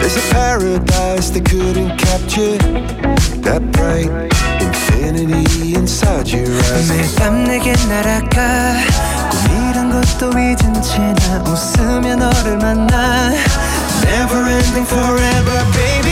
There's 0.00 0.16
a 0.16 0.26
paradise 0.32 1.30
they 1.30 1.40
couldn't 1.40 1.96
capture. 1.96 2.58
That 3.46 3.62
bright 3.72 4.10
infinity 4.60 5.74
inside 5.74 6.28
your 6.28 6.46
eyes. 6.46 6.90
매일 6.90 7.14
밤 7.16 7.44
내게 7.44 7.72
날아가. 7.88 8.74
꿈이란 9.30 9.90
것도 9.90 10.30
잊은 10.30 10.82
채나 10.82 11.44
웃으며 11.46 12.16
너를 12.16 12.58
만나. 12.58 13.32
Never 14.04 14.46
ending 14.46 14.86
forever, 14.86 15.64
baby. 15.72 16.11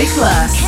is 0.00 0.16
Sky 0.16 0.63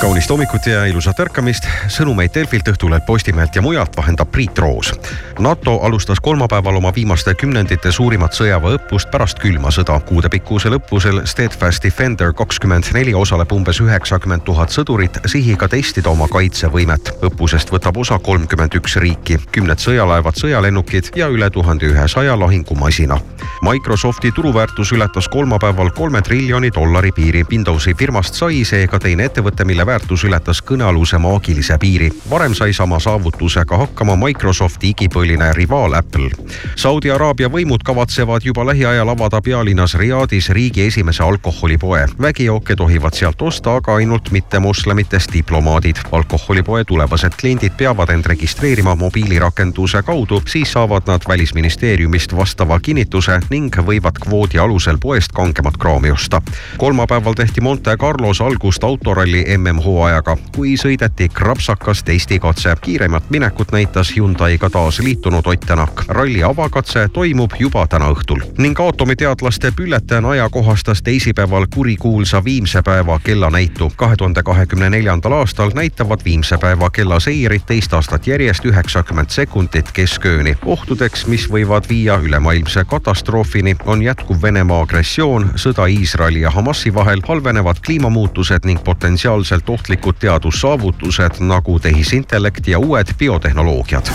kaunist 0.00 0.30
hommikut 0.30 0.66
ja 0.66 0.84
ilusat 0.88 1.20
ärkamist. 1.20 1.66
sõnumeid 1.88 2.32
Delfilt, 2.34 2.68
Õhtulehelt, 2.68 3.04
Postimehelt 3.06 3.56
ja 3.56 3.62
mujalt 3.62 3.96
vahendab 3.96 4.30
Priit 4.32 4.58
Roos. 4.58 4.92
NATO 5.38 5.76
alustas 5.84 6.20
kolmapäeval 6.20 6.76
oma 6.76 6.92
viimaste 6.94 7.34
kümnendite 7.34 7.92
suurimat 7.92 8.32
sõjaväeõppust 8.32 9.10
pärast 9.10 9.38
külma 9.38 9.68
sõda. 9.68 10.00
kuudepikkusel 10.00 10.78
õppusel 10.78 11.20
Steadfast 11.26 11.84
Defender 11.84 12.32
kakskümmend 12.32 12.84
neli 12.92 13.14
osaleb 13.14 13.52
umbes 13.52 13.80
üheksakümmend 13.80 14.42
tuhat 14.44 14.70
sõdurit 14.70 15.20
sihiga 15.26 15.68
testida 15.68 16.10
oma 16.10 16.28
kaitsevõimet. 16.28 17.12
õppusest 17.22 17.70
võtab 17.70 17.96
osa 17.96 18.18
kolmkümmend 18.18 18.74
üks 18.74 18.96
riiki, 18.96 19.38
kümned 19.52 19.78
sõjalaevad, 19.78 20.34
sõjalennukid 20.34 21.12
ja 21.16 21.28
üle 21.28 21.50
tuhande 21.50 21.86
ühesaja 21.86 22.38
lahingumasina. 22.40 23.20
Microsofti 23.62 24.32
turuväärtus 24.32 24.92
ületas 24.92 25.28
kolmapäeval 25.28 25.90
kolme 25.90 26.22
triljoni 26.22 26.70
dollari 26.74 27.12
piiri. 27.12 27.44
Windowsi 27.50 27.94
firmast 27.94 28.34
sai 28.34 28.64
seega 28.64 28.98
teine 28.98 29.24
ettevõte, 29.24 29.64
mille 29.64 29.89
väärtus 29.90 30.24
ületas 30.24 30.60
kõnealuse 30.62 31.18
maagilise 31.18 31.78
piiri. 31.78 32.10
varem 32.30 32.54
sai 32.54 32.72
sama 32.72 32.98
saavutusega 33.00 33.76
hakkama 33.76 34.16
Microsofti 34.16 34.92
igipõline 34.92 35.52
rivaal 35.52 35.94
Apple. 35.98 36.30
Saudi 36.76 37.10
Araabia 37.10 37.48
võimud 37.50 37.82
kavatsevad 37.84 38.44
juba 38.44 38.66
lähiajal 38.66 39.08
avada 39.08 39.40
pealinnas 39.42 39.94
Riadis 39.94 40.48
riigi 40.48 40.86
esimese 40.86 41.22
alkoholipoe. 41.22 42.06
vägijooke 42.22 42.76
tohivad 42.76 43.14
sealt 43.14 43.42
osta 43.42 43.74
aga 43.76 43.94
ainult 43.94 44.30
mittemoslemitest 44.30 45.32
diplomaadid. 45.32 45.96
alkoholipoe 46.12 46.84
tulevased 46.84 47.32
kliendid 47.40 47.72
peavad 47.76 48.10
end 48.10 48.26
registreerima 48.26 48.94
mobiilirakenduse 48.94 50.02
kaudu, 50.02 50.42
siis 50.46 50.72
saavad 50.72 51.02
nad 51.06 51.20
välisministeeriumist 51.28 52.36
vastava 52.36 52.80
kinnituse 52.80 53.40
ning 53.50 53.76
võivad 53.76 54.22
kvoodi 54.22 54.58
alusel 54.58 54.98
poest 54.98 55.32
kangemat 55.32 55.76
kraami 55.76 56.10
osta. 56.10 56.42
kolmapäeval 56.76 57.34
tehti 57.34 57.60
Monte 57.60 57.96
Carlos 57.96 58.40
algust 58.40 58.84
autoralli 58.84 59.40
MM-hooajaga, 59.80 60.36
kui 60.54 60.76
sõideti 60.76 61.28
krapsakas 61.28 62.04
testikatse. 62.04 62.76
kiiremat 62.80 63.30
minekut 63.30 63.72
näitas 63.72 64.12
Hyundai'ga 64.16 64.70
taas 64.70 64.98
liitunud 64.98 65.46
Ott 65.46 65.60
Tänak. 65.60 66.04
ralli 66.08 66.42
avakatse 66.42 67.08
toimub 67.08 67.50
juba 67.58 67.86
täna 67.86 68.10
õhtul 68.10 68.40
ning 68.58 68.80
aatomiteadlaste 68.80 69.72
bülletään 69.72 70.24
ajakohastas 70.24 71.02
teisipäeval 71.02 71.66
kurikuulsa 71.74 72.44
Viimse 72.44 72.82
päeva 72.82 73.20
kellanäitu. 73.24 73.92
kahe 73.96 74.16
tuhande 74.16 74.42
kahekümne 74.42 74.90
neljandal 74.90 75.32
aastal 75.32 75.70
näitavad 75.74 76.20
Viimse 76.24 76.58
päeva 76.58 76.90
kellaseirid 76.90 77.62
teist 77.66 77.94
aastat 77.94 78.26
järjest 78.26 78.64
üheksakümmend 78.64 79.30
sekundit 79.30 79.92
keskööni. 79.92 80.56
ohtudeks, 80.64 81.26
mis 81.26 81.50
võivad 81.50 81.88
viia 81.88 82.18
ülemaailmse 82.22 82.84
katastroofini, 82.84 83.76
on 83.86 84.02
jätkuv 84.02 84.42
Venemaa 84.42 84.82
agressioon, 84.82 85.50
sõda 85.56 85.86
Iisraeli 85.86 86.40
ja 86.40 86.50
Hamasi 86.50 86.94
vahel, 86.94 87.20
halvenevad 87.28 87.76
kliimamuutused 87.86 88.64
ning 88.64 88.84
potentsiaalselt 88.84 89.69
ohtlikud 89.70 90.18
teadussaavutused 90.20 91.40
nagu 91.40 91.78
tehisintellekt 91.78 92.68
ja 92.68 92.78
uued 92.78 93.14
biotehnoloogiad 93.18 94.12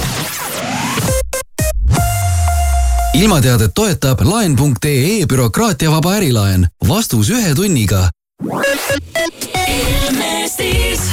ilmateadet 3.15 3.71
toetab 3.75 4.19
laen.ee 4.21 5.25
bürokraatiavaba 5.29 6.13
ärilaen. 6.19 6.67
vastus 6.87 7.29
ühe 7.29 7.55
tunniga. 7.55 8.09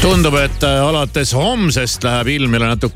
tundub, 0.01 0.35
et 0.35 0.65
alates 0.65 1.35
homsest 1.35 2.05
läheb 2.05 2.29
ilm 2.29 2.53
jälle 2.55 2.67
natuke 2.67 2.91